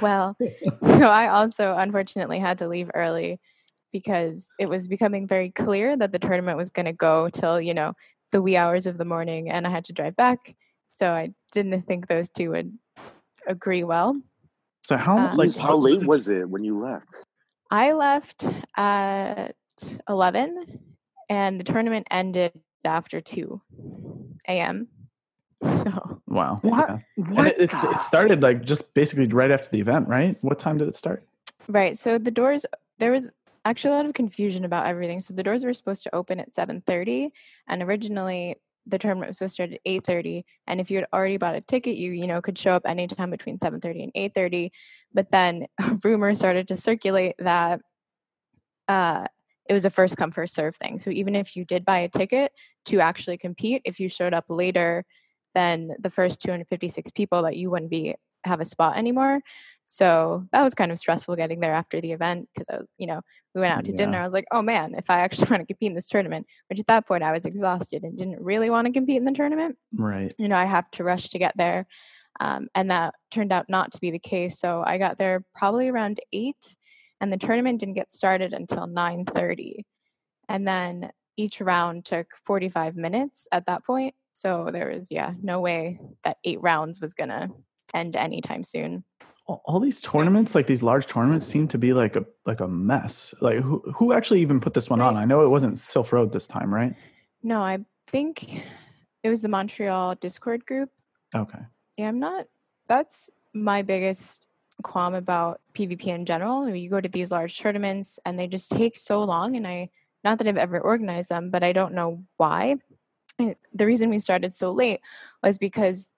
well, 0.02 0.38
so 0.82 1.08
I 1.08 1.28
also 1.28 1.76
unfortunately 1.76 2.40
had 2.40 2.58
to 2.60 2.68
leave 2.68 2.90
early 2.94 3.40
because 3.92 4.50
it 4.60 4.68
was 4.68 4.88
becoming 4.88 5.28
very 5.28 5.50
clear 5.50 5.96
that 5.98 6.12
the 6.12 6.20
tournament 6.20 6.58
was 6.58 6.70
going 6.70 6.86
to 6.86 6.94
go 6.94 7.30
till, 7.30 7.60
you 7.60 7.74
know, 7.74 7.94
the 8.32 8.42
wee 8.42 8.58
hours 8.58 8.88
of 8.88 8.98
the 8.98 9.06
morning 9.06 9.50
and 9.50 9.68
I 9.68 9.70
had 9.70 9.86
to 9.86 9.94
drive 9.94 10.16
back. 10.16 10.56
So 10.92 11.12
I 11.12 11.34
didn't 11.52 11.84
think 11.84 12.08
those 12.08 12.30
two 12.30 12.52
would 12.52 12.78
agree 13.48 13.84
well. 13.84 14.20
So 14.82 14.98
how 14.98 15.18
um, 15.18 15.38
like 15.38 15.56
how 15.56 15.76
late 15.76 16.06
was 16.06 16.28
it 16.28 16.50
when 16.50 16.64
you 16.64 16.78
left? 16.78 17.08
I 17.72 17.94
left 17.94 18.46
at 18.76 19.56
11 20.10 20.93
and 21.30 21.60
the 21.60 21.64
tournament 21.64 22.08
ended 22.12 22.54
after 22.86 23.22
2 23.22 23.62
a.m. 24.48 24.88
So 25.64 26.22
Wow. 26.28 26.60
What? 26.64 26.90
yeah. 26.90 26.98
And 27.18 27.38
What? 27.38 27.60
it, 27.60 27.72
it 27.74 28.02
started 28.02 28.42
like 28.42 28.64
just 28.64 28.94
basically 28.94 29.28
right 29.28 29.52
after 29.52 29.70
the 29.70 29.80
event, 29.80 30.08
right? 30.08 30.38
What 30.42 30.60
time 30.60 30.78
did 30.78 30.88
it 30.88 30.96
start? 30.96 31.26
Right. 31.68 31.98
So 31.98 32.18
the 32.18 32.32
doors 32.32 32.66
there 32.98 33.12
was 33.12 33.30
actually 33.66 33.94
a 33.94 33.96
lot 33.98 34.06
of 34.06 34.14
confusion 34.14 34.66
about 34.66 34.86
everything. 34.88 35.22
So 35.22 35.34
the 35.34 35.44
doors 35.44 35.64
were 35.64 35.74
supposed 35.74 36.04
to 36.04 36.16
open 36.16 36.40
at 36.40 36.54
7:30 36.54 37.32
and 37.68 37.84
originally 37.84 38.56
the 38.86 39.00
tournament 39.00 39.30
was 39.30 39.38
supposed 39.38 39.56
to 39.58 39.64
start 39.64 39.74
at 39.74 39.80
8:30 39.86 40.44
and 40.68 40.82
if 40.82 40.92
you 40.92 40.98
had 40.98 41.08
already 41.14 41.38
bought 41.38 41.56
a 41.56 41.62
ticket 41.62 41.96
you 41.96 42.12
you 42.12 42.28
know 42.28 42.42
could 42.42 42.58
show 42.58 42.74
up 42.74 42.84
anytime 42.86 43.30
between 43.30 43.58
7:30 43.58 44.04
and 44.04 44.14
8:30 44.14 44.72
but 45.14 45.32
then 45.32 45.68
rumors 46.04 46.40
started 46.40 46.68
to 46.68 46.76
circulate 46.76 47.36
that 47.40 47.80
uh 48.90 49.26
it 49.70 49.74
was 49.74 49.86
a 49.86 49.90
first 49.90 50.18
come 50.18 50.32
first 50.32 50.54
serve 50.56 50.76
thing. 50.76 51.00
So 51.00 51.10
even 51.10 51.36
if 51.36 51.56
you 51.56 51.66
did 51.66 51.86
buy 51.86 52.00
a 52.00 52.10
ticket 52.10 52.52
to 52.86 53.00
actually 53.00 53.38
compete, 53.38 53.82
if 53.86 54.00
you 54.00 54.10
showed 54.10 54.34
up 54.34 54.46
later 54.50 55.06
than 55.56 55.92
the 56.00 56.10
first 56.10 56.42
256 56.42 57.12
people 57.12 57.44
that 57.44 57.56
you 57.56 57.70
wouldn't 57.70 57.92
be 57.92 58.16
have 58.46 58.60
a 58.60 58.66
spot 58.66 58.98
anymore. 58.98 59.40
So 59.86 60.46
that 60.52 60.64
was 60.64 60.74
kind 60.74 60.92
of 60.92 60.98
stressful 60.98 61.36
getting 61.36 61.60
there 61.60 61.74
after 61.74 62.02
the 62.02 62.12
event 62.12 62.50
because 62.54 62.66
I 62.70 62.78
was, 62.80 62.88
you 62.98 63.08
know, 63.08 63.22
we 63.54 63.62
went 63.62 63.74
out 63.74 63.86
to 63.86 63.92
dinner. 63.92 64.20
I 64.20 64.26
was 64.26 64.34
like, 64.34 64.48
oh 64.52 64.62
man, 64.62 64.96
if 64.98 65.10
I 65.10 65.20
actually 65.20 65.48
want 65.50 65.62
to 65.62 65.66
compete 65.66 65.90
in 65.90 65.96
this 65.96 66.08
tournament, 66.08 66.46
which 66.70 66.80
at 66.80 66.88
that 66.88 67.08
point 67.08 67.24
I 67.24 67.32
was 67.32 67.46
exhausted 67.46 68.04
and 68.04 68.18
didn't 68.18 68.42
really 68.42 68.70
want 68.70 68.88
to 68.88 68.94
compete 68.94 69.18
in 69.18 69.26
the 69.26 69.32
tournament, 69.32 69.78
Right. 69.94 70.34
you 70.38 70.48
know, 70.48 70.56
I 70.56 70.66
have 70.66 70.90
to 70.92 71.04
rush 71.04 71.30
to 71.30 71.40
get 71.40 71.54
there. 71.58 71.86
Um, 72.40 72.68
and 72.74 72.90
that 72.92 73.14
turned 73.32 73.54
out 73.54 73.70
not 73.70 73.92
to 73.94 74.02
be 74.02 74.10
the 74.12 74.20
case. 74.20 74.60
So 74.60 74.84
I 74.86 74.98
got 74.98 75.18
there 75.18 75.46
probably 75.56 75.88
around 75.90 76.20
eight, 76.32 76.76
and 77.24 77.32
the 77.32 77.38
tournament 77.38 77.80
didn't 77.80 77.94
get 77.94 78.12
started 78.12 78.52
until 78.52 78.86
nine 78.86 79.24
thirty. 79.24 79.86
And 80.50 80.68
then 80.68 81.10
each 81.38 81.62
round 81.62 82.04
took 82.04 82.28
forty 82.44 82.68
five 82.68 82.98
minutes 82.98 83.48
at 83.54 83.66
that 83.68 83.86
point. 83.86 84.14
So 84.34 84.68
there 84.74 84.90
was 84.90 85.10
yeah 85.10 85.32
no 85.42 85.62
way 85.62 86.02
that 86.26 86.36
eight 86.44 86.62
rounds 86.62 87.00
was 87.00 87.14
gonna 87.14 87.48
end 87.94 88.18
anytime 88.18 88.66
soon. 88.66 89.06
All, 89.46 89.80
these 89.80 90.02
tournaments, 90.02 90.56
like 90.56 90.68
these 90.68 90.84
large 90.84 91.06
tournaments, 91.08 91.46
seem 91.46 91.68
to 91.70 91.78
be 91.78 91.94
like 91.94 92.18
a 92.18 92.26
like 92.46 92.60
a 92.60 92.68
mess. 92.68 93.34
Like 93.40 93.60
who 93.60 93.80
who 93.96 94.12
actually 94.12 94.42
even 94.42 94.60
put 94.60 94.74
this 94.74 94.90
one 94.90 95.00
on? 95.00 95.16
I 95.16 95.24
know 95.24 95.46
it 95.46 95.50
wasn't 95.50 95.76
Silph 95.76 96.12
Road 96.12 96.34
this 96.34 96.46
time, 96.46 96.74
right? 96.74 96.94
No, 97.42 97.62
I 97.62 97.80
think 98.08 98.64
it 99.24 99.30
was 99.30 99.42
the 99.42 99.48
Montreal 99.48 100.16
Discord 100.16 100.66
group. 100.66 100.90
Okay. 101.34 101.60
Yeah, 101.96 102.10
I'm 102.10 102.20
not. 102.20 102.48
That's 102.90 103.30
my 103.54 103.82
biggest 103.82 104.48
qualm 104.82 105.14
about 105.14 105.62
PvP 105.74 106.08
in 106.08 106.26
general. 106.26 106.68
You 106.68 106.90
go 106.90 107.02
to 107.02 107.10
these 107.10 107.32
large 107.32 107.60
tournaments 107.60 108.20
and 108.26 108.38
they 108.38 108.48
just 108.48 108.72
take 108.72 108.98
so 108.98 109.24
long. 109.24 109.56
And 109.56 109.68
I, 109.68 109.90
not 110.24 110.38
that 110.38 110.48
I've 110.48 110.58
ever 110.58 110.80
organized 110.80 111.30
them, 111.30 111.50
but 111.50 111.64
I 111.64 111.74
don't 111.74 111.94
know 111.94 112.24
why. 112.38 112.78
The 113.38 113.86
reason 113.86 114.10
we 114.10 114.20
started 114.20 114.54
so 114.54 114.72
late 114.72 115.02
was 115.42 115.58
because 115.58 116.12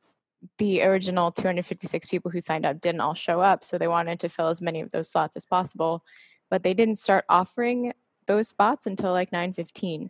the 0.57 0.83
original 0.83 1.31
256 1.31 2.07
people 2.07 2.29
who 2.29 2.39
signed 2.39 2.65
up 2.65 2.81
didn't 2.81 3.01
all 3.01 3.13
show 3.13 3.41
up. 3.41 3.63
So 3.63 3.77
they 3.77 3.87
wanted 3.87 4.19
to 4.19 4.29
fill 4.29 4.49
as 4.49 4.61
many 4.61 4.81
of 4.81 4.91
those 4.91 5.09
slots 5.09 5.35
as 5.35 5.45
possible. 5.45 6.03
But 6.49 6.61
they 6.63 6.73
didn't 6.73 6.99
start 6.99 7.25
offering 7.29 7.93
those 8.27 8.47
spots 8.47 8.85
until 8.85 9.11
like 9.11 9.31
9:15. 9.31 10.09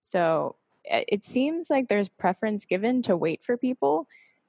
So 0.00 0.56
it 0.84 1.24
seems 1.24 1.68
like 1.70 1.88
there's 1.88 2.08
preference 2.08 2.64
given 2.64 3.02
to 3.02 3.16
wait 3.16 3.44
for 3.44 3.56
people. 3.56 4.08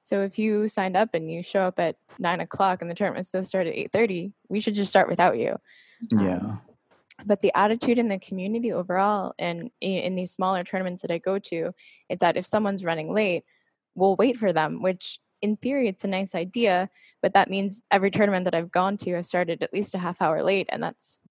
So 0.10 0.24
if 0.24 0.40
you 0.40 0.68
signed 0.68 0.98
up 0.98 1.10
and 1.14 1.32
you 1.32 1.44
show 1.44 1.62
up 1.62 1.80
at 1.80 1.96
nine 2.18 2.40
o'clock 2.40 2.82
and 2.82 2.90
the 2.90 2.96
tournament 2.96 3.30
does 3.32 3.48
start 3.48 3.68
at 3.68 3.76
eight 3.76 3.92
thirty, 3.92 4.34
we 4.48 4.60
should 4.60 4.74
just 4.74 4.90
start 4.90 5.08
without 5.08 5.38
you. 5.38 5.56
Um, 6.12 6.20
Yeah. 6.20 6.56
But 7.28 7.44
the 7.44 7.56
attitude 7.56 8.00
in 8.00 8.08
the 8.08 8.18
community 8.18 8.72
overall, 8.74 9.36
and 9.38 9.70
in 9.82 10.16
these 10.16 10.32
smaller 10.32 10.64
tournaments 10.64 11.04
that 11.04 11.12
I 11.12 11.20
go 11.20 11.38
to, 11.38 11.76
is 12.10 12.18
that 12.20 12.38
if 12.38 12.46
someone's 12.48 12.84
running 12.84 13.14
late, 13.14 13.44
we'll 13.94 14.16
wait 14.16 14.36
for 14.36 14.52
them. 14.52 14.82
Which, 14.82 15.20
in 15.44 15.58
theory, 15.58 15.88
it's 15.88 16.06
a 16.06 16.08
nice 16.08 16.34
idea, 16.34 16.90
but 17.22 17.34
that 17.36 17.50
means 17.52 17.84
every 17.92 18.10
tournament 18.10 18.46
that 18.46 18.56
I've 18.56 18.72
gone 18.72 18.98
to 18.98 19.14
has 19.14 19.28
started 19.28 19.62
at 19.62 19.74
least 19.74 19.94
a 19.94 20.00
half 20.00 20.24
hour 20.24 20.42
late, 20.42 20.70
and 20.72 20.82
that's 20.82 21.22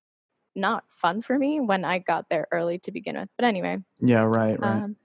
not 0.55 0.85
fun 0.89 1.21
for 1.21 1.37
me 1.37 1.59
when 1.59 1.85
I 1.85 1.99
got 1.99 2.29
there 2.29 2.47
early 2.53 2.79
to 2.81 2.93
begin 2.93 3.19
with. 3.19 3.31
But 3.37 3.47
anyway, 3.47 3.79
Yeah. 4.01 4.23
Right. 4.23 4.61
Right. 4.61 4.85
um, 4.85 4.97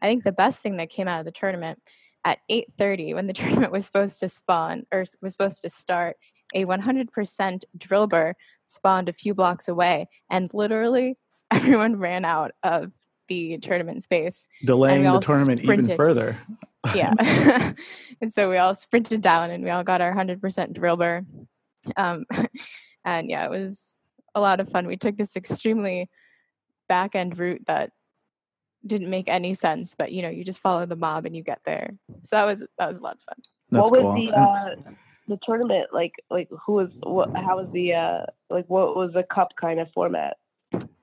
I 0.00 0.06
think 0.06 0.24
the 0.24 0.32
best 0.32 0.62
thing 0.62 0.78
that 0.78 0.88
came 0.88 1.08
out 1.08 1.18
of 1.18 1.26
the 1.26 1.32
tournament 1.32 1.82
at 2.24 2.38
8:30 2.50 3.14
when 3.14 3.26
the 3.26 3.32
tournament 3.40 3.72
was 3.72 3.86
supposed 3.86 4.20
to 4.20 4.28
spawn 4.28 4.86
or 4.92 5.04
was 5.20 5.32
supposed 5.32 5.62
to 5.62 5.70
start, 5.70 6.16
a 6.54 6.64
100% 6.64 7.64
drill 7.78 8.08
Drilbur 8.08 8.34
spawned 8.64 9.08
a 9.08 9.12
few 9.12 9.34
blocks 9.34 9.68
away, 9.68 10.08
and 10.28 10.50
literally 10.52 11.16
everyone 11.50 11.96
ran 11.96 12.24
out 12.24 12.52
of 12.62 12.92
the 13.28 13.58
tournament 13.58 14.02
space. 14.02 14.46
Delaying 14.64 15.04
the 15.04 15.20
tournament 15.20 15.60
even 15.62 15.96
further. 15.96 16.38
Yeah, 16.94 17.12
and 18.20 18.32
so 18.32 18.48
we 18.48 18.56
all 18.56 18.74
sprinted 18.74 19.20
down 19.20 19.50
and 19.50 19.62
we 19.62 19.70
all 19.70 19.84
got 19.84 20.00
our 20.00 20.14
100% 20.14 20.40
Drilbur. 20.72 21.26
Um, 21.96 22.24
and 23.04 23.30
yeah, 23.30 23.44
it 23.44 23.50
was 23.50 23.98
a 24.34 24.40
lot 24.40 24.60
of 24.60 24.70
fun. 24.70 24.86
We 24.86 24.96
took 24.96 25.16
this 25.16 25.36
extremely 25.36 26.08
back 26.88 27.14
end 27.14 27.38
route 27.38 27.62
that 27.66 27.90
didn't 28.86 29.10
make 29.10 29.28
any 29.28 29.54
sense, 29.54 29.94
but 29.96 30.12
you 30.12 30.22
know, 30.22 30.28
you 30.28 30.44
just 30.44 30.60
follow 30.60 30.86
the 30.86 30.96
mob 30.96 31.26
and 31.26 31.36
you 31.36 31.42
get 31.42 31.60
there. 31.64 31.94
So 32.24 32.36
that 32.36 32.44
was 32.44 32.64
that 32.78 32.88
was 32.88 32.98
a 32.98 33.02
lot 33.02 33.16
of 33.16 33.20
fun. 33.22 33.36
That's 33.70 33.90
what 33.90 34.02
was 34.02 34.14
cool. 34.14 34.26
the 34.26 34.32
uh, 34.32 34.92
the 35.28 35.38
tournament 35.44 35.88
like? 35.92 36.12
Like 36.30 36.48
who 36.64 36.74
was 36.74 36.90
what? 37.02 37.34
How 37.36 37.58
was 37.58 37.68
the 37.72 37.94
uh 37.94 38.26
like? 38.48 38.66
What 38.68 38.96
was 38.96 39.12
the 39.12 39.22
cup 39.22 39.54
kind 39.60 39.80
of 39.80 39.90
format? 39.92 40.36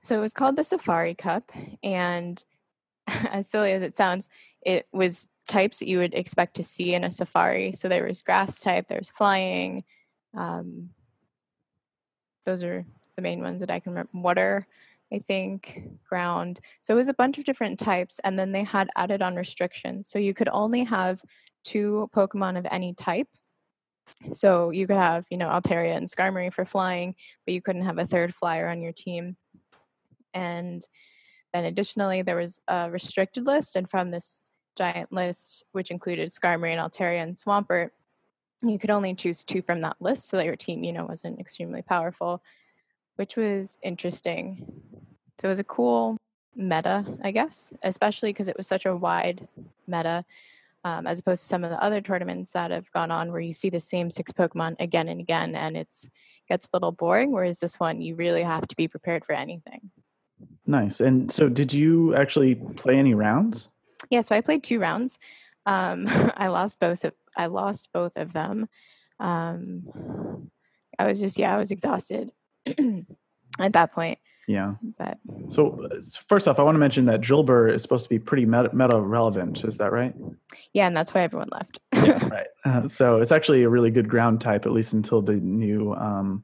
So 0.02 0.16
it 0.16 0.20
was 0.20 0.32
called 0.32 0.56
the 0.56 0.64
Safari 0.64 1.14
Cup, 1.14 1.50
and 1.82 2.42
as 3.06 3.48
silly 3.48 3.72
as 3.72 3.82
it 3.82 3.96
sounds, 3.96 4.28
it 4.62 4.86
was 4.92 5.28
types 5.48 5.78
that 5.78 5.88
you 5.88 5.98
would 5.98 6.14
expect 6.14 6.54
to 6.56 6.62
see 6.62 6.94
in 6.94 7.04
a 7.04 7.10
safari. 7.10 7.72
So 7.72 7.88
there 7.88 8.04
was 8.04 8.22
grass 8.22 8.60
type, 8.60 8.88
there 8.88 8.98
was 8.98 9.10
flying. 9.10 9.84
Um, 10.36 10.90
those 12.44 12.62
are 12.62 12.84
the 13.16 13.22
main 13.22 13.40
ones 13.40 13.60
that 13.60 13.70
I 13.70 13.80
can 13.80 13.92
remember. 13.92 14.10
Water, 14.14 14.66
I 15.12 15.18
think, 15.20 15.82
ground. 16.08 16.60
So 16.82 16.94
it 16.94 16.96
was 16.96 17.08
a 17.08 17.14
bunch 17.14 17.38
of 17.38 17.44
different 17.44 17.78
types, 17.78 18.20
and 18.24 18.38
then 18.38 18.52
they 18.52 18.64
had 18.64 18.88
added 18.96 19.22
on 19.22 19.36
restrictions. 19.36 20.08
So 20.10 20.18
you 20.18 20.34
could 20.34 20.48
only 20.50 20.84
have 20.84 21.22
two 21.64 22.10
Pokemon 22.14 22.58
of 22.58 22.66
any 22.70 22.94
type. 22.94 23.28
So 24.32 24.70
you 24.70 24.86
could 24.86 24.96
have, 24.96 25.24
you 25.30 25.36
know, 25.36 25.48
Altaria 25.48 25.96
and 25.96 26.10
Skarmory 26.10 26.52
for 26.52 26.64
flying, 26.64 27.14
but 27.44 27.54
you 27.54 27.62
couldn't 27.62 27.84
have 27.84 27.98
a 27.98 28.06
third 28.06 28.34
flyer 28.34 28.68
on 28.68 28.82
your 28.82 28.92
team. 28.92 29.36
And 30.34 30.86
then 31.52 31.64
additionally, 31.64 32.22
there 32.22 32.36
was 32.36 32.60
a 32.68 32.90
restricted 32.90 33.46
list, 33.46 33.76
and 33.76 33.90
from 33.90 34.10
this 34.10 34.40
giant 34.76 35.12
list, 35.12 35.64
which 35.72 35.90
included 35.90 36.30
Skarmory 36.30 36.72
and 36.72 36.80
Altaria 36.80 37.22
and 37.22 37.36
Swampert, 37.36 37.90
you 38.62 38.78
could 38.78 38.90
only 38.90 39.14
choose 39.14 39.44
two 39.44 39.62
from 39.62 39.80
that 39.82 39.96
list 40.00 40.28
so 40.28 40.36
that 40.36 40.46
your 40.46 40.56
team, 40.56 40.84
you 40.84 40.92
know, 40.92 41.06
wasn't 41.06 41.40
extremely 41.40 41.82
powerful, 41.82 42.42
which 43.18 43.36
was 43.36 43.78
interesting. 43.82 44.64
So 45.40 45.48
it 45.48 45.50
was 45.50 45.58
a 45.58 45.64
cool 45.64 46.16
meta, 46.54 47.04
I 47.22 47.32
guess, 47.32 47.72
especially 47.82 48.30
because 48.30 48.46
it 48.46 48.56
was 48.56 48.68
such 48.68 48.86
a 48.86 48.94
wide 48.94 49.46
meta, 49.88 50.24
um, 50.84 51.04
as 51.04 51.18
opposed 51.18 51.42
to 51.42 51.48
some 51.48 51.64
of 51.64 51.70
the 51.70 51.82
other 51.82 52.00
tournaments 52.00 52.52
that 52.52 52.70
have 52.70 52.90
gone 52.92 53.10
on 53.10 53.32
where 53.32 53.40
you 53.40 53.52
see 53.52 53.70
the 53.70 53.80
same 53.80 54.08
six 54.12 54.30
Pokemon 54.30 54.76
again 54.78 55.08
and 55.08 55.20
again, 55.20 55.56
and 55.56 55.76
it's 55.76 56.08
gets 56.48 56.66
a 56.66 56.76
little 56.76 56.92
boring. 56.92 57.32
Whereas 57.32 57.58
this 57.58 57.80
one, 57.80 58.00
you 58.00 58.14
really 58.14 58.44
have 58.44 58.68
to 58.68 58.76
be 58.76 58.86
prepared 58.86 59.24
for 59.24 59.32
anything. 59.32 59.90
nice. 60.64 61.00
And 61.00 61.30
so, 61.30 61.48
did 61.48 61.72
you 61.72 62.14
actually 62.14 62.54
play 62.54 62.96
any 62.96 63.14
rounds? 63.14 63.68
Yeah, 64.10 64.20
so 64.20 64.36
I 64.36 64.40
played 64.40 64.62
two 64.62 64.78
rounds. 64.78 65.18
Um, 65.66 66.06
I 66.36 66.46
lost 66.46 66.78
both 66.78 67.04
of 67.04 67.14
I 67.36 67.46
lost 67.46 67.88
both 67.92 68.16
of 68.16 68.32
them. 68.32 68.68
Um, 69.18 70.50
I 71.00 71.08
was 71.08 71.18
just 71.18 71.36
yeah, 71.36 71.52
I 71.52 71.58
was 71.58 71.72
exhausted 71.72 72.30
at 73.58 73.72
that 73.72 73.92
point. 73.92 74.18
Yeah. 74.46 74.74
But 74.98 75.18
So 75.48 75.82
uh, 75.84 76.00
first 76.26 76.48
off, 76.48 76.58
I 76.58 76.62
want 76.62 76.74
to 76.74 76.78
mention 76.78 77.04
that 77.04 77.20
Drilbur 77.20 77.72
is 77.74 77.82
supposed 77.82 78.04
to 78.04 78.08
be 78.08 78.18
pretty 78.18 78.46
meta, 78.46 78.70
meta 78.74 78.98
relevant. 78.98 79.62
Is 79.64 79.76
that 79.76 79.92
right? 79.92 80.14
yeah, 80.72 80.86
and 80.86 80.96
that's 80.96 81.12
why 81.12 81.20
everyone 81.20 81.50
left. 81.52 81.78
right. 82.30 82.46
Uh, 82.64 82.88
so 82.88 83.20
it's 83.20 83.30
actually 83.32 83.62
a 83.64 83.68
really 83.68 83.90
good 83.90 84.08
ground 84.08 84.40
type, 84.40 84.64
at 84.64 84.72
least 84.72 84.94
until 84.94 85.20
the 85.20 85.34
new 85.34 85.92
um, 85.94 86.42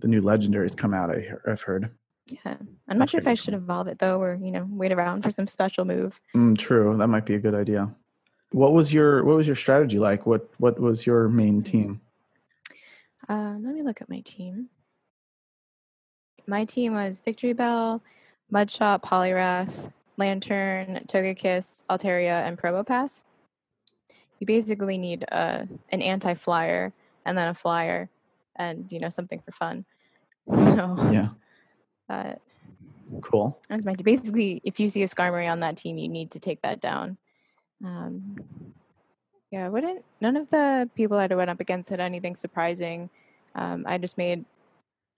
the 0.00 0.08
new 0.08 0.20
legendaries 0.20 0.76
come 0.76 0.92
out. 0.92 1.10
I, 1.10 1.20
hear- 1.20 1.42
I've 1.46 1.62
heard. 1.62 1.90
yeah, 2.26 2.56
I'm 2.86 2.98
not 2.98 3.08
sure 3.08 3.20
if 3.20 3.26
I 3.26 3.32
should 3.34 3.54
evolve 3.54 3.88
it 3.88 3.98
though, 3.98 4.20
or 4.20 4.34
you 4.34 4.50
know, 4.50 4.66
wait 4.68 4.92
around 4.92 5.22
for 5.22 5.30
some 5.30 5.46
special 5.48 5.86
move. 5.86 6.20
Mm, 6.34 6.58
true. 6.58 6.94
That 6.98 7.06
might 7.08 7.24
be 7.24 7.34
a 7.34 7.38
good 7.38 7.54
idea. 7.54 7.88
What 8.52 8.74
was 8.74 8.92
your 8.92 9.24
What 9.24 9.36
was 9.36 9.46
your 9.46 9.56
strategy 9.56 9.98
like? 9.98 10.26
What 10.26 10.50
What 10.58 10.78
was 10.78 11.06
your 11.06 11.28
main 11.30 11.62
team? 11.62 12.02
Um, 13.28 13.62
let 13.64 13.74
me 13.74 13.82
look 13.82 14.02
at 14.02 14.10
my 14.10 14.20
team. 14.20 14.68
My 16.46 16.64
team 16.64 16.94
was 16.94 17.20
Victreebel, 17.26 18.00
Mudshot, 18.52 19.02
Poliwrath, 19.02 19.90
Lanturn, 20.16 21.04
Togekiss, 21.08 21.82
Altaria, 21.90 22.46
and 22.46 22.58
Probopass. 22.58 23.22
You 24.38 24.46
basically 24.46 24.98
need 24.98 25.24
a 25.24 25.66
an 25.90 26.02
anti-flyer 26.02 26.92
and 27.24 27.36
then 27.36 27.48
a 27.48 27.54
flyer, 27.54 28.08
and 28.56 28.90
you 28.92 29.00
know 29.00 29.10
something 29.10 29.40
for 29.40 29.52
fun. 29.52 29.84
So 30.48 30.96
Yeah. 31.10 31.28
uh, 32.08 32.34
Cool. 33.22 33.58
that's 33.68 33.84
my 33.84 33.94
basically. 33.94 34.60
If 34.62 34.78
you 34.78 34.88
see 34.88 35.02
a 35.02 35.08
Skarmory 35.08 35.50
on 35.50 35.60
that 35.60 35.76
team, 35.76 35.98
you 35.98 36.08
need 36.08 36.30
to 36.32 36.38
take 36.38 36.62
that 36.62 36.80
down. 36.80 37.16
Um, 37.84 38.36
yeah, 39.50 39.66
I 39.66 39.68
wouldn't. 39.68 40.04
None 40.20 40.36
of 40.36 40.50
the 40.50 40.88
people 40.94 41.16
I 41.18 41.26
went 41.26 41.50
up 41.50 41.60
against 41.60 41.88
had 41.90 42.00
anything 42.00 42.36
surprising. 42.36 43.10
Um, 43.54 43.84
I 43.86 43.98
just 43.98 44.18
made, 44.18 44.44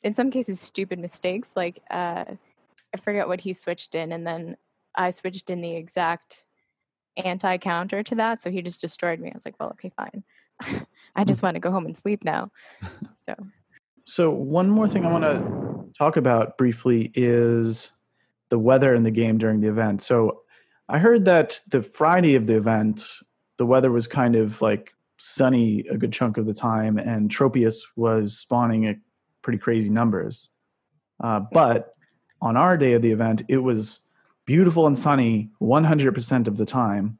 in 0.03 0.15
some 0.15 0.31
cases, 0.31 0.61
stupid 0.61 0.99
mistakes. 0.99 1.51
Like 1.57 1.83
uh, 1.91 2.25
I 2.29 2.97
forget 3.03 3.29
what 3.29 3.41
he 3.41 3.53
switched 3.53 3.95
in, 3.95 4.13
and 4.13 4.27
then 4.27 4.57
I 4.95 5.11
switched 5.11 5.51
in 5.51 5.61
the 5.61 5.75
exact 5.75 6.45
anti 7.17 7.57
counter 7.59 8.03
to 8.03 8.15
that, 8.17 8.43
so 8.43 8.51
he 8.51 8.63
just 8.63 8.81
destroyed 8.81 9.21
me. 9.21 9.31
I 9.31 9.35
was 9.35 9.45
like, 9.45 9.57
well, 9.59 9.71
okay, 9.71 9.93
fine. 9.97 10.25
I 11.17 11.25
just 11.25 11.43
want 11.43 11.55
to 11.55 11.61
go 11.61 11.71
home 11.71 11.87
and 11.87 11.97
sleep 11.97 12.25
now. 12.25 12.51
So 13.27 13.35
So 14.07 14.31
one 14.31 14.71
more 14.71 14.89
thing 14.89 15.05
I 15.05 15.13
want 15.13 15.25
to 15.25 15.99
talk 15.99 16.17
about 16.17 16.57
briefly 16.57 17.13
is 17.15 17.93
the 18.49 18.59
weather 18.59 18.95
in 18.95 19.03
the 19.03 19.11
game 19.11 19.37
during 19.37 19.61
the 19.61 19.69
event. 19.69 20.01
So 20.01 20.45
I 20.89 20.99
heard 20.99 21.27
that 21.27 21.61
the 21.69 21.83
Friday 21.83 22.37
of 22.37 22.47
the 22.47 22.57
event, 22.57 23.07
the 23.59 23.67
weather 23.67 23.93
was 23.93 24.07
kind 24.07 24.35
of 24.35 24.63
like 24.63 24.95
sunny 25.19 25.85
a 25.91 25.99
good 25.99 26.13
chunk 26.13 26.39
of 26.39 26.47
the 26.47 26.55
time, 26.55 26.97
and 26.97 27.31
Tropius 27.31 27.83
was 27.97 28.39
spawning 28.39 28.87
at 28.87 28.97
pretty 29.43 29.59
crazy 29.59 29.91
numbers. 29.91 30.49
Uh, 31.23 31.41
but 31.53 31.95
on 32.41 32.57
our 32.57 32.77
day 32.77 32.93
of 32.93 33.03
the 33.03 33.11
event, 33.13 33.43
it 33.49 33.59
was 33.59 34.01
beautiful 34.45 34.87
and 34.87 34.99
sunny 34.99 35.51
100% 35.61 36.47
of 36.49 36.57
the 36.57 36.67
time. 36.67 37.19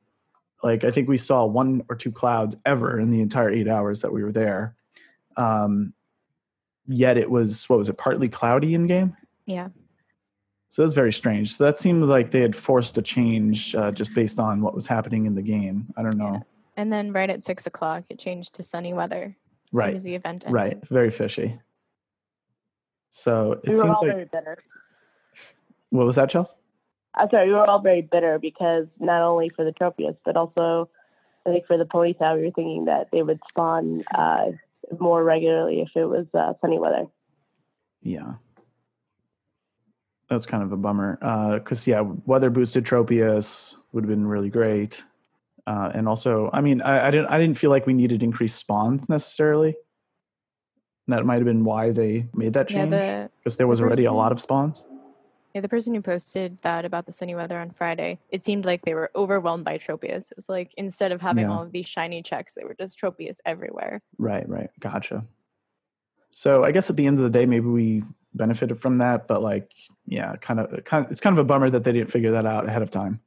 Like 0.63 0.85
I 0.85 0.91
think 0.91 1.09
we 1.09 1.19
saw 1.19 1.45
one 1.45 1.85
or 1.89 1.97
two 1.97 2.11
clouds 2.13 2.57
ever 2.67 2.99
in 2.99 3.11
the 3.11 3.21
entire 3.21 3.51
eight 3.51 3.69
hours 3.69 4.01
that 4.03 4.13
we 4.13 4.23
were 4.25 4.33
there. 4.33 4.75
Um, 5.37 5.93
yet 6.91 7.17
it 7.19 7.31
was 7.31 7.69
what 7.69 7.79
was 7.79 7.89
it 7.91 7.99
partly 7.99 8.29
cloudy 8.31 8.73
in 8.75 8.87
game 8.87 9.15
yeah, 9.45 9.69
so 10.69 10.81
that's 10.81 10.95
very 10.95 11.13
strange 11.13 11.55
so 11.55 11.63
that 11.65 11.77
seemed 11.77 12.03
like 12.05 12.31
they 12.31 12.41
had 12.41 12.57
forced 12.57 12.97
a 12.97 13.03
change 13.03 13.75
uh, 13.75 13.91
just 13.91 14.15
based 14.15 14.41
on 14.41 14.63
what 14.63 14.75
was 14.75 14.87
happening 14.87 15.27
in 15.27 15.35
the 15.35 15.43
game 15.43 15.87
i 15.99 16.03
don't 16.03 16.17
know 16.17 16.43
and 16.79 16.91
then 16.91 17.13
right 17.13 17.29
at 17.29 17.45
six 17.45 17.67
o'clock, 17.67 18.05
it 18.09 18.19
changed 18.19 18.55
to 18.55 18.63
sunny 18.63 18.95
weather. 18.95 19.37
As 19.37 19.75
Right. 19.75 19.89
soon 19.89 19.97
as 19.97 20.03
the 20.05 20.15
event 20.15 20.45
ended. 20.47 20.55
right 20.55 20.89
very 20.89 21.11
fishy 21.11 21.61
so 23.11 23.53
it 23.53 23.69
we 23.69 23.71
were 23.71 23.83
seems 23.83 23.97
all 23.97 24.07
like 24.07 24.13
very 24.13 24.25
bitter. 24.25 24.59
what 25.91 26.07
was 26.07 26.17
that 26.17 26.31
chelsea 26.31 26.55
I'm 27.15 27.29
sorry, 27.31 27.49
we 27.49 27.55
were 27.55 27.69
all 27.69 27.81
very 27.81 28.03
bitter 28.03 28.39
because 28.39 28.87
not 29.01 29.23
only 29.23 29.49
for 29.49 29.65
the 29.65 29.73
Tropius, 29.73 30.17
but 30.25 30.37
also 30.37 30.89
I 31.45 31.51
think 31.51 31.67
for 31.67 31.77
the 31.77 31.85
Ponytail, 31.85 32.37
we 32.37 32.45
were 32.45 32.51
thinking 32.53 32.85
that 32.85 33.09
they 33.11 33.23
would 33.23 33.41
spawn 33.51 34.03
uh, 34.15 34.53
more 35.01 35.25
regularly 35.25 35.81
if 35.81 35.89
it 35.97 36.05
was 36.05 36.27
uh, 36.35 36.53
sunny 36.61 36.79
weather. 36.79 37.07
yeah. 38.03 38.35
That's 40.31 40.45
kind 40.45 40.63
of 40.63 40.71
a 40.73 40.77
bummer. 40.77 41.17
Because 41.59 41.87
yeah 41.87 42.03
weather 42.27 42.51
boosted 42.51 42.85
tropius 42.85 43.75
would 43.93 44.05
have 44.05 44.11
been 44.11 44.27
really 44.27 44.51
great. 44.51 45.03
Uh, 45.67 45.91
and 45.95 46.09
also 46.09 46.49
i 46.55 46.61
mean 46.63 46.81
I, 46.81 47.09
I 47.09 47.11
didn't 47.11 47.27
i 47.27 47.39
didn't 47.39 47.59
feel 47.59 47.69
like 47.71 47.87
we 47.87 47.93
needed 47.93 48.23
increased 48.23 48.57
spawns 48.57 49.07
necessarily 49.11 49.77
that 51.09 51.25
might 51.27 51.37
have 51.37 51.45
been 51.45 51.65
why 51.65 51.91
they 51.91 52.27
made 52.35 52.53
that 52.55 52.71
Yeah, 52.71 52.77
change 52.77 52.91
the 52.93 53.31
because 53.43 53.57
there 53.57 53.67
was 53.67 53.79
the 53.79 53.85
already 53.87 54.05
a 54.05 54.13
lot 54.13 54.33
of 54.33 54.41
spawns 54.41 54.85
Yeah, 55.55 55.63
the 55.63 55.69
person 55.69 55.95
who 55.95 56.03
posted 56.03 56.59
that 56.63 56.85
about 56.85 57.07
the 57.07 57.13
sunny 57.13 57.35
weather 57.35 57.59
on 57.59 57.71
Friday, 57.71 58.19
it 58.31 58.45
seemed 58.45 58.65
like 58.65 58.83
they 58.85 58.95
were 58.95 59.11
overwhelmed 59.17 59.65
by 59.65 59.79
Tropius. 59.79 60.31
It 60.31 60.37
was 60.37 60.49
like 60.49 60.73
instead 60.77 61.11
of 61.13 61.21
having 61.21 61.45
Yeah. 61.45 61.53
all 61.57 61.63
of 61.63 61.73
these 61.73 61.87
shiny 61.87 62.23
checks, 62.23 62.55
they 62.55 62.65
were 62.65 62.77
just 62.79 62.99
Tropius 62.99 63.39
everywhere. 63.47 64.03
Right, 64.19 64.47
right. 64.49 64.71
Gotcha. 64.81 65.25
So 66.31 66.65
I 66.65 66.71
guess 66.73 66.91
at 66.91 66.97
the 66.97 67.07
end 67.07 67.19
of 67.19 67.25
the 67.25 67.31
day, 67.31 67.47
maybe 67.47 67.67
we 67.67 68.05
benefited 68.35 68.81
from 68.81 68.99
that, 68.99 69.27
but 69.27 69.43
like, 69.43 69.73
yeah, 70.07 70.37
kind 70.37 70.61
of, 70.61 70.85
kind 70.85 71.05
of, 71.07 71.11
it's 71.11 71.21
kind 71.21 71.37
of 71.37 71.43
a 71.43 71.45
bummer 71.49 71.71
that 71.71 71.83
they 71.85 71.93
didn't 71.93 72.11
figure 72.13 72.33
that 72.33 72.47
out 72.47 72.69
ahead 72.69 72.83
of 72.83 72.91
time. 72.91 73.21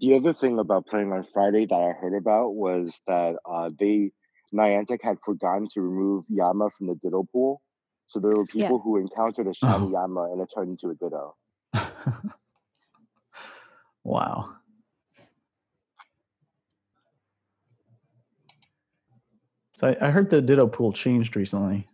The 0.00 0.14
other 0.14 0.32
thing 0.34 0.58
about 0.58 0.86
playing 0.86 1.12
on 1.12 1.24
Friday 1.32 1.66
that 1.66 1.74
I 1.74 1.92
heard 1.92 2.14
about 2.14 2.54
was 2.54 3.00
that 3.06 3.36
uh, 3.48 3.70
they 3.78 4.12
Niantic 4.54 5.02
had 5.02 5.18
forgotten 5.20 5.66
to 5.74 5.80
remove 5.80 6.26
Yanma 6.26 6.72
from 6.72 6.86
the 6.86 6.94
Ditto 6.94 7.26
pool. 7.32 7.62
So 8.06 8.20
there 8.20 8.36
were 8.36 8.44
Yeah. 8.52 8.68
people 8.68 8.78
who 8.80 8.96
encountered 8.98 9.46
a 9.48 9.54
shiny 9.54 9.86
Oh. 9.86 9.92
Yanma 9.92 10.32
and 10.32 10.40
it 10.40 10.50
turned 10.54 10.70
into 10.70 10.90
a 10.90 10.94
Ditto. 10.94 11.36
wow. 14.04 14.52
So 19.74 19.88
I, 19.88 20.06
I 20.06 20.10
heard 20.10 20.30
the 20.30 20.40
Ditto 20.40 20.66
pool 20.68 20.92
changed 20.92 21.36
recently. 21.36 21.88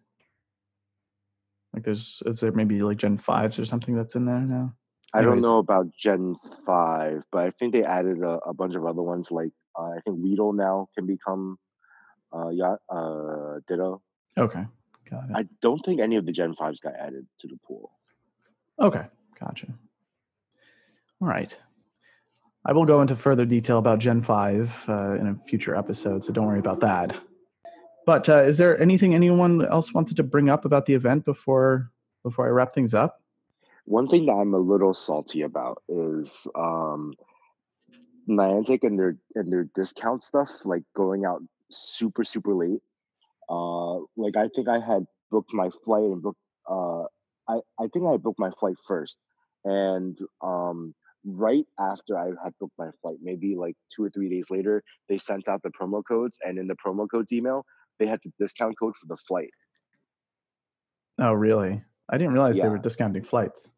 Like, 1.73 1.85
there's 1.85 2.23
is 2.27 2.41
there 2.41 2.53
maybe 2.53 2.83
like 2.83 2.99
Gen 2.99 3.17
fives 3.17 3.59
or 3.59 3.65
something 3.65 3.97
that's 3.97 4.15
in 4.15 4.27
there 4.27 4.41
now? 4.41 4.75
I 5.15 5.23
don't 5.23 5.41
know 5.41 5.59
about 5.59 5.87
Gen 5.99 6.37
5, 6.67 7.25
but 7.31 7.45
I 7.45 7.51
think 7.51 7.73
they 7.73 7.85
added 7.85 8.23
a, 8.23 8.39
a 8.47 8.55
bunch 8.55 8.75
of 8.77 8.87
other 8.87 9.03
ones. 9.03 9.31
Like, 9.31 9.51
uh, 9.79 9.91
I 9.91 10.01
think 10.05 10.23
Weedle 10.23 10.55
now 10.55 10.89
can 10.97 11.07
become 11.07 11.59
uh, 12.35 12.49
yeah, 12.51 12.77
uh, 12.89 13.61
Ditto. 13.67 14.03
Okay, 14.39 14.65
got 15.11 15.31
it. 15.31 15.37
I 15.37 15.45
don't 15.61 15.85
think 15.85 16.01
any 16.01 16.17
of 16.17 16.27
the 16.27 16.33
Gen 16.33 16.55
5s 16.55 16.81
got 16.81 16.95
added 16.95 17.27
to 17.41 17.49
the 17.49 17.59
pool. 17.67 17.93
Okay, 18.81 19.05
gotcha. 19.39 19.67
All 21.21 21.29
right. 21.29 21.55
I 22.65 22.73
will 22.73 22.85
go 22.85 23.03
into 23.03 23.17
further 23.17 23.45
detail 23.45 23.79
about 23.79 23.99
Gen 23.99 24.23
5 24.23 24.85
uh, 24.89 25.13
in 25.15 25.27
a 25.29 25.49
future 25.49 25.75
episode, 25.75 26.23
so 26.25 26.33
don't 26.33 26.47
worry 26.47 26.61
about 26.61 26.81
that. 26.81 27.15
But 28.07 28.29
uh, 28.29 28.43
is 28.43 28.59
there 28.59 28.81
anything 28.81 29.15
anyone 29.15 29.65
else 29.67 29.93
wanted 29.93 30.17
to 30.17 30.23
bring 30.23 30.49
up 30.49 30.65
about 30.65 30.87
the 30.87 30.95
event 30.95 31.25
before 31.25 31.91
before 32.23 32.47
I 32.47 32.51
wrap 32.51 32.73
things 32.73 32.95
up? 32.95 33.21
One 33.85 34.09
thing 34.09 34.27
that 34.27 34.33
I'm 34.33 34.55
a 34.55 34.59
little 34.59 34.95
salty 34.95 35.43
about 35.43 35.83
is 35.89 36.47
um, 36.55 37.15
Niantic 38.29 38.85
and 38.85 38.99
their 38.99 39.17
and 39.35 39.53
their 39.53 39.65
discount 39.75 40.23
stuff, 40.23 40.49
like 40.65 40.83
going 40.95 41.25
out 41.25 41.43
super 41.73 42.25
super 42.25 42.55
late. 42.55 42.81
Uh, 43.49 43.99
like 44.17 44.37
I 44.37 44.49
think 44.55 44.69
I 44.69 44.81
had 44.81 45.05
booked 45.31 45.53
my 45.53 45.71
flight 45.85 46.05
and 46.05 46.23
booked. 46.23 46.39
Uh, 46.69 47.05
I 47.49 47.61
I 47.79 47.89
think 47.93 48.07
I 48.07 48.17
booked 48.17 48.39
my 48.39 48.51
flight 48.59 48.77
first, 48.87 49.19
and 49.65 50.17
um, 50.43 50.95
right 51.25 51.67
after 51.79 52.19
I 52.19 52.27
had 52.43 52.53
booked 52.61 52.79
my 52.79 52.91
flight, 53.01 53.17
maybe 53.23 53.57
like 53.57 53.77
two 53.95 54.05
or 54.05 54.11
three 54.11 54.29
days 54.29 54.47
later, 54.51 54.83
they 55.09 55.19
sent 55.19 55.49
out 55.49 55.63
the 55.63 55.71
promo 55.71 56.03
codes, 56.07 56.39
and 56.43 56.59
in 56.59 56.67
the 56.67 56.77
promo 56.77 57.09
codes 57.11 57.33
email, 57.33 57.65
they 57.99 58.07
had 58.07 58.21
the 58.25 58.33
discount 58.39 58.79
code 58.79 58.95
for 58.97 59.07
the 59.07 59.17
flight. 59.29 59.51
Oh, 61.19 61.33
really? 61.33 61.83
I 62.09 62.19
didn't 62.19 62.33
realize 62.33 62.57
they 62.57 62.69
were 62.69 62.79
discounting 62.79 63.25
flights. 63.25 63.69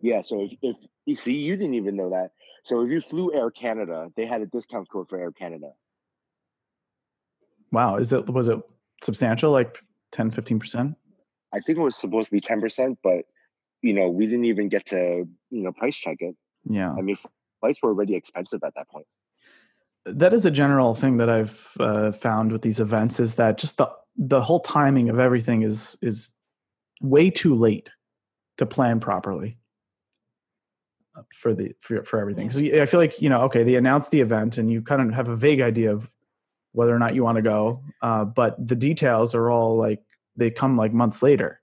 Yeah, 0.00 0.22
so 0.22 0.42
if, 0.42 0.52
if 0.62 0.76
you 1.06 1.16
see, 1.16 1.36
you 1.36 1.56
didn't 1.56 1.74
even 1.74 1.96
know 1.96 2.10
that. 2.10 2.30
So 2.62 2.82
if 2.82 2.90
you 2.90 3.00
flew 3.00 3.32
Air 3.34 3.50
Canada, 3.50 4.10
they 4.16 4.26
had 4.26 4.40
a 4.40 4.46
discount 4.46 4.88
code 4.90 5.08
for 5.08 5.18
Air 5.18 5.32
Canada. 5.32 5.72
Wow, 7.74 7.96
is 7.96 8.12
it 8.12 8.28
was 8.30 8.48
it 8.48 8.58
substantial 9.02 9.50
like 9.52 9.82
10 10.12 10.30
15%? 10.30 10.94
I 11.52 11.60
think 11.60 11.78
it 11.78 11.82
was 11.82 11.96
supposed 11.96 12.26
to 12.26 12.32
be 12.32 12.40
ten 12.40 12.60
percent, 12.60 12.98
but 13.02 13.26
you 13.82 13.92
know, 13.92 14.08
we 14.08 14.26
didn't 14.26 14.46
even 14.46 14.68
get 14.68 14.86
to 14.86 15.28
you 15.50 15.62
know 15.62 15.72
price 15.72 15.94
check 15.96 16.16
it. 16.20 16.34
Yeah. 16.68 16.92
I 16.92 17.02
mean, 17.02 17.16
flights 17.60 17.80
were 17.82 17.90
already 17.90 18.14
expensive 18.14 18.62
at 18.64 18.74
that 18.74 18.88
point. 18.88 19.06
that 20.06 20.34
is 20.34 20.44
a 20.46 20.50
general 20.50 20.94
thing 20.94 21.16
that 21.18 21.30
I've 21.30 21.68
uh, 21.80 22.12
found 22.12 22.52
with 22.52 22.62
these 22.62 22.80
events 22.80 23.20
is 23.20 23.36
that 23.36 23.58
just 23.58 23.76
the 23.78 23.90
the 24.16 24.40
whole 24.40 24.60
timing 24.60 25.08
of 25.08 25.18
everything 25.18 25.62
is 25.62 25.96
is 26.02 26.30
way 27.00 27.30
too 27.30 27.54
late 27.54 27.90
to 28.58 28.66
plan 28.66 29.00
properly 29.00 29.58
uh, 31.16 31.22
for 31.34 31.54
the 31.54 31.74
for, 31.80 32.04
for 32.04 32.18
everything. 32.18 32.50
So 32.50 32.60
I 32.60 32.86
feel 32.86 33.00
like 33.00 33.20
you 33.20 33.28
know, 33.28 33.42
okay, 33.42 33.62
they 33.62 33.76
announced 33.76 34.10
the 34.10 34.20
event 34.20 34.58
and 34.58 34.70
you 34.70 34.82
kind 34.82 35.02
of 35.02 35.14
have 35.14 35.28
a 35.28 35.36
vague 35.36 35.60
idea 35.60 35.92
of 35.92 36.08
whether 36.74 36.94
or 36.94 36.98
not 36.98 37.14
you 37.14 37.22
want 37.22 37.36
to 37.36 37.42
go, 37.42 37.80
uh, 38.02 38.24
but 38.24 38.54
the 38.66 38.74
details 38.74 39.34
are 39.34 39.48
all 39.50 39.76
like 39.76 40.02
they 40.36 40.50
come 40.50 40.76
like 40.76 40.92
months 40.92 41.22
later. 41.22 41.60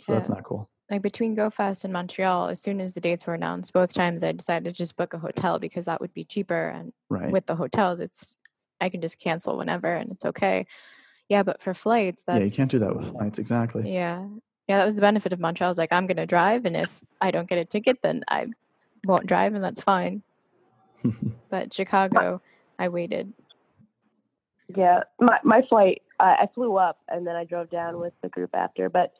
So 0.00 0.12
Yeah. 0.12 0.18
that's 0.18 0.30
not 0.30 0.42
cool. 0.42 0.68
like 0.90 1.02
between 1.02 1.36
Go 1.36 1.50
Fest 1.50 1.84
and 1.84 1.92
Montreal, 1.92 2.48
as 2.48 2.60
soon 2.60 2.80
as 2.80 2.92
the 2.94 3.00
dates 3.00 3.24
were 3.24 3.34
announced, 3.34 3.72
both 3.72 3.92
times 3.92 4.24
I 4.24 4.32
decided 4.32 4.64
to 4.64 4.72
just 4.76 4.96
book 4.96 5.14
a 5.14 5.18
hotel 5.18 5.60
because 5.60 5.84
that 5.84 6.00
would 6.00 6.12
be 6.14 6.24
cheaper. 6.24 6.68
And 6.70 6.92
Right. 7.08 7.30
with 7.30 7.46
the 7.46 7.54
hotels, 7.54 8.00
it's 8.00 8.36
I 8.80 8.88
can 8.88 9.00
just 9.00 9.18
cancel 9.20 9.56
whenever 9.56 9.94
and 9.94 10.10
it's 10.10 10.24
okay. 10.24 10.66
Yeah, 11.28 11.44
but 11.44 11.60
for 11.62 11.74
flights, 11.74 12.24
that's 12.24 12.38
yeah, 12.40 12.44
you 12.46 12.50
can't 12.50 12.70
do 12.70 12.80
that 12.80 12.96
with 12.96 13.12
flights. 13.12 13.38
Exactly. 13.38 13.92
Yeah, 13.92 14.26
yeah, 14.66 14.78
that 14.78 14.86
was 14.86 14.96
the 14.96 15.00
benefit 15.00 15.32
of 15.32 15.38
Montreal. 15.38 15.68
I 15.68 15.70
was 15.70 15.78
like, 15.78 15.92
I'm 15.92 16.08
gonna 16.08 16.26
drive, 16.26 16.64
and 16.64 16.76
if 16.76 17.04
I 17.20 17.30
don't 17.30 17.48
get 17.48 17.58
a 17.58 17.64
ticket, 17.64 17.98
then 18.02 18.24
I 18.28 18.48
won't 19.04 19.26
drive, 19.26 19.54
and 19.54 19.62
that's 19.62 19.82
fine. 19.82 20.22
But 21.50 21.74
Chicago, 21.74 22.40
I 22.80 22.88
waited. 22.88 23.32
Yeah, 24.74 25.00
my 25.20 25.38
my 25.44 25.62
flight. 25.68 26.02
I 26.18 26.48
flew 26.54 26.76
up 26.76 26.98
and 27.08 27.26
then 27.26 27.34
I 27.34 27.44
drove 27.44 27.70
down 27.70 27.98
with 27.98 28.12
the 28.22 28.28
group 28.28 28.50
after. 28.54 28.90
But 28.90 29.12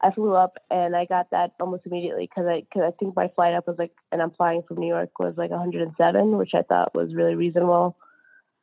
I 0.00 0.12
flew 0.12 0.34
up 0.34 0.56
and 0.70 0.94
I 0.94 1.04
got 1.04 1.30
that 1.30 1.52
almost 1.60 1.86
immediately 1.86 2.28
because 2.28 2.46
I 2.46 2.66
cause 2.72 2.82
I 2.86 2.92
think 2.98 3.16
my 3.16 3.28
flight 3.34 3.54
up 3.54 3.66
was 3.66 3.76
like, 3.78 3.92
and 4.12 4.20
I'm 4.20 4.30
flying 4.32 4.62
from 4.66 4.78
New 4.78 4.88
York 4.88 5.18
was 5.18 5.34
like 5.36 5.50
107, 5.50 6.36
which 6.36 6.52
I 6.54 6.62
thought 6.62 6.94
was 6.94 7.14
really 7.14 7.34
reasonable. 7.34 7.96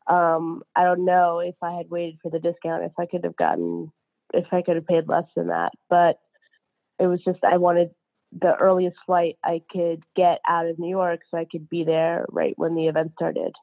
Um, 0.07 0.63
I 0.75 0.83
don't 0.83 1.05
know 1.05 1.39
if 1.39 1.55
I 1.61 1.73
had 1.73 1.89
waited 1.89 2.19
for 2.21 2.31
the 2.31 2.39
discount, 2.39 2.83
if 2.83 2.93
I 2.97 3.05
could 3.05 3.23
have 3.23 3.35
gotten, 3.35 3.91
if 4.33 4.45
I 4.51 4.61
could 4.61 4.75
have 4.75 4.87
paid 4.87 5.07
less 5.07 5.25
than 5.35 5.47
that. 5.47 5.71
But 5.89 6.19
it 6.99 7.07
was 7.07 7.21
just 7.23 7.39
I 7.43 7.57
wanted 7.57 7.91
the 8.31 8.55
earliest 8.55 8.97
flight 9.05 9.37
I 9.43 9.61
could 9.69 10.03
get 10.15 10.39
out 10.47 10.67
of 10.67 10.79
New 10.79 10.89
York 10.89 11.21
so 11.29 11.37
I 11.37 11.45
could 11.49 11.69
be 11.69 11.83
there 11.83 12.25
right 12.29 12.53
when 12.57 12.75
the 12.75 12.87
event 12.87 13.11
started. 13.15 13.53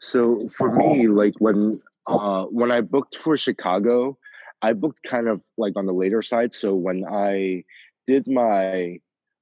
So 0.00 0.48
for 0.48 0.70
me, 0.72 1.08
like 1.08 1.34
when 1.38 1.80
uh 2.06 2.44
when 2.44 2.70
I 2.70 2.80
booked 2.80 3.16
for 3.16 3.36
Chicago, 3.36 4.18
I 4.62 4.72
booked 4.72 5.02
kind 5.02 5.28
of 5.28 5.44
like 5.56 5.74
on 5.76 5.86
the 5.86 5.92
later 5.92 6.22
side. 6.22 6.52
So 6.52 6.74
when 6.74 7.04
I 7.08 7.64
did 8.06 8.26
my 8.26 9.00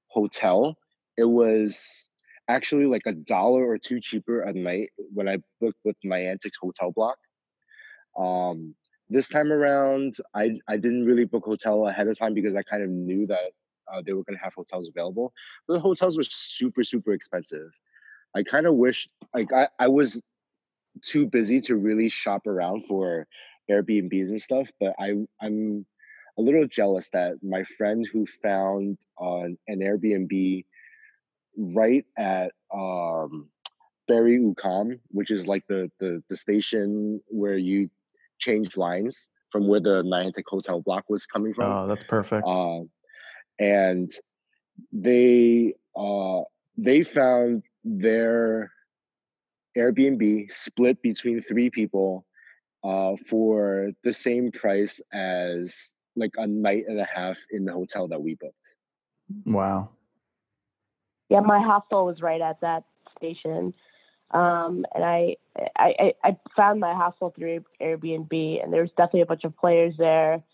hotel, 0.09 0.77
it 1.17 1.25
was 1.25 2.11
actually 2.49 2.87
like 2.87 3.03
a 3.07 3.13
dollar 3.13 3.69
or 3.69 3.79
two 3.79 4.01
cheaper 4.01 4.41
a 4.41 4.53
night 4.53 4.91
when 5.13 5.29
I 5.29 5.39
booked 5.61 5.81
with 5.85 5.97
my 6.05 6.19
Niantic's 6.19 6.59
hotel 6.61 6.93
block. 6.93 7.19
Um 8.19 8.75
this 9.09 9.29
time 9.29 9.53
around, 9.53 10.17
I 10.35 10.59
I 10.69 10.77
didn't 10.77 11.05
really 11.05 11.25
book 11.25 11.45
hotel 11.45 11.87
ahead 11.87 12.09
of 12.09 12.19
time 12.19 12.35
because 12.35 12.57
I 12.57 12.63
kind 12.63 12.83
of 12.83 12.91
knew 12.91 13.27
that 13.27 13.53
uh, 13.93 14.03
they 14.05 14.13
were 14.13 14.25
going 14.25 14.37
to 14.37 14.43
have 14.43 14.55
hotels 14.55 14.89
available. 14.89 15.33
But 15.69 15.75
the 15.75 15.81
hotels 15.81 16.17
were 16.17 16.25
super 16.25 16.83
super 16.83 17.13
expensive. 17.13 17.71
I 18.35 18.43
kind 18.43 18.67
of 18.67 18.75
wish 18.75 19.09
like 19.35 19.53
I 19.53 19.69
I 19.79 19.89
was 19.89 20.21
too 21.03 21.27
busy 21.27 21.61
to 21.63 21.77
really 21.77 22.09
shop 22.09 22.47
around 22.47 22.85
for 22.87 23.27
Airbnbs 23.71 24.29
and 24.29 24.41
stuff. 24.41 24.71
But 24.81 24.95
I 24.99 25.15
I'm 25.41 25.87
a 26.39 26.43
little 26.43 26.67
jealous 26.67 27.09
that 27.11 27.37
my 27.43 27.65
friend 27.65 28.07
who 28.13 28.27
found 28.43 28.99
on 29.19 29.57
an 29.67 29.81
Airbnb 29.81 30.65
right 31.57 32.05
at 32.17 32.53
um 32.73 33.49
Berri-UQAM, 34.09 35.01
which 35.09 35.31
is 35.31 35.47
like 35.47 35.67
the 35.69 35.91
the 35.99 36.23
the 36.29 36.37
station 36.37 37.21
where 37.29 37.57
you 37.57 37.91
change 38.39 38.77
lines 38.77 39.29
from 39.51 39.67
where 39.69 39.81
the 39.81 40.03
Niantic 40.03 40.45
Hotel 40.47 40.81
block 40.81 41.05
was 41.09 41.27
coming 41.27 41.55
from. 41.55 41.73
oh, 41.73 41.89
that's 41.89 42.05
perfect. 42.05 42.47
Uh, 42.47 42.81
and 43.59 44.11
they 44.93 45.75
uh, 45.97 46.43
they 46.77 47.03
found 47.03 47.63
their 47.85 48.71
Airbnb 49.77 50.51
split 50.51 51.01
between 51.03 51.41
three 51.41 51.71
people 51.71 52.25
uh, 52.85 53.17
for 53.29 53.91
the 54.05 54.13
same 54.13 54.53
price 54.53 55.01
as 55.13 55.93
like 56.15 56.33
a 56.37 56.47
night 56.47 56.85
and 56.89 56.99
a 56.99 57.05
half 57.05 57.37
in 57.51 57.65
the 57.65 57.73
hotel 57.73 58.09
that 58.09 58.23
we 58.23 58.35
booked. 58.35 58.55
wow. 59.45 59.91
Yeah, 61.29 61.41
my 61.41 61.61
hostel 61.61 62.07
was 62.07 62.23
right 62.23 62.41
at 62.41 62.61
that 62.61 62.85
station, 63.17 63.75
um, 64.31 64.87
and 64.95 65.05
I, 65.05 65.37
I 65.77 65.95
I 65.99 66.13
I 66.23 66.37
found 66.57 66.79
my 66.79 66.95
hostel 66.95 67.35
through 67.37 67.65
Airbnb, 67.83 68.63
and 68.63 68.73
there 68.73 68.83
was 68.83 68.91
definitely 68.91 69.23
a 69.23 69.27
bunch 69.27 69.45
of 69.45 69.57
players 69.57 69.95
there. 69.99 70.45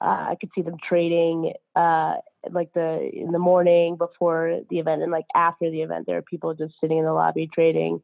Uh, 0.00 0.26
I 0.30 0.36
could 0.40 0.50
see 0.54 0.62
them 0.62 0.76
trading, 0.88 1.52
uh, 1.74 2.14
like 2.50 2.72
the 2.72 3.10
in 3.12 3.32
the 3.32 3.38
morning 3.40 3.96
before 3.96 4.60
the 4.70 4.78
event, 4.78 5.02
and 5.02 5.10
like 5.10 5.26
after 5.34 5.68
the 5.70 5.82
event, 5.82 6.06
there 6.06 6.16
were 6.16 6.22
people 6.22 6.54
just 6.54 6.74
sitting 6.80 6.98
in 6.98 7.04
the 7.04 7.12
lobby 7.12 7.48
trading. 7.52 8.00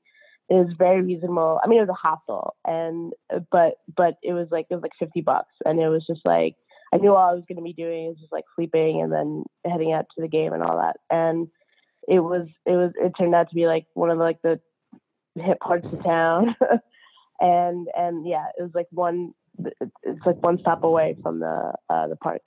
It 0.48 0.54
was 0.54 0.74
very 0.78 1.02
reasonable. 1.02 1.61
I 1.62 1.66
mean, 1.66 1.78
it 1.78 1.88
was 1.88 1.90
a 1.90 2.09
hostel, 2.09 2.54
and 2.64 3.12
but 3.50 3.74
but 3.96 4.14
it 4.22 4.32
was 4.32 4.48
like 4.50 4.66
it 4.70 4.74
was 4.74 4.82
like 4.82 4.92
fifty 4.98 5.20
bucks, 5.20 5.54
and 5.64 5.80
it 5.80 5.88
was 5.88 6.06
just 6.06 6.20
like 6.24 6.54
I 6.92 6.98
knew 6.98 7.14
all 7.14 7.30
I 7.30 7.35
was 7.35 7.44
going 7.48 7.56
to 7.56 7.62
be 7.62 7.72
doing 7.72 8.11
is 8.11 8.18
just 8.20 8.32
like 8.32 8.44
sleeping 8.54 9.02
and 9.02 9.12
then 9.12 9.44
heading 9.64 9.92
out 9.92 10.06
to 10.14 10.22
the 10.22 10.28
game 10.28 10.52
and 10.52 10.62
all 10.62 10.78
that, 10.78 10.96
and 11.11 11.48
it 12.06 12.20
was 12.20 12.46
it 12.64 12.72
was 12.72 12.92
it 12.94 13.12
turned 13.18 13.35
out 13.35 13.48
to 13.48 13.54
be 13.54 13.66
like 13.66 13.87
one 13.94 14.11
of 14.11 14.18
the, 14.18 14.24
like 14.24 14.40
the 14.42 14.61
hip 15.35 15.59
parts 15.61 15.92
of 15.92 16.02
town 16.02 16.54
and 17.40 17.88
and 17.96 18.26
yeah 18.26 18.46
it 18.59 18.62
was 18.62 18.70
like 18.74 18.87
one 18.90 19.32
it's 19.59 20.24
like 20.24 20.42
one 20.42 20.59
stop 20.59 20.85
away 20.85 21.16
from 21.22 21.40
the 21.40 21.72
uh 21.90 22.09
the 22.09 22.16
park 22.16 22.40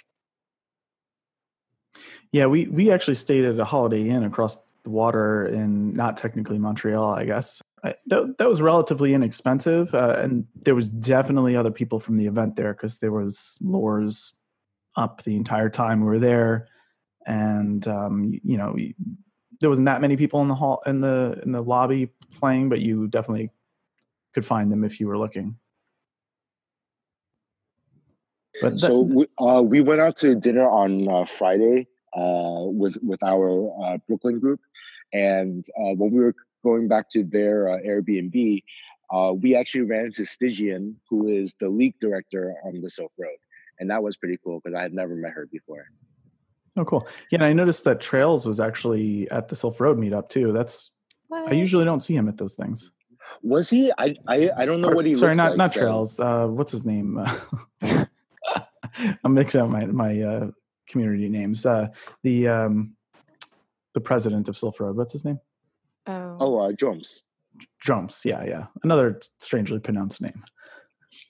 Yeah, 2.32 2.46
we 2.46 2.68
we 2.68 2.92
actually 2.92 3.16
stayed 3.16 3.46
at 3.46 3.60
a 3.60 3.66
Holiday 3.66 4.10
Inn 4.10 4.24
across 4.24 4.60
the 4.84 4.90
water 4.90 5.48
in 5.48 5.94
not 5.94 6.18
technically 6.18 6.60
Montreal, 6.60 7.14
I 7.14 7.26
guess. 7.26 7.62
I, 7.84 7.96
that 8.08 8.38
that 8.38 8.50
was 8.50 8.62
relatively 8.62 9.14
inexpensive, 9.14 9.94
uh, 9.94 10.16
and 10.20 10.46
there 10.64 10.76
was 10.76 10.90
definitely 10.90 11.56
other 11.56 11.72
people 11.72 12.00
from 12.00 12.18
the 12.18 12.26
event 12.26 12.56
there 12.56 12.74
because 12.74 13.00
there 13.00 13.12
was 13.12 13.58
lures 13.62 14.34
up 14.96 15.24
the 15.24 15.36
entire 15.36 15.70
time 15.70 16.02
we 16.02 16.08
were 16.08 16.20
there, 16.20 16.68
and 17.26 17.88
um, 17.88 18.26
you, 18.26 18.42
you 18.44 18.58
know 18.58 18.72
we, 18.76 18.96
there 19.62 19.70
wasn't 19.70 19.86
that 19.86 20.02
many 20.02 20.18
people 20.18 20.42
in 20.42 20.48
the 20.48 20.56
hall 20.56 20.82
in 20.86 21.02
the 21.02 21.40
in 21.44 21.52
the 21.52 21.62
lobby 21.62 22.10
playing, 22.40 22.70
but 22.70 22.80
you 22.80 23.08
definitely 23.08 23.50
could 24.34 24.46
find 24.46 24.72
them 24.72 24.84
if 24.84 25.00
you 25.00 25.08
were 25.08 25.18
looking. 25.18 25.56
But 28.62 28.74
that- 28.74 28.80
So 28.88 29.02
we, 29.02 29.28
uh, 29.40 29.62
we 29.62 29.82
went 29.82 30.02
out 30.02 30.18
to 30.18 30.36
dinner 30.36 30.70
on 30.70 31.08
uh, 31.08 31.26
Friday 31.26 31.88
uh, 32.16 32.64
with 32.66 32.98
with 33.02 33.22
our 33.24 33.72
uh, 33.84 33.98
Brooklyn 34.08 34.40
group, 34.40 34.60
and 35.14 35.66
uh, 35.78 35.94
when 35.96 36.12
we 36.12 36.20
were 36.20 36.36
going 36.64 36.88
back 36.88 37.10
to 37.12 37.24
their 37.24 37.70
uh, 37.70 37.78
Airbnb, 37.86 38.64
uh, 39.12 39.34
we 39.34 39.56
actually 39.56 39.82
ran 39.82 40.06
into 40.06 40.26
Stygian, 40.26 40.96
who 41.10 41.28
is 41.28 41.54
the 41.60 41.70
league 41.70 41.96
director 42.00 42.56
on 42.66 42.82
the 42.82 42.88
Silph 42.88 43.14
Road, 43.18 43.38
and 43.80 43.90
that 43.90 44.02
was 44.04 44.18
pretty 44.18 44.38
cool 44.44 44.60
because 44.64 44.78
I 44.78 44.82
had 44.82 44.94
never 44.94 45.16
met 45.16 45.32
her 45.32 45.48
before. 45.52 45.86
oh, 46.78 46.86
cool. 46.86 47.08
Yeah, 47.32 47.38
and 47.38 47.44
I 47.46 47.54
noticed 47.54 47.84
that 47.86 48.00
Trails 48.02 48.46
was 48.46 48.60
actually 48.60 49.30
at 49.32 49.48
the 49.48 49.56
Silph 49.56 49.80
Road 49.80 49.98
meetup 49.98 50.30
too. 50.30 50.52
That's 50.54 50.92
I 51.32 51.52
usually 51.54 51.86
don't 51.86 52.02
see 52.04 52.16
him 52.16 52.28
at 52.28 52.38
those 52.38 52.56
things. 52.56 52.92
Was 53.44 53.70
he? 53.70 53.92
I 53.98 54.16
I, 54.28 54.50
I 54.58 54.66
don't 54.66 54.82
know 54.82 54.90
Or- 54.90 54.96
what 54.96 55.06
he. 55.06 55.16
sorry, 55.16 55.32
looks 55.36 55.38
not 55.38 55.50
like, 55.52 55.58
not 55.58 55.74
so- 55.74 55.80
Trails. 55.82 56.20
Uh, 56.20 56.48
what's 56.48 56.72
his 56.72 56.86
name? 56.86 57.20
I'm 59.24 59.34
mixing 59.34 59.62
up 59.62 59.70
my 59.70 59.86
my 59.86 60.22
uh, 60.22 60.48
community 60.88 61.30
names. 61.30 61.66
Uh, 61.66 61.88
the 62.24 62.48
um, 62.48 62.96
the 63.94 64.02
president 64.02 64.50
of 64.50 64.56
Silph 64.56 64.80
Road. 64.80 64.96
What's 64.98 65.14
his 65.14 65.24
name? 65.26 65.40
Oh, 66.10 66.38
Oh, 66.40 66.58
uh, 66.60 66.72
Jones. 66.74 67.24
Drums. 67.80 68.22
Yeah, 68.26 68.44
yeah. 68.44 68.66
Another 68.84 69.22
strangely 69.40 69.80
pronounced 69.80 70.22
name. 70.22 70.44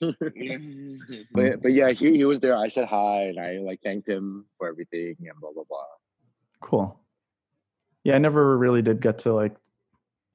but 0.00 1.62
but 1.62 1.72
yeah, 1.72 1.90
he, 1.90 2.16
he 2.16 2.24
was 2.24 2.40
there. 2.40 2.56
I 2.56 2.68
said 2.68 2.88
hi 2.88 3.22
and 3.24 3.38
I 3.38 3.58
like 3.58 3.80
thanked 3.82 4.08
him 4.08 4.46
for 4.56 4.68
everything 4.68 5.16
and 5.20 5.38
blah 5.40 5.50
blah 5.52 5.64
blah. 5.68 5.84
Cool. 6.60 6.98
Yeah, 8.04 8.14
I 8.14 8.18
never 8.18 8.56
really 8.56 8.80
did 8.82 9.00
get 9.02 9.18
to 9.20 9.34
like 9.34 9.54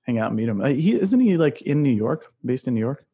hang 0.03 0.19
out 0.19 0.27
and 0.27 0.35
meet 0.37 0.49
him. 0.49 0.61
Uh, 0.61 0.67
he 0.67 0.93
isn't 0.99 1.19
he 1.19 1.37
like 1.37 1.61
in 1.63 1.81
New 1.81 1.93
York, 1.93 2.31
based 2.43 2.67
in 2.67 2.73
New 2.75 2.79
York? 2.81 3.05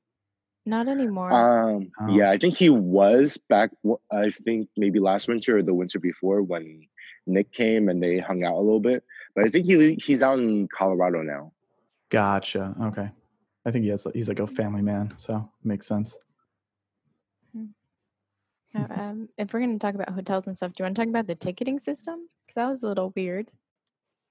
not 0.68 0.88
anymore. 0.88 1.32
Um, 1.34 1.92
Oh. 2.00 2.16
yeah, 2.16 2.30
I 2.30 2.38
think 2.38 2.56
he 2.56 2.70
was 2.70 3.36
back. 3.50 3.72
I 4.12 4.30
think 4.30 4.70
maybe 4.78 5.00
last 5.00 5.28
winter 5.28 5.58
or 5.58 5.64
the 5.64 5.74
winter 5.74 6.00
before 6.00 6.44
when 6.44 6.82
Nick 7.26 7.52
came 7.52 7.90
and 7.90 8.02
they 8.04 8.20
hung 8.20 8.44
out 8.44 8.54
a 8.56 8.62
little 8.62 8.80
bit. 8.80 9.04
But 9.36 9.46
I 9.46 9.50
think 9.50 9.66
he 9.66 9.96
he's 9.96 10.22
out 10.22 10.40
in 10.40 10.68
Colorado 10.68 11.22
now. 11.22 11.52
Gotcha. 12.10 12.76
Okay. 12.84 13.10
I 13.66 13.72
think 13.72 13.84
he 13.84 13.90
has. 13.92 14.08
He's 14.14 14.28
like 14.28 14.40
a 14.40 14.48
family 14.48 14.82
man, 14.82 15.14
so 15.18 15.50
makes 15.64 15.88
sense. 15.88 16.16
Uh, 18.74 18.86
um, 18.96 19.28
if 19.38 19.54
we're 19.54 19.60
going 19.60 19.78
to 19.78 19.86
talk 19.86 19.96
about 19.96 20.10
hotels 20.10 20.48
and 20.48 20.56
stuff, 20.56 20.72
do 20.72 20.82
you 20.82 20.86
want 20.86 20.96
to 20.96 21.02
talk 21.02 21.10
about 21.10 21.28
the 21.28 21.36
ticketing 21.36 21.78
system? 21.78 22.30
Because 22.46 22.56
that 22.56 22.68
was 22.68 22.84
a 22.84 22.88
little 22.88 23.12
weird. 23.16 23.50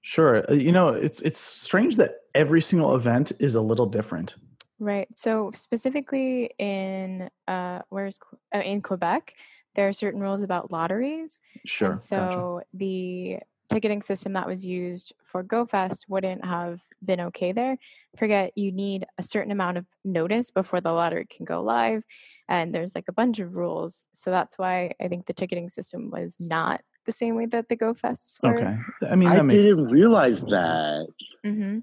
Sure. 0.01 0.43
Uh, 0.49 0.55
You 0.55 0.71
know, 0.71 0.89
it's 0.89 1.21
it's 1.21 1.39
strange 1.39 1.95
that 1.97 2.15
every 2.33 2.61
single 2.61 2.95
event 2.95 3.31
is 3.39 3.55
a 3.55 3.61
little 3.61 3.85
different. 3.85 4.35
Right. 4.79 5.07
So 5.15 5.51
specifically 5.53 6.49
in 6.57 7.29
uh, 7.47 7.81
where's 7.89 8.19
uh, 8.53 8.59
in 8.59 8.81
Quebec, 8.81 9.35
there 9.75 9.87
are 9.87 9.93
certain 9.93 10.19
rules 10.19 10.41
about 10.41 10.71
lotteries. 10.71 11.39
Sure. 11.65 11.91
And 11.91 11.99
so 11.99 12.61
the 12.73 13.37
ticketing 13.71 14.01
system 14.01 14.33
that 14.33 14.47
was 14.47 14.65
used 14.65 15.13
for 15.23 15.43
GoFest 15.43 15.99
wouldn't 16.07 16.45
have 16.45 16.79
been 17.03 17.21
okay 17.21 17.51
there. 17.51 17.77
Forget 18.17 18.51
you 18.55 18.71
need 18.71 19.05
a 19.17 19.23
certain 19.23 19.51
amount 19.51 19.77
of 19.77 19.85
notice 20.03 20.51
before 20.51 20.81
the 20.81 20.91
lottery 20.91 21.25
can 21.25 21.45
go 21.45 21.61
live, 21.61 22.03
and 22.47 22.73
there's 22.73 22.93
like 22.93 23.05
a 23.07 23.13
bunch 23.13 23.39
of 23.39 23.55
rules. 23.55 24.05
So 24.13 24.31
that's 24.31 24.57
why 24.57 24.91
I 25.01 25.07
think 25.07 25.25
the 25.25 25.33
ticketing 25.33 25.69
system 25.69 26.11
was 26.11 26.35
not 26.39 26.81
the 27.05 27.11
same 27.11 27.35
way 27.35 27.45
that 27.47 27.69
the 27.69 27.77
GoFests 27.77 28.37
were. 28.43 28.59
Okay. 28.59 28.77
I 29.09 29.15
mean, 29.15 29.29
I 29.29 29.41
makes, 29.41 29.61
didn't 29.61 29.87
realize 29.87 30.41
that. 30.43 31.07
Mm-hmm. 31.45 31.79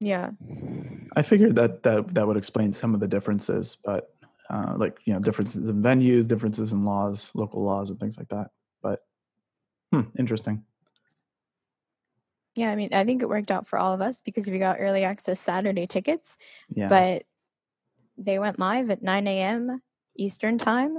Yeah. 0.00 0.30
I 1.16 1.22
figured 1.22 1.54
that 1.56 1.82
that 1.84 2.14
that 2.14 2.26
would 2.26 2.36
explain 2.36 2.72
some 2.72 2.94
of 2.94 3.00
the 3.00 3.06
differences, 3.06 3.76
but 3.84 4.14
uh, 4.50 4.74
like 4.76 4.98
you 5.04 5.12
know, 5.12 5.20
differences 5.20 5.68
in 5.68 5.82
venues, 5.82 6.26
differences 6.26 6.72
in 6.72 6.84
laws, 6.84 7.30
local 7.34 7.62
laws, 7.62 7.90
and 7.90 8.00
things 8.00 8.18
like 8.18 8.28
that. 8.28 8.50
But 8.82 9.00
hmm, 9.92 10.02
interesting. 10.18 10.64
Yeah, 12.54 12.70
I 12.70 12.76
mean, 12.76 12.94
I 12.94 13.04
think 13.04 13.22
it 13.22 13.28
worked 13.28 13.50
out 13.50 13.66
for 13.66 13.78
all 13.78 13.92
of 13.92 14.00
us 14.00 14.20
because 14.24 14.48
we 14.48 14.58
got 14.58 14.76
early 14.78 15.02
access 15.04 15.40
Saturday 15.40 15.86
tickets, 15.86 16.36
Yeah. 16.74 16.88
but 16.88 17.24
they 18.16 18.38
went 18.38 18.58
live 18.60 18.90
at 18.90 19.02
9 19.02 19.26
a.m. 19.26 19.82
Eastern 20.16 20.56
time 20.58 20.98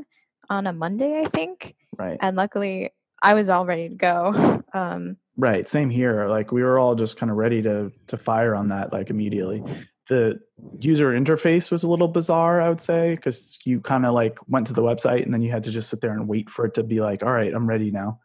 on 0.49 0.68
a 0.68 0.74
Monday, 0.74 1.20
I 1.22 1.26
think. 1.30 1.76
right. 1.97 2.18
And 2.22 2.36
luckily, 2.36 2.91
I 3.22 3.34
was 3.34 3.49
all 3.49 3.66
ready 3.66 3.89
to 3.89 3.95
go. 3.95 4.62
Um, 4.74 5.16
Right. 5.38 5.68
Same 5.70 5.89
here. 5.89 6.28
Like 6.28 6.51
we 6.51 6.62
were 6.64 6.78
all 6.80 6.95
just 6.95 7.16
kind 7.16 7.30
of 7.32 7.38
ready 7.38 7.62
to 7.62 7.91
to 8.08 8.18
fire 8.18 8.53
on 8.56 8.68
that 8.70 8.91
like 8.91 9.10
immediately. 9.10 9.64
The 10.10 10.39
user 10.80 11.12
interface 11.14 11.72
was 11.72 11.84
a 11.84 11.89
little 11.89 12.10
bizarre, 12.10 12.62
I 12.62 12.68
would 12.70 12.82
say, 12.82 13.16
because 13.16 13.58
you 13.64 13.80
kind 13.80 14.06
of 14.06 14.14
like 14.14 14.38
went 14.49 14.68
to 14.68 14.74
the 14.74 14.82
website 14.82 15.24
and 15.24 15.34
then 15.34 15.41
you 15.41 15.51
had 15.51 15.64
to 15.64 15.72
just 15.72 15.89
sit 15.89 16.01
there 16.01 16.12
and 16.12 16.28
wait 16.28 16.49
for 16.49 16.66
it 16.66 16.74
to 16.76 16.84
be 16.84 16.99
like, 16.99 17.24
all 17.24 17.32
right, 17.32 17.53
I'm 17.53 17.68
ready 17.68 17.89
now. 17.91 18.20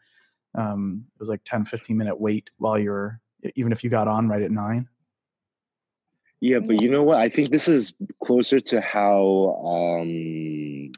Um, 0.54 1.04
it 1.14 1.20
was 1.20 1.28
like 1.28 1.42
10, 1.44 1.64
15 1.64 1.96
minute 1.96 2.20
wait 2.20 2.50
while 2.58 2.78
you're 2.78 3.20
even 3.56 3.72
if 3.72 3.82
you 3.82 3.90
got 3.90 4.08
on 4.08 4.28
right 4.28 4.42
at 4.42 4.50
nine. 4.50 4.88
Yeah, 6.40 6.58
but 6.58 6.80
you 6.80 6.90
know 6.90 7.02
what? 7.02 7.20
I 7.20 7.28
think 7.28 7.50
this 7.50 7.68
is 7.68 7.92
closer 8.22 8.60
to 8.60 8.80
how 8.80 9.88
um, 9.92 10.90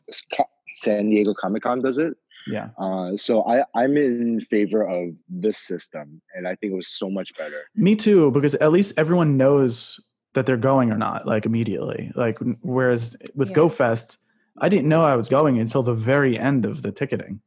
San 0.74 1.10
Diego 1.10 1.34
Comic 1.34 1.64
Con 1.64 1.82
does 1.82 1.98
it. 1.98 2.14
Yeah. 2.46 2.68
Uh, 2.78 3.16
so 3.16 3.44
I, 3.44 3.64
I'm 3.74 3.96
in 3.96 4.40
favor 4.40 4.82
of 4.82 5.16
this 5.28 5.58
system, 5.58 6.22
and 6.34 6.46
I 6.46 6.54
think 6.54 6.72
it 6.72 6.76
was 6.76 6.88
so 6.88 7.10
much 7.10 7.36
better. 7.36 7.62
Me 7.74 7.96
too, 7.96 8.30
because 8.30 8.54
at 8.56 8.72
least 8.72 8.94
everyone 8.96 9.36
knows 9.36 10.00
that 10.34 10.46
they're 10.46 10.56
going 10.56 10.90
or 10.90 10.98
not, 10.98 11.26
like 11.26 11.44
immediately. 11.44 12.12
Like 12.14 12.38
whereas 12.62 13.16
with 13.34 13.50
Yeah. 13.50 13.56
GoFest, 13.56 14.16
I 14.58 14.68
didn't 14.68 14.88
know 14.88 15.02
I 15.02 15.16
was 15.16 15.28
going 15.28 15.58
until 15.58 15.82
the 15.82 15.94
very 15.94 16.38
end 16.38 16.64
of 16.64 16.82
the 16.82 16.92
ticketing. 16.92 17.40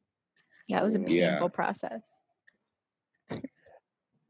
Yeah, 0.67 0.79
it 0.79 0.83
was 0.83 0.95
a 0.95 0.99
Yeah. 0.99 1.31
painful 1.31 1.49
process. 1.49 2.01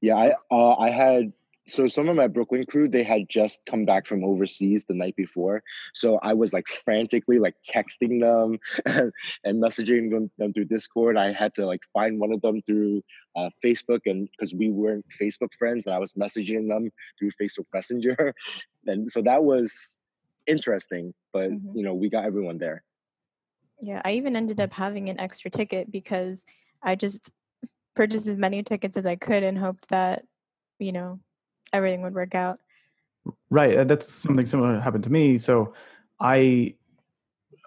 Yeah, 0.01 0.15
I 0.15 0.33
uh, 0.51 0.75
I 0.75 0.89
had 0.91 1.33
so 1.67 1.87
some 1.87 2.09
of 2.09 2.15
my 2.15 2.27
Brooklyn 2.27 2.65
crew 2.67 2.87
they 2.87 3.03
had 3.03 3.27
just 3.27 3.59
come 3.65 3.85
back 3.85 4.05
from 4.05 4.23
overseas 4.23 4.85
the 4.85 4.93
night 4.93 5.15
before, 5.15 5.63
so 5.93 6.19
I 6.21 6.33
was 6.33 6.53
like 6.53 6.67
frantically 6.67 7.39
like 7.39 7.55
texting 7.63 8.19
them 8.21 8.59
and, 8.85 9.11
and 9.43 9.63
messaging 9.63 10.29
them, 10.37 10.53
through 10.53 10.65
Discord. 10.65 11.17
I 11.17 11.31
had 11.31 11.53
to 11.55 11.65
like 11.65 11.81
find 11.91 12.19
one 12.19 12.31
of 12.31 12.41
them 12.41 12.61
through 12.61 13.03
uh, 13.35 13.49
Facebook, 13.63 14.01
and 14.05 14.29
because 14.31 14.53
we 14.53 14.69
weren't 14.69 15.05
Facebook 15.19 15.53
friends, 15.57 15.85
and 15.87 15.95
I 15.95 15.99
was 15.99 16.13
messaging 16.13 16.67
them 16.69 16.91
through 17.17 17.31
Facebook 17.41 17.65
Messenger, 17.73 18.35
and 18.85 19.09
so 19.09 19.21
that 19.23 19.43
was 19.43 19.99
interesting. 20.45 21.13
But 21.33 21.49
Mhm. 21.49 21.75
you 21.75 21.83
know, 21.83 21.95
we 21.95 22.09
got 22.09 22.25
everyone 22.25 22.59
there. 22.59 22.83
Yeah, 23.85 24.01
I 24.03 24.13
even 24.13 24.35
ended 24.35 24.59
up 24.59 24.73
having 24.73 25.09
an 25.09 25.19
extra 25.19 25.51
ticket 25.51 25.91
because 25.91 26.43
I 26.81 26.95
just 26.95 27.29
purchased 27.95 28.27
as 28.27 28.35
many 28.35 28.63
tickets 28.63 28.97
as 28.97 29.05
I 29.05 29.15
could 29.15 29.43
and 29.43 29.55
hoped 29.55 29.87
that, 29.89 30.25
you 30.79 30.91
know, 30.91 31.19
everything 31.71 32.01
would 32.01 32.15
work 32.15 32.33
out. 32.33 32.59
Right. 33.51 33.77
uh, 33.77 33.83
That's 33.83 34.11
something 34.11 34.47
similar 34.47 34.79
happened 34.79 35.03
to 35.03 35.11
me. 35.11 35.37
So 35.37 35.75
I 36.19 36.73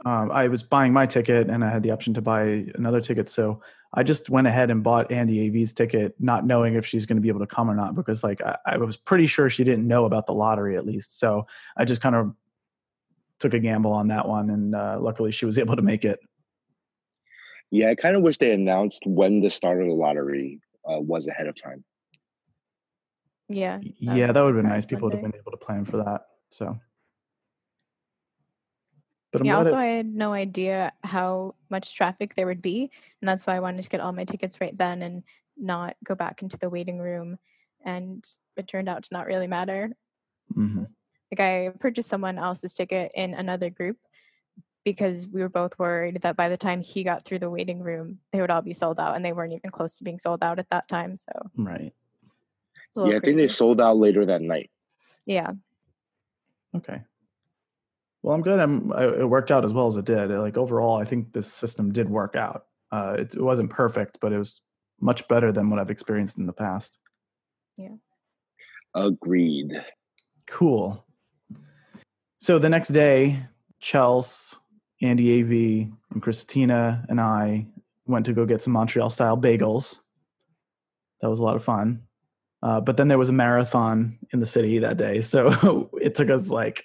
um, 0.04 0.32
I 0.32 0.48
was 0.48 0.64
buying 0.64 0.92
my 0.92 1.06
ticket 1.06 1.48
and 1.50 1.64
I 1.64 1.70
had 1.70 1.84
the 1.84 1.92
option 1.92 2.14
to 2.14 2.20
buy 2.20 2.66
another 2.74 3.00
ticket. 3.00 3.28
So 3.30 3.62
I 3.94 4.02
just 4.02 4.28
went 4.28 4.48
ahead 4.48 4.70
and 4.72 4.82
bought 4.82 5.12
Andy 5.12 5.46
AV's 5.46 5.72
ticket, 5.72 6.16
not 6.18 6.44
knowing 6.44 6.74
if 6.74 6.84
she's 6.84 7.06
going 7.06 7.16
to 7.16 7.22
be 7.22 7.28
able 7.28 7.40
to 7.40 7.46
come 7.46 7.70
or 7.70 7.74
not, 7.76 7.94
because 7.94 8.24
like 8.24 8.42
I, 8.42 8.56
I 8.66 8.76
was 8.78 8.96
pretty 8.96 9.26
sure 9.28 9.48
she 9.48 9.62
didn't 9.62 9.86
know 9.86 10.04
about 10.04 10.26
the 10.26 10.34
lottery 10.34 10.76
at 10.76 10.84
least. 10.84 11.18
So 11.20 11.46
I 11.76 11.84
just 11.84 12.00
kind 12.00 12.16
of 12.16 12.34
took 13.38 13.54
a 13.54 13.58
gamble 13.58 13.92
on 13.92 14.08
that 14.08 14.26
one, 14.28 14.50
and 14.50 14.74
uh, 14.74 14.98
luckily 15.00 15.30
she 15.32 15.46
was 15.46 15.58
able 15.58 15.76
to 15.76 15.82
make 15.82 16.04
it. 16.04 16.18
Yeah, 17.70 17.90
I 17.90 17.94
kind 17.94 18.16
of 18.16 18.22
wish 18.22 18.38
they 18.38 18.52
announced 18.52 19.02
when 19.06 19.40
the 19.40 19.50
start 19.50 19.80
of 19.80 19.86
the 19.88 19.92
lottery 19.94 20.60
uh, 20.90 21.00
was 21.00 21.28
ahead 21.28 21.46
of 21.48 21.60
time. 21.60 21.84
Yeah. 23.50 23.78
yeah, 23.82 24.32
that 24.32 24.40
would 24.42 24.54
have 24.54 24.62
been 24.62 24.70
nice. 24.70 24.82
surprise 24.82 24.86
People 24.86 25.08
would 25.08 25.14
have 25.14 25.22
been 25.22 25.38
able 25.40 25.52
to 25.52 25.56
plan 25.56 25.84
for 25.84 25.98
that. 25.98 26.26
So, 26.50 26.78
but 29.32 29.40
I'm 29.40 29.46
yeah, 29.46 29.56
also 29.56 29.70
it- 29.76 29.80
I 29.80 29.86
had 29.86 30.06
no 30.14 30.32
idea 30.32 30.92
how 31.04 31.54
much 31.70 31.94
traffic 31.94 32.34
there 32.34 32.46
would 32.46 32.62
be, 32.62 32.90
and 33.20 33.28
that's 33.28 33.46
why 33.46 33.56
I 33.56 33.60
wanted 33.60 33.82
to 33.82 33.88
get 33.88 34.00
all 34.00 34.12
my 34.12 34.24
tickets 34.24 34.60
right 34.60 34.76
then 34.76 35.02
and 35.02 35.22
not 35.56 35.96
go 36.04 36.14
back 36.14 36.42
into 36.42 36.56
the 36.58 36.70
waiting 36.70 36.98
room. 36.98 37.38
And 37.84 38.26
it 38.56 38.66
turned 38.66 38.88
out 38.88 39.04
to 39.04 39.08
not 39.12 39.26
really 39.26 39.46
matter. 39.46 39.90
Mhm. 40.54 40.88
Like 41.30 41.40
I 41.40 41.70
purchased 41.78 42.08
someone 42.08 42.38
else's 42.38 42.72
ticket 42.72 43.12
in 43.14 43.34
another 43.34 43.70
group 43.70 43.98
because 44.84 45.26
we 45.26 45.42
were 45.42 45.48
both 45.48 45.78
worried 45.78 46.20
that 46.22 46.36
by 46.36 46.48
the 46.48 46.56
time 46.56 46.80
he 46.80 47.04
got 47.04 47.24
through 47.24 47.40
the 47.40 47.50
waiting 47.50 47.80
room, 47.80 48.18
they 48.32 48.40
would 48.40 48.50
all 48.50 48.62
be 48.62 48.72
sold 48.72 48.98
out, 48.98 49.16
and 49.16 49.24
they 49.24 49.32
weren't 49.32 49.52
even 49.52 49.70
close 49.70 49.96
to 49.96 50.04
being 50.04 50.18
sold 50.18 50.42
out 50.42 50.58
at 50.58 50.70
that 50.70 50.88
time. 50.88 51.18
So 51.18 51.32
right. 51.56 51.92
a 51.92 52.98
little 52.98 53.12
Yeah, 53.12 53.18
I 53.18 53.20
think 53.20 53.36
they 53.36 53.48
sold 53.48 53.80
out 53.80 53.98
later 53.98 54.24
that 54.26 54.40
night. 54.40 54.70
Yeah, 55.26 55.52
Okay. 56.76 57.00
Well, 58.22 58.34
I'm 58.34 58.42
good. 58.42 58.60
I'm. 58.60 58.92
I, 58.92 59.04
it 59.04 59.28
worked 59.28 59.50
out 59.50 59.64
as 59.64 59.72
well 59.72 59.86
as 59.86 59.96
it 59.96 60.04
did. 60.04 60.30
Like 60.30 60.56
overall, 60.56 60.96
I 60.96 61.04
think 61.04 61.32
this 61.32 61.52
system 61.52 61.92
did 61.92 62.08
work 62.08 62.36
out. 62.36 62.66
Uh, 62.90 63.16
it, 63.18 63.34
it 63.34 63.42
wasn't 63.42 63.70
perfect, 63.70 64.18
but 64.20 64.32
it 64.32 64.38
was 64.38 64.60
much 65.00 65.26
better 65.28 65.52
than 65.52 65.70
what 65.70 65.78
I've 65.78 65.90
experienced 65.90 66.38
in 66.38 66.46
the 66.46 66.52
past. 66.52 66.98
Yeah. 67.76 67.96
Agreed. 68.94 69.72
Cool. 70.46 71.04
So 72.38 72.58
the 72.58 72.68
next 72.68 72.88
day, 72.88 73.42
Chels, 73.82 74.56
Andy 75.02 75.40
Av, 75.42 75.50
and 76.12 76.22
Christina 76.22 77.04
and 77.08 77.20
I 77.20 77.66
went 78.06 78.26
to 78.26 78.32
go 78.32 78.46
get 78.46 78.62
some 78.62 78.72
Montreal 78.72 79.10
style 79.10 79.36
bagels. 79.36 79.96
That 81.20 81.28
was 81.30 81.40
a 81.40 81.42
lot 81.42 81.56
of 81.56 81.64
fun. 81.64 82.02
Uh, 82.62 82.80
but 82.80 82.96
then 82.96 83.08
there 83.08 83.18
was 83.18 83.28
a 83.28 83.32
marathon 83.32 84.18
in 84.32 84.40
the 84.40 84.46
city 84.46 84.78
that 84.80 84.96
day, 84.96 85.20
so 85.32 85.90
it 86.00 86.14
took 86.14 86.30
us 86.30 86.48
like 86.50 86.84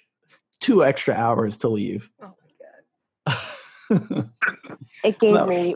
two 0.60 0.84
extra 0.84 1.14
hours 1.16 1.58
to 1.58 1.70
leave. 1.70 2.10
Oh 2.22 2.34
my 3.28 3.36
god! 4.00 4.30
It 5.04 5.20
gave 5.20 5.34
No. 5.34 5.46
me 5.46 5.76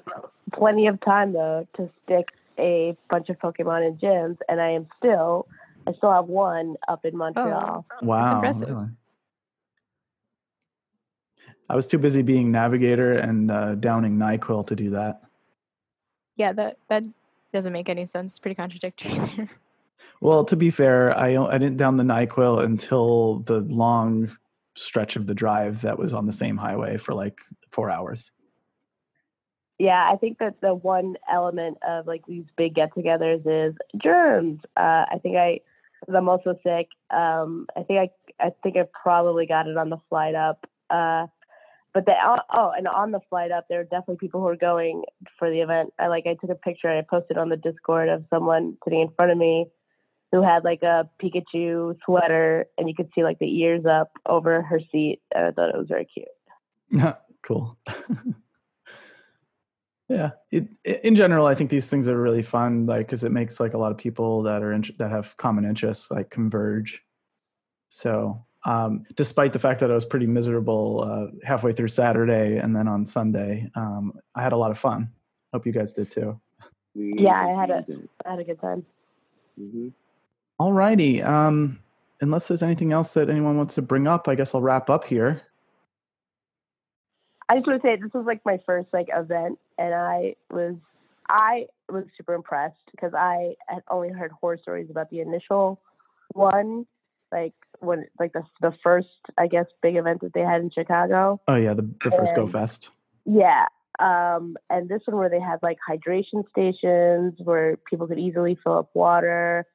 plenty 0.53 0.87
of 0.87 1.01
time 1.01 1.33
though 1.33 1.67
to 1.75 1.89
stick 2.05 2.29
a 2.57 2.95
bunch 3.09 3.27
of 3.29 3.37
Pokemon 3.39 3.85
in 3.85 3.97
gyms, 3.97 4.37
and 4.47 4.61
I 4.61 4.69
am 4.71 4.87
still, 4.97 5.47
I 5.85 5.93
still 5.93 6.11
have 6.13 6.25
one 6.27 6.75
up 6.87 7.03
in 7.05 7.15
Montreal. 7.17 7.85
wow, 8.01 8.23
It's 8.23 8.31
impressive. 8.33 8.69
really? 8.69 8.87
I 11.69 11.75
was 11.75 11.87
too 11.87 11.97
busy 11.97 12.21
being 12.21 12.51
navigator 12.51 13.13
and 13.13 13.51
uh, 13.51 13.75
downing 13.75 14.17
Nyquil 14.17 14.65
to 14.67 14.75
do 14.75 14.89
that. 14.91 15.21
yeah. 16.35 16.53
That 16.53 16.77
that 16.89 17.03
doesn't 17.53 17.73
make 17.73 17.89
any 17.89 18.05
sense. 18.05 18.33
It's 18.33 18.39
pretty 18.39 18.55
contradictory 18.55 19.13
there. 19.37 19.49
Well, 20.21 20.45
to 20.45 20.55
be 20.55 20.71
fair, 20.71 21.15
I 21.17 21.35
I 21.35 21.57
didn't 21.57 21.77
down 21.77 21.97
the 21.97 22.03
Nyquil 22.03 22.63
until 22.63 23.39
the 23.39 23.59
long 23.61 24.35
stretch 24.75 25.15
of 25.15 25.27
the 25.27 25.33
drive 25.33 25.81
that 25.81 25.97
was 25.97 26.13
on 26.13 26.25
the 26.25 26.31
same 26.31 26.55
highway 26.57 26.97
for 26.97 27.13
like 27.13 27.39
four 27.69 27.89
hours. 27.89 28.31
Yeah, 29.79 30.09
I 30.11 30.15
think 30.17 30.39
that 30.39 30.59
the 30.61 30.73
one 30.73 31.17
element 31.31 31.77
of 31.87 32.07
like 32.07 32.25
these 32.27 32.45
big 32.57 32.73
get-togethers 32.75 33.41
is 33.45 33.75
germs. 34.01 34.59
Uh, 34.75 35.05
I 35.11 35.19
think 35.21 35.35
I, 35.37 35.59
'cause 36.03 36.15
I'm 36.15 36.29
also 36.29 36.57
sick. 36.63 36.87
Um, 37.11 37.67
I 37.75 37.83
think 37.83 37.99
I, 38.39 38.45
I 38.47 38.51
think 38.63 38.75
I 38.77 38.87
probably 39.03 39.45
got 39.45 39.67
it 39.67 39.77
on 39.77 39.89
the 39.91 39.97
flight 40.09 40.33
up. 40.33 40.65
Uh, 40.89 41.27
but 41.97 42.05
the 42.05 42.13
oh, 42.23 42.37
oh, 42.53 42.71
and 42.77 42.87
on 42.87 43.09
the 43.09 43.21
flight 43.27 43.49
up, 43.51 43.65
there 43.67 43.79
are 43.79 43.83
definitely 43.83 44.17
people 44.17 44.39
who 44.39 44.47
are 44.47 44.55
going 44.55 45.01
for 45.39 45.49
the 45.49 45.61
event. 45.61 45.91
I 45.97 46.09
like 46.09 46.27
I 46.27 46.35
took 46.35 46.51
a 46.51 46.55
picture 46.55 46.87
and 46.87 46.99
I 46.99 47.01
posted 47.01 47.39
on 47.39 47.49
the 47.49 47.57
Discord 47.57 48.07
of 48.07 48.23
someone 48.29 48.77
sitting 48.83 49.01
in 49.01 49.09
front 49.15 49.31
of 49.31 49.37
me 49.39 49.65
who 50.31 50.43
had 50.43 50.63
like 50.63 50.83
a 50.83 51.09
Pikachu 51.19 51.97
sweater, 52.05 52.67
and 52.77 52.87
you 52.87 52.93
could 52.93 53.09
see 53.15 53.23
like 53.23 53.39
the 53.39 53.47
ears 53.47 53.83
up 53.89 54.11
over 54.27 54.61
her 54.61 54.79
seat. 54.91 55.21
And 55.33 55.45
I 55.45 55.51
thought 55.51 55.73
it 55.73 55.75
was 55.75 55.87
very 55.87 56.05
cute. 56.05 57.15
cool. 57.41 57.79
yeah, 60.07 60.33
it, 60.51 60.67
in 60.83 61.15
general, 61.15 61.47
I 61.47 61.55
think 61.55 61.71
these 61.71 61.87
things 61.87 62.07
are 62.07 62.21
really 62.21 62.43
fun, 62.43 62.85
like 62.85 63.07
because 63.07 63.23
it 63.23 63.31
makes 63.31 63.59
like 63.59 63.73
a 63.73 63.79
lot 63.79 63.91
of 63.91 63.97
people 63.97 64.43
that 64.43 64.61
are 64.61 64.71
int- 64.71 64.99
that 64.99 65.09
have 65.09 65.35
common 65.37 65.65
interests 65.65 66.11
like 66.11 66.29
converge. 66.29 67.01
So, 67.89 68.45
um, 68.67 69.05
despite 69.15 69.53
the 69.53 69.59
fact 69.59 69.79
that 69.79 69.89
I 69.89 69.95
was 69.95 70.03
pretty 70.05 70.27
miserable 70.27 71.03
uh, 71.07 71.45
halfway 71.47 71.71
through 71.71 71.87
Saturday 71.87 72.57
and 72.57 72.75
then 72.75 72.87
on 72.87 73.05
Sunday, 73.05 73.69
um, 73.75 74.13
I 74.35 74.43
had 74.43 74.51
a 74.51 74.57
lot 74.57 74.71
of 74.71 74.77
fun. 74.77 75.09
Hope 75.53 75.65
you 75.65 75.71
guys 75.71 75.93
did 75.93 76.11
too. 76.11 76.39
Yeah, 76.93 77.39
I 77.47 77.59
had 77.59 77.69
a- 77.71 77.81
did. 77.83 78.09
I 78.25 78.31
had 78.31 78.39
a 78.39 78.43
good 78.43 78.59
time. 78.59 78.85
Mhm. 79.59 79.93
All 80.59 80.73
righty. 80.73 81.23
Um, 81.23 81.79
unless 82.19 82.47
there's 82.47 82.61
anything 82.63 82.91
else 82.91 83.13
that 83.13 83.29
anyone 83.29 83.57
wants 83.57 83.75
to 83.75 83.81
bring 83.81 84.05
up, 84.05 84.27
I 84.27 84.35
guess 84.35 84.53
I'll 84.53 84.61
wrap 84.61 84.89
up 84.89 85.05
here. 85.05 85.41
I 87.49 87.55
just 87.55 87.67
want 87.67 87.81
to 87.81 87.87
say 87.87 87.95
this 87.95 88.13
was 88.13 88.25
like 88.25 88.41
my 88.43 88.59
first 88.65 88.89
like 88.91 89.07
event, 89.13 89.57
and 89.77 89.93
I 89.93 90.35
was 90.51 90.75
I 91.29 91.67
was 91.89 92.03
super 92.17 92.33
impressed 92.33 92.81
because 92.91 93.13
I 93.13 93.55
had 93.69 93.83
only 93.89 94.09
heard 94.09 94.31
horror 94.31 94.57
stories 94.57 94.89
about 94.89 95.09
the 95.09 95.21
initial 95.21 95.79
one, 96.33 96.85
like 97.31 97.53
when 97.79 98.05
like 98.19 98.33
the 98.33 98.43
the 98.61 98.73
first 98.83 99.07
I 99.37 99.47
guess 99.47 99.65
big 99.81 99.95
event 99.95 100.21
that 100.21 100.33
they 100.33 100.41
had 100.41 100.61
in 100.61 100.71
Chicago. 100.71 101.41
Oh 101.47 101.55
yeah, 101.55 101.73
the, 101.73 101.89
the 102.03 102.11
first 102.11 102.35
Go 102.35 102.47
Fest. 102.47 102.91
Yeah. 103.25 103.65
Um, 103.99 104.57
and 104.69 104.87
this 104.87 105.01
one 105.05 105.17
where 105.17 105.29
they 105.29 105.39
had 105.39 105.57
like 105.63 105.77
hydration 105.87 106.47
stations 106.49 107.33
where 107.43 107.77
people 107.89 108.07
could 108.07 108.19
easily 108.19 108.57
fill 108.63 108.77
up 108.77 108.89
water. 108.93 109.65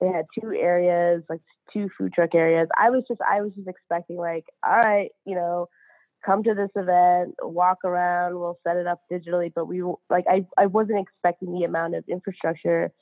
They 0.00 0.06
had 0.06 0.26
two 0.40 0.52
areas, 0.52 1.22
like 1.28 1.40
two 1.72 1.88
food 1.98 2.12
truck 2.12 2.34
areas. 2.34 2.68
I 2.78 2.90
was 2.90 3.04
just 3.08 3.20
I 3.20 3.40
was 3.42 3.52
just 3.54 3.68
expecting 3.68 4.16
like, 4.16 4.44
all 4.64 4.76
right, 4.76 5.10
you 5.24 5.34
know, 5.34 5.68
come 6.24 6.42
to 6.44 6.54
this 6.54 6.70
event, 6.76 7.34
walk 7.42 7.78
around, 7.84 8.38
we'll 8.38 8.58
set 8.66 8.76
it 8.76 8.86
up 8.86 9.00
digitally, 9.10 9.52
but 9.54 9.66
we 9.66 9.82
like 10.08 10.24
I 10.28 10.46
I 10.56 10.66
wasn't 10.66 11.00
expecting 11.00 11.52
the 11.52 11.64
amount 11.64 11.94
of 11.94 12.04
infrastructure 12.08 12.92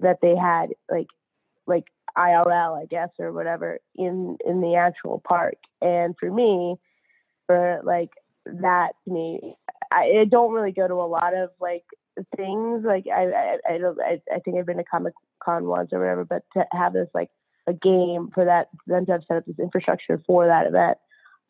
that 0.00 0.18
they 0.22 0.34
had 0.34 0.68
like 0.90 1.08
like 1.66 1.84
IRL, 2.16 2.80
I 2.80 2.86
guess, 2.86 3.10
or 3.18 3.32
whatever 3.32 3.78
in 3.94 4.36
in 4.46 4.60
the 4.60 4.76
actual 4.76 5.22
park. 5.26 5.56
And 5.80 6.14
for 6.18 6.30
me, 6.30 6.76
for 7.46 7.80
like 7.84 8.10
that 8.46 8.92
to 9.04 9.12
me, 9.12 9.56
I, 9.90 10.20
I 10.20 10.24
don't 10.28 10.52
really 10.52 10.72
go 10.72 10.88
to 10.88 10.94
a 10.94 11.06
lot 11.06 11.34
of 11.34 11.50
like 11.60 11.84
things. 12.36 12.84
Like 12.84 13.06
I 13.06 13.24
I, 13.24 13.74
I 13.74 13.78
don't 13.78 14.00
I, 14.00 14.20
I 14.32 14.38
think 14.40 14.58
I've 14.58 14.66
been 14.66 14.78
to 14.78 14.84
Comic 14.84 15.14
Con 15.42 15.66
once 15.66 15.90
or 15.92 16.00
whatever, 16.00 16.24
but 16.24 16.42
to 16.54 16.64
have 16.72 16.92
this 16.92 17.08
like 17.14 17.30
a 17.66 17.72
game 17.72 18.30
for 18.34 18.44
that 18.44 18.68
them 18.86 19.06
to 19.06 19.12
have 19.12 19.24
set 19.28 19.38
up 19.38 19.46
this 19.46 19.58
infrastructure 19.58 20.20
for 20.26 20.46
that 20.46 20.66
event. 20.66 20.98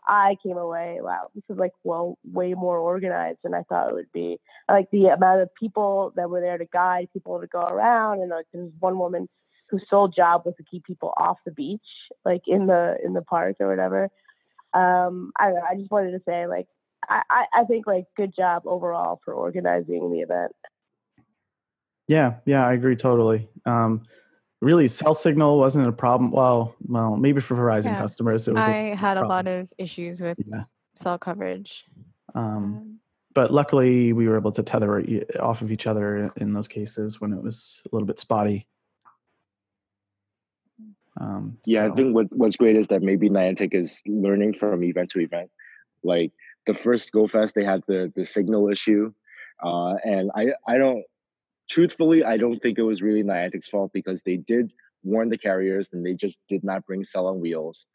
I 0.05 0.37
came 0.43 0.57
away, 0.57 0.99
wow, 1.01 1.29
this 1.33 1.45
is 1.49 1.57
like 1.57 1.73
well 1.85 2.19
way 2.25 2.55
more 2.55 2.79
organized 2.79 3.39
than 3.45 3.55
I 3.55 3.63
thought 3.63 3.91
it 3.91 3.95
would 3.95 4.13
be. 4.13 4.41
Like 4.69 4.91
the 4.91 5.07
amount 5.07 5.43
of 5.43 5.55
people 5.55 6.13
that 6.17 6.29
were 6.29 6.41
there 6.41 6.59
to 6.59 6.65
guide 6.65 7.09
people 7.13 7.41
to 7.41 7.47
go 7.47 7.61
around, 7.63 8.21
and 8.21 8.31
like 8.31 8.47
there's 8.53 8.73
one 8.81 8.99
woman 8.99 9.29
whose 9.73 9.83
sole 9.89 10.07
job 10.07 10.43
was 10.45 10.55
to 10.59 10.63
keep 10.63 10.85
people 10.85 11.15
off 11.17 11.39
the 11.47 11.51
beach, 11.51 11.81
like 12.25 12.43
in 12.47 12.67
the 12.67 12.97
in 13.05 13.15
the 13.15 13.23
park 13.23 13.57
or 13.59 13.69
whatever. 13.69 14.05
Um, 14.75 15.33
I 15.41 15.47
don't 15.47 15.55
know. 15.57 15.67
I 15.69 15.75
just 15.77 15.91
wanted 15.91 16.13
to 16.13 16.21
say, 16.27 16.47
like, 16.47 16.67
I, 17.09 17.23
I, 17.29 17.45
I 17.61 17.65
think 17.65 17.87
like 17.87 18.05
good 18.17 18.35
job 18.37 18.63
overall 18.67 19.21
for 19.25 19.33
organizing 19.35 20.13
the 20.13 20.21
event. 20.21 20.53
Yeah, 22.07 22.35
yeah, 22.45 22.67
I 22.67 22.75
agree 22.75 22.97
totally. 22.97 23.49
Um, 23.65 24.03
really, 24.61 24.89
cell 24.89 25.15
signal 25.15 25.59
wasn't 25.59 25.89
a 25.89 25.93
problem. 25.93 26.31
Well, 26.31 26.77
well, 26.87 27.17
maybe 27.17 27.41
for 27.41 27.57
Verizon 27.57 27.93
Yeah, 27.93 27.99
customers, 27.99 28.47
it 28.47 28.55
was. 28.55 28.65
a 28.65 28.71
I 28.71 28.95
had 28.95 29.17
a 29.17 29.21
problem. 29.21 29.47
lot 29.47 29.49
of 29.49 29.69
issues 29.79 30.21
with 30.21 30.39
Yeah. 30.47 30.65
cell 30.95 31.19
coverage. 31.19 31.85
Um, 32.35 32.45
Um, 32.45 32.99
but 33.35 33.51
luckily, 33.51 34.13
we 34.13 34.29
were 34.29 34.37
able 34.37 34.53
to 34.53 34.63
tether 34.63 35.03
off 35.41 35.63
of 35.63 35.73
each 35.73 35.87
other 35.87 36.31
in 36.37 36.53
those 36.53 36.69
cases 36.69 37.19
when 37.19 37.33
it 37.33 37.43
was 37.43 37.81
a 37.91 37.95
little 37.95 38.07
bit 38.07 38.19
spotty. 38.19 38.69
Um, 41.21 41.59
Yeah, 41.67 41.87
so- 41.87 41.93
I 41.93 41.97
think 41.97 42.15
what 42.15 42.27
what's 42.33 42.57
great 42.57 42.77
is 42.77 42.87
that 42.89 43.03
maybe 43.03 43.29
Niantic 43.29 43.75
is 43.75 44.03
learning 44.07 44.55
from 44.55 44.83
event 44.85 45.11
to 45.11 45.21
event. 45.21 45.51
Like 46.03 46.33
the 46.67 46.75
first 46.75 47.13
Go 47.13 47.27
Fest, 47.27 47.55
they 47.55 47.65
had 47.65 47.83
the 47.87 48.11
the 48.15 48.25
signal 48.25 48.69
issue, 48.71 49.13
uh, 49.63 49.95
and 50.05 50.31
I 50.35 50.53
I 50.67 50.79
don't 50.79 51.05
truthfully 51.69 52.25
I 52.25 52.37
don't 52.37 52.61
think 52.61 52.79
it 52.79 52.83
was 52.83 53.03
really 53.03 53.23
Niantic's 53.23 53.69
fault 53.69 53.93
because 53.93 54.23
they 54.23 54.37
did 54.37 54.73
warn 55.05 55.29
the 55.29 55.39
carriers 55.39 55.93
and 55.93 56.05
they 56.05 56.15
just 56.15 56.39
did 56.49 56.63
not 56.65 56.85
bring 56.87 57.03
cell 57.03 57.27
on 57.27 57.41
wheels. 57.41 57.87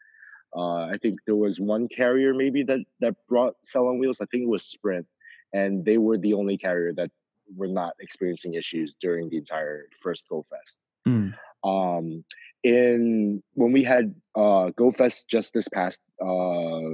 Uh, 0.56 0.86
I 0.94 0.98
think 1.02 1.20
there 1.26 1.36
was 1.36 1.60
one 1.60 1.88
carrier 1.88 2.34
maybe 2.34 2.64
that 2.64 2.80
that 3.02 3.16
brought 3.28 3.56
cell 3.64 3.88
on 3.88 4.00
wheels. 4.00 4.22
I 4.22 4.26
think 4.26 4.44
it 4.44 4.50
was 4.50 4.64
Sprint, 4.64 5.06
and 5.54 5.84
they 5.84 5.98
were 5.98 6.18
the 6.18 6.34
only 6.34 6.58
carrier 6.58 6.94
that 6.94 7.12
were 7.56 7.68
not 7.68 7.94
experiencing 8.00 8.54
issues 8.54 8.96
during 9.00 9.30
the 9.30 9.38
entire 9.38 9.88
first 10.04 10.28
Go 10.30 10.46
Fest 10.50 10.80
Mm. 11.08 11.34
um 11.64 12.24
in 12.68 13.42
when 13.54 13.72
we 13.72 13.84
had 13.84 14.14
uh 14.36 14.72
GoFest 14.80 15.28
just 15.28 15.54
this 15.54 15.70
past 15.70 16.02
uh 16.22 16.90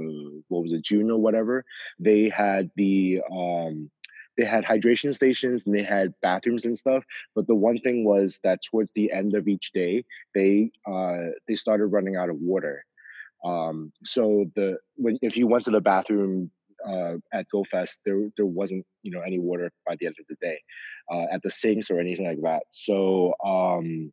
what 0.48 0.62
was 0.62 0.72
it 0.72 0.84
June 0.84 1.10
or 1.10 1.18
whatever 1.20 1.64
they 1.98 2.28
had 2.28 2.70
the 2.76 3.20
um 3.30 3.90
they 4.36 4.44
had 4.44 4.64
hydration 4.64 5.14
stations 5.14 5.64
and 5.66 5.74
they 5.74 5.82
had 5.82 6.14
bathrooms 6.22 6.64
and 6.64 6.78
stuff 6.78 7.04
but 7.34 7.46
the 7.46 7.54
one 7.54 7.78
thing 7.78 8.04
was 8.04 8.38
that 8.44 8.60
towards 8.62 8.92
the 8.92 9.10
end 9.12 9.34
of 9.34 9.48
each 9.48 9.72
day 9.72 10.04
they 10.34 10.70
uh 10.86 11.30
they 11.48 11.54
started 11.54 11.86
running 11.86 12.16
out 12.16 12.30
of 12.30 12.36
water. 12.36 12.84
Um 13.44 13.92
so 14.04 14.46
the 14.54 14.78
when 14.96 15.18
if 15.22 15.36
you 15.36 15.46
went 15.48 15.64
to 15.64 15.70
the 15.72 15.80
bathroom 15.80 16.50
uh 16.88 17.14
at 17.32 17.48
GoFest 17.54 17.98
there 18.04 18.28
there 18.36 18.46
wasn't 18.46 18.84
you 19.02 19.12
know 19.12 19.22
any 19.22 19.38
water 19.38 19.72
by 19.86 19.96
the 19.98 20.06
end 20.06 20.16
of 20.20 20.26
the 20.28 20.36
day 20.40 20.58
uh 21.12 21.26
at 21.32 21.42
the 21.42 21.50
sinks 21.50 21.90
or 21.90 21.98
anything 21.98 22.26
like 22.26 22.42
that. 22.42 22.62
So 22.70 23.34
um 23.44 24.12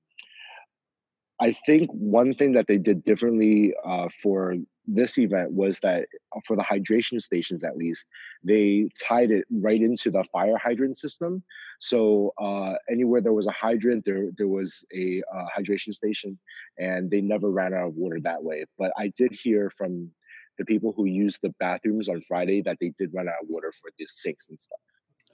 I 1.42 1.54
think 1.66 1.90
one 1.92 2.36
thing 2.36 2.54
that 2.54 2.68
they 2.68 2.78
did 2.78 3.04
differently 3.04 3.74
uh, 3.84 4.10
for 4.22 4.56
this 4.88 5.18
event 5.18 5.52
was 5.52 5.80
that 5.80 6.06
uh, 6.36 6.40
for 6.46 6.56
the 6.56 6.62
hydration 6.62 7.20
stations, 7.20 7.64
at 7.64 7.78
least, 7.78 8.06
they 8.44 8.90
tied 9.04 9.32
it 9.32 9.46
right 9.52 9.82
into 9.82 10.12
the 10.12 10.24
fire 10.32 10.58
hydrant 10.58 10.98
system. 10.98 11.44
So 11.80 12.34
uh, 12.40 12.74
anywhere 12.90 13.22
there 13.22 13.34
was 13.34 13.48
a 13.48 13.52
hydrant, 13.52 14.06
there 14.06 14.30
there 14.38 14.48
was 14.48 14.86
a 14.94 15.24
uh, 15.36 15.46
hydration 15.58 15.94
station, 15.94 16.38
and 16.78 17.10
they 17.10 17.22
never 17.22 17.50
ran 17.50 17.74
out 17.74 17.88
of 17.88 17.96
water 17.96 18.20
that 18.22 18.44
way. 18.44 18.66
But 18.78 18.92
I 18.96 19.12
did 19.18 19.34
hear 19.34 19.72
from 19.72 20.12
the 20.60 20.66
people 20.66 20.94
who 20.96 21.06
used 21.06 21.40
the 21.42 21.54
bathrooms 21.60 22.08
on 22.08 22.22
Friday 22.22 22.62
that 22.62 22.78
they 22.80 22.94
did 22.98 23.14
run 23.14 23.28
out 23.28 23.42
of 23.42 23.50
water 23.50 23.72
for 23.82 23.90
the 23.98 24.06
sinks 24.08 24.50
and 24.50 24.60
stuff. 24.60 24.80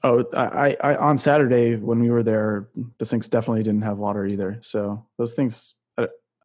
Oh, 0.03 0.23
I, 0.33 0.77
I, 0.81 0.91
I 0.91 0.95
on 0.95 1.17
Saturday 1.17 1.75
when 1.75 1.99
we 1.99 2.11
were 2.11 2.23
there, 2.23 2.69
the 2.97 3.05
sinks 3.05 3.27
definitely 3.27 3.63
didn't 3.63 3.81
have 3.81 3.97
water 3.97 4.25
either. 4.25 4.59
So 4.61 5.05
those 5.17 5.33
things, 5.33 5.73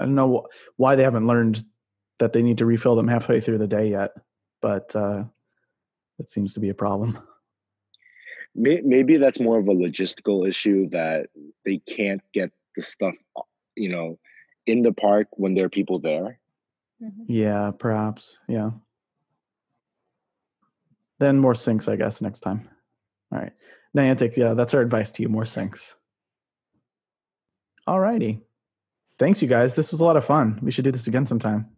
I, 0.03 0.05
I 0.05 0.07
don't 0.07 0.15
know 0.15 0.47
wh- 0.49 0.81
why 0.81 0.97
they 0.97 1.03
haven't 1.03 1.27
learned 1.27 1.63
that 2.19 2.33
they 2.33 2.43
need 2.43 2.59
to 2.59 2.67
refill 2.67 2.97
them 2.97 3.09
halfway 3.09 3.41
through 3.41 3.59
the 3.59 3.67
day 3.67 3.89
yet, 3.91 4.11
but 4.61 4.95
uh, 4.95 5.25
it 6.19 6.31
seems 6.31 6.55
to 6.55 6.61
be 6.61 6.69
a 6.69 6.75
problem. 6.75 7.19
Maybe 8.55 9.17
that's 9.17 9.41
more 9.41 9.59
of 9.59 9.69
a 9.69 9.75
logistical 9.75 10.47
issue 10.47 10.89
that 10.91 11.31
they 11.65 11.79
can't 11.79 12.21
get 12.35 12.51
the 12.77 12.83
stuff, 12.83 13.17
you 13.77 13.89
know, 13.89 14.19
in 14.67 14.83
the 14.83 14.93
park 14.93 15.29
when 15.33 15.55
there 15.55 15.65
are 15.65 15.71
people 15.71 15.99
there. 15.99 16.39
mhm. 17.03 17.25
Yeah, 17.27 17.71
perhaps. 17.79 18.39
Yeah. 18.49 18.71
Then 21.19 21.39
more 21.39 21.55
sinks, 21.55 21.89
I 21.89 21.97
guess, 21.97 22.21
next 22.21 22.41
time. 22.41 22.69
All 23.33 23.39
right. 23.39 23.53
Niantic, 23.97 24.37
yeah, 24.37 24.53
that's 24.55 24.75
our 24.75 24.83
advice 24.83 25.11
to 25.13 25.23
you. 25.23 25.29
More 25.31 25.45
sinks. 25.47 25.95
All 27.87 28.01
righty. 28.01 28.41
Thanks, 29.23 29.41
you 29.41 29.47
guys. 29.47 29.77
This 29.77 29.93
was 29.93 30.01
a 30.01 30.05
lot 30.05 30.17
of 30.17 30.25
fun. 30.25 30.59
We 30.63 30.73
should 30.73 30.83
do 30.83 30.91
this 30.91 31.07
again 31.07 31.27
sometime. 31.27 31.69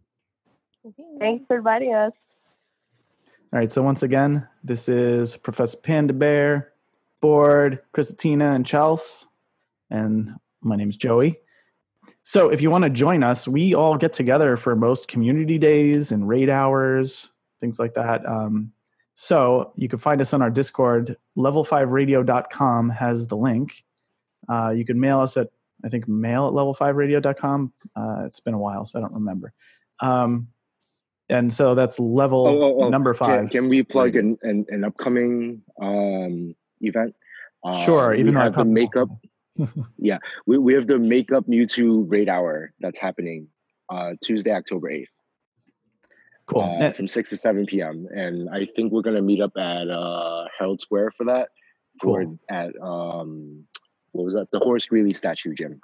Thanks 1.19 1.45
for 1.45 1.57
inviting 1.57 1.93
us. 1.93 2.11
All 3.53 3.59
right. 3.59 3.71
So 3.71 3.83
once 3.83 4.01
again, 4.01 4.47
this 4.63 4.89
is 4.89 5.37
Professor 5.37 5.77
Panda 5.77 6.11
Bear, 6.11 6.73
Board, 7.21 7.83
Christina, 7.91 8.53
and 8.53 8.65
Chels, 8.65 9.27
and 9.91 10.31
my 10.61 10.75
name 10.75 10.89
is 10.89 10.95
Joey. 10.95 11.37
So 12.23 12.49
if 12.49 12.63
you 12.63 12.71
want 12.71 12.83
to 12.85 12.89
join 12.89 13.21
us, 13.21 13.47
we 13.47 13.75
all 13.75 13.95
get 13.95 14.11
together 14.11 14.57
for 14.57 14.75
most 14.75 15.07
community 15.07 15.59
days 15.59 16.11
and 16.11 16.27
raid 16.27 16.49
hours, 16.49 17.29
things 17.59 17.77
like 17.77 17.93
that. 17.93 18.25
Um, 18.25 18.71
so 19.13 19.71
you 19.75 19.87
can 19.87 19.99
find 19.99 20.19
us 20.19 20.33
on 20.33 20.41
our 20.41 20.49
Discord. 20.49 21.15
Level5radio.com 21.37 22.89
has 22.89 23.27
the 23.27 23.37
link. 23.37 23.83
Uh, 24.49 24.73
you 24.75 24.83
can 24.83 24.99
mail 24.99 25.19
us 25.19 25.37
at, 25.37 25.49
I 25.85 25.89
think, 25.89 26.07
mail 26.07 26.47
at 26.47 26.53
level5radio.com. 26.53 27.71
Uh, 27.95 28.23
it's 28.25 28.39
been 28.39 28.55
a 28.55 28.57
while, 28.59 28.85
so 28.85 28.97
I 28.99 29.01
don't 29.03 29.13
remember. 29.13 29.53
Um, 29.99 30.47
and 31.29 31.51
so 31.53 31.75
that's 31.75 31.99
level 31.99 32.47
Oh, 32.47 32.61
oh, 32.63 32.83
oh, 32.83 32.89
number 32.89 33.13
five. 33.13 33.49
can 33.49 33.69
we 33.69 33.83
plug 33.83 34.15
an, 34.15 34.37
an, 34.41 34.65
an 34.69 34.83
upcoming 34.83 35.61
um, 35.81 36.55
event? 36.81 37.15
Uh, 37.63 37.83
Sure, 37.85 38.09
we 38.11 38.19
even 38.19 38.33
though 38.33 38.41
I 38.41 38.43
have 38.45 38.55
the 38.55 38.65
makeup. 38.65 39.09
yeah, 39.97 40.17
we, 40.45 40.57
we 40.57 40.73
have 40.73 40.85
the 40.87 40.99
makeup 40.99 41.45
Mewtwo 41.47 42.11
raid 42.11 42.29
hour 42.29 42.73
that's 42.79 42.99
happening 42.99 43.47
uh, 43.89 44.13
Tuesday, 44.23 44.51
October 44.51 44.89
eighth, 44.89 45.09
Cool. 46.47 46.61
uh, 46.61 46.77
And- 46.85 46.95
from 46.95 47.07
six 47.07 47.29
to 47.29 47.37
seven 47.37 47.65
p.m. 47.65 48.07
And 48.13 48.49
I 48.49 48.65
think 48.65 48.91
we're 48.91 49.01
gonna 49.01 49.21
meet 49.21 49.41
up 49.41 49.53
at 49.57 49.89
uh, 49.89 50.45
Herald 50.57 50.81
Square 50.81 51.11
for 51.11 51.25
that. 51.25 51.49
For 52.01 52.23
Cool. 52.23 52.39
at 52.49 52.71
um, 52.81 53.65
what 54.15 54.25
was 54.25 54.33
that? 54.33 54.49
The 54.51 54.59
Horace 54.59 54.85
Greeley 54.85 55.13
statue, 55.13 55.53
gym. 55.53 55.81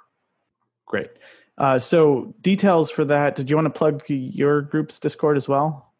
Great. 0.86 1.10
Uh, 1.58 1.78
so 1.78 2.34
details 2.40 2.90
for 2.90 3.04
that. 3.04 3.36
Did 3.36 3.50
you 3.50 3.56
want 3.56 3.66
to 3.66 3.78
plug 3.78 4.02
your 4.08 4.62
group's 4.62 4.98
Discord 4.98 5.36
as 5.36 5.48
well? 5.48 5.92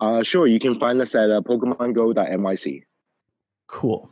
Uh, 0.00 0.22
sure, 0.22 0.46
you 0.46 0.58
can 0.58 0.78
find 0.80 1.00
us 1.00 1.14
at 1.14 1.30
uh, 1.30 1.40
PokemonGo.nyc. 1.42 2.82
Cool. 3.66 4.10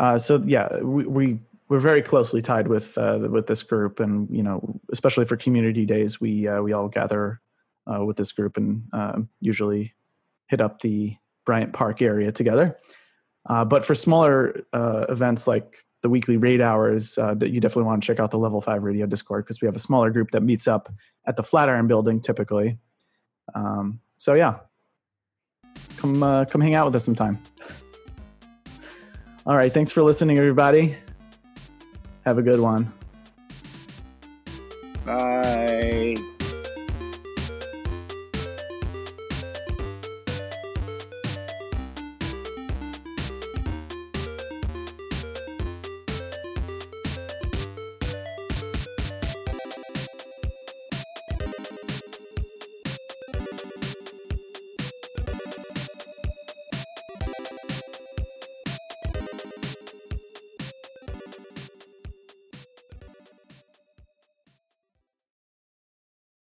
Uh, 0.00 0.18
so 0.18 0.42
yeah, 0.44 0.80
we, 0.80 1.04
we 1.06 1.38
we're 1.68 1.78
very 1.78 2.02
closely 2.02 2.42
tied 2.42 2.68
with 2.68 2.98
uh, 2.98 3.26
with 3.30 3.46
this 3.46 3.62
group, 3.62 4.00
and 4.00 4.28
you 4.30 4.42
know, 4.42 4.80
especially 4.92 5.24
for 5.24 5.36
community 5.36 5.86
days, 5.86 6.20
we 6.20 6.46
uh, 6.46 6.60
we 6.60 6.72
all 6.72 6.88
gather 6.88 7.40
uh, 7.86 8.04
with 8.04 8.16
this 8.16 8.32
group 8.32 8.56
and 8.56 8.84
uh, 8.92 9.20
usually 9.40 9.94
hit 10.48 10.60
up 10.60 10.80
the 10.80 11.16
Bryant 11.46 11.72
Park 11.72 12.02
area 12.02 12.32
together. 12.32 12.76
Uh, 13.48 13.64
but 13.64 13.84
for 13.84 13.94
smaller 13.94 14.62
uh, 14.72 15.04
events 15.08 15.46
like 15.46 15.78
the 16.02 16.08
weekly 16.08 16.36
raid 16.36 16.60
hours, 16.60 17.18
uh, 17.18 17.34
you 17.40 17.60
definitely 17.60 17.84
want 17.84 18.02
to 18.02 18.06
check 18.06 18.20
out 18.20 18.30
the 18.30 18.38
Level 18.38 18.60
5 18.60 18.82
Radio 18.82 19.06
Discord 19.06 19.44
because 19.44 19.60
we 19.60 19.66
have 19.66 19.76
a 19.76 19.80
smaller 19.80 20.10
group 20.10 20.30
that 20.30 20.42
meets 20.42 20.66
up 20.66 20.90
at 21.26 21.36
the 21.36 21.42
Flatiron 21.42 21.86
building 21.86 22.20
typically. 22.20 22.78
Um, 23.54 24.00
so, 24.16 24.34
yeah, 24.34 24.56
come, 25.96 26.22
uh, 26.22 26.44
come 26.46 26.60
hang 26.60 26.74
out 26.74 26.86
with 26.86 26.96
us 26.96 27.04
sometime. 27.04 27.38
All 29.46 29.56
right, 29.56 29.72
thanks 29.72 29.92
for 29.92 30.02
listening, 30.02 30.38
everybody. 30.38 30.96
Have 32.24 32.38
a 32.38 32.42
good 32.42 32.60
one. 32.60 32.90
Bye. 35.04 35.33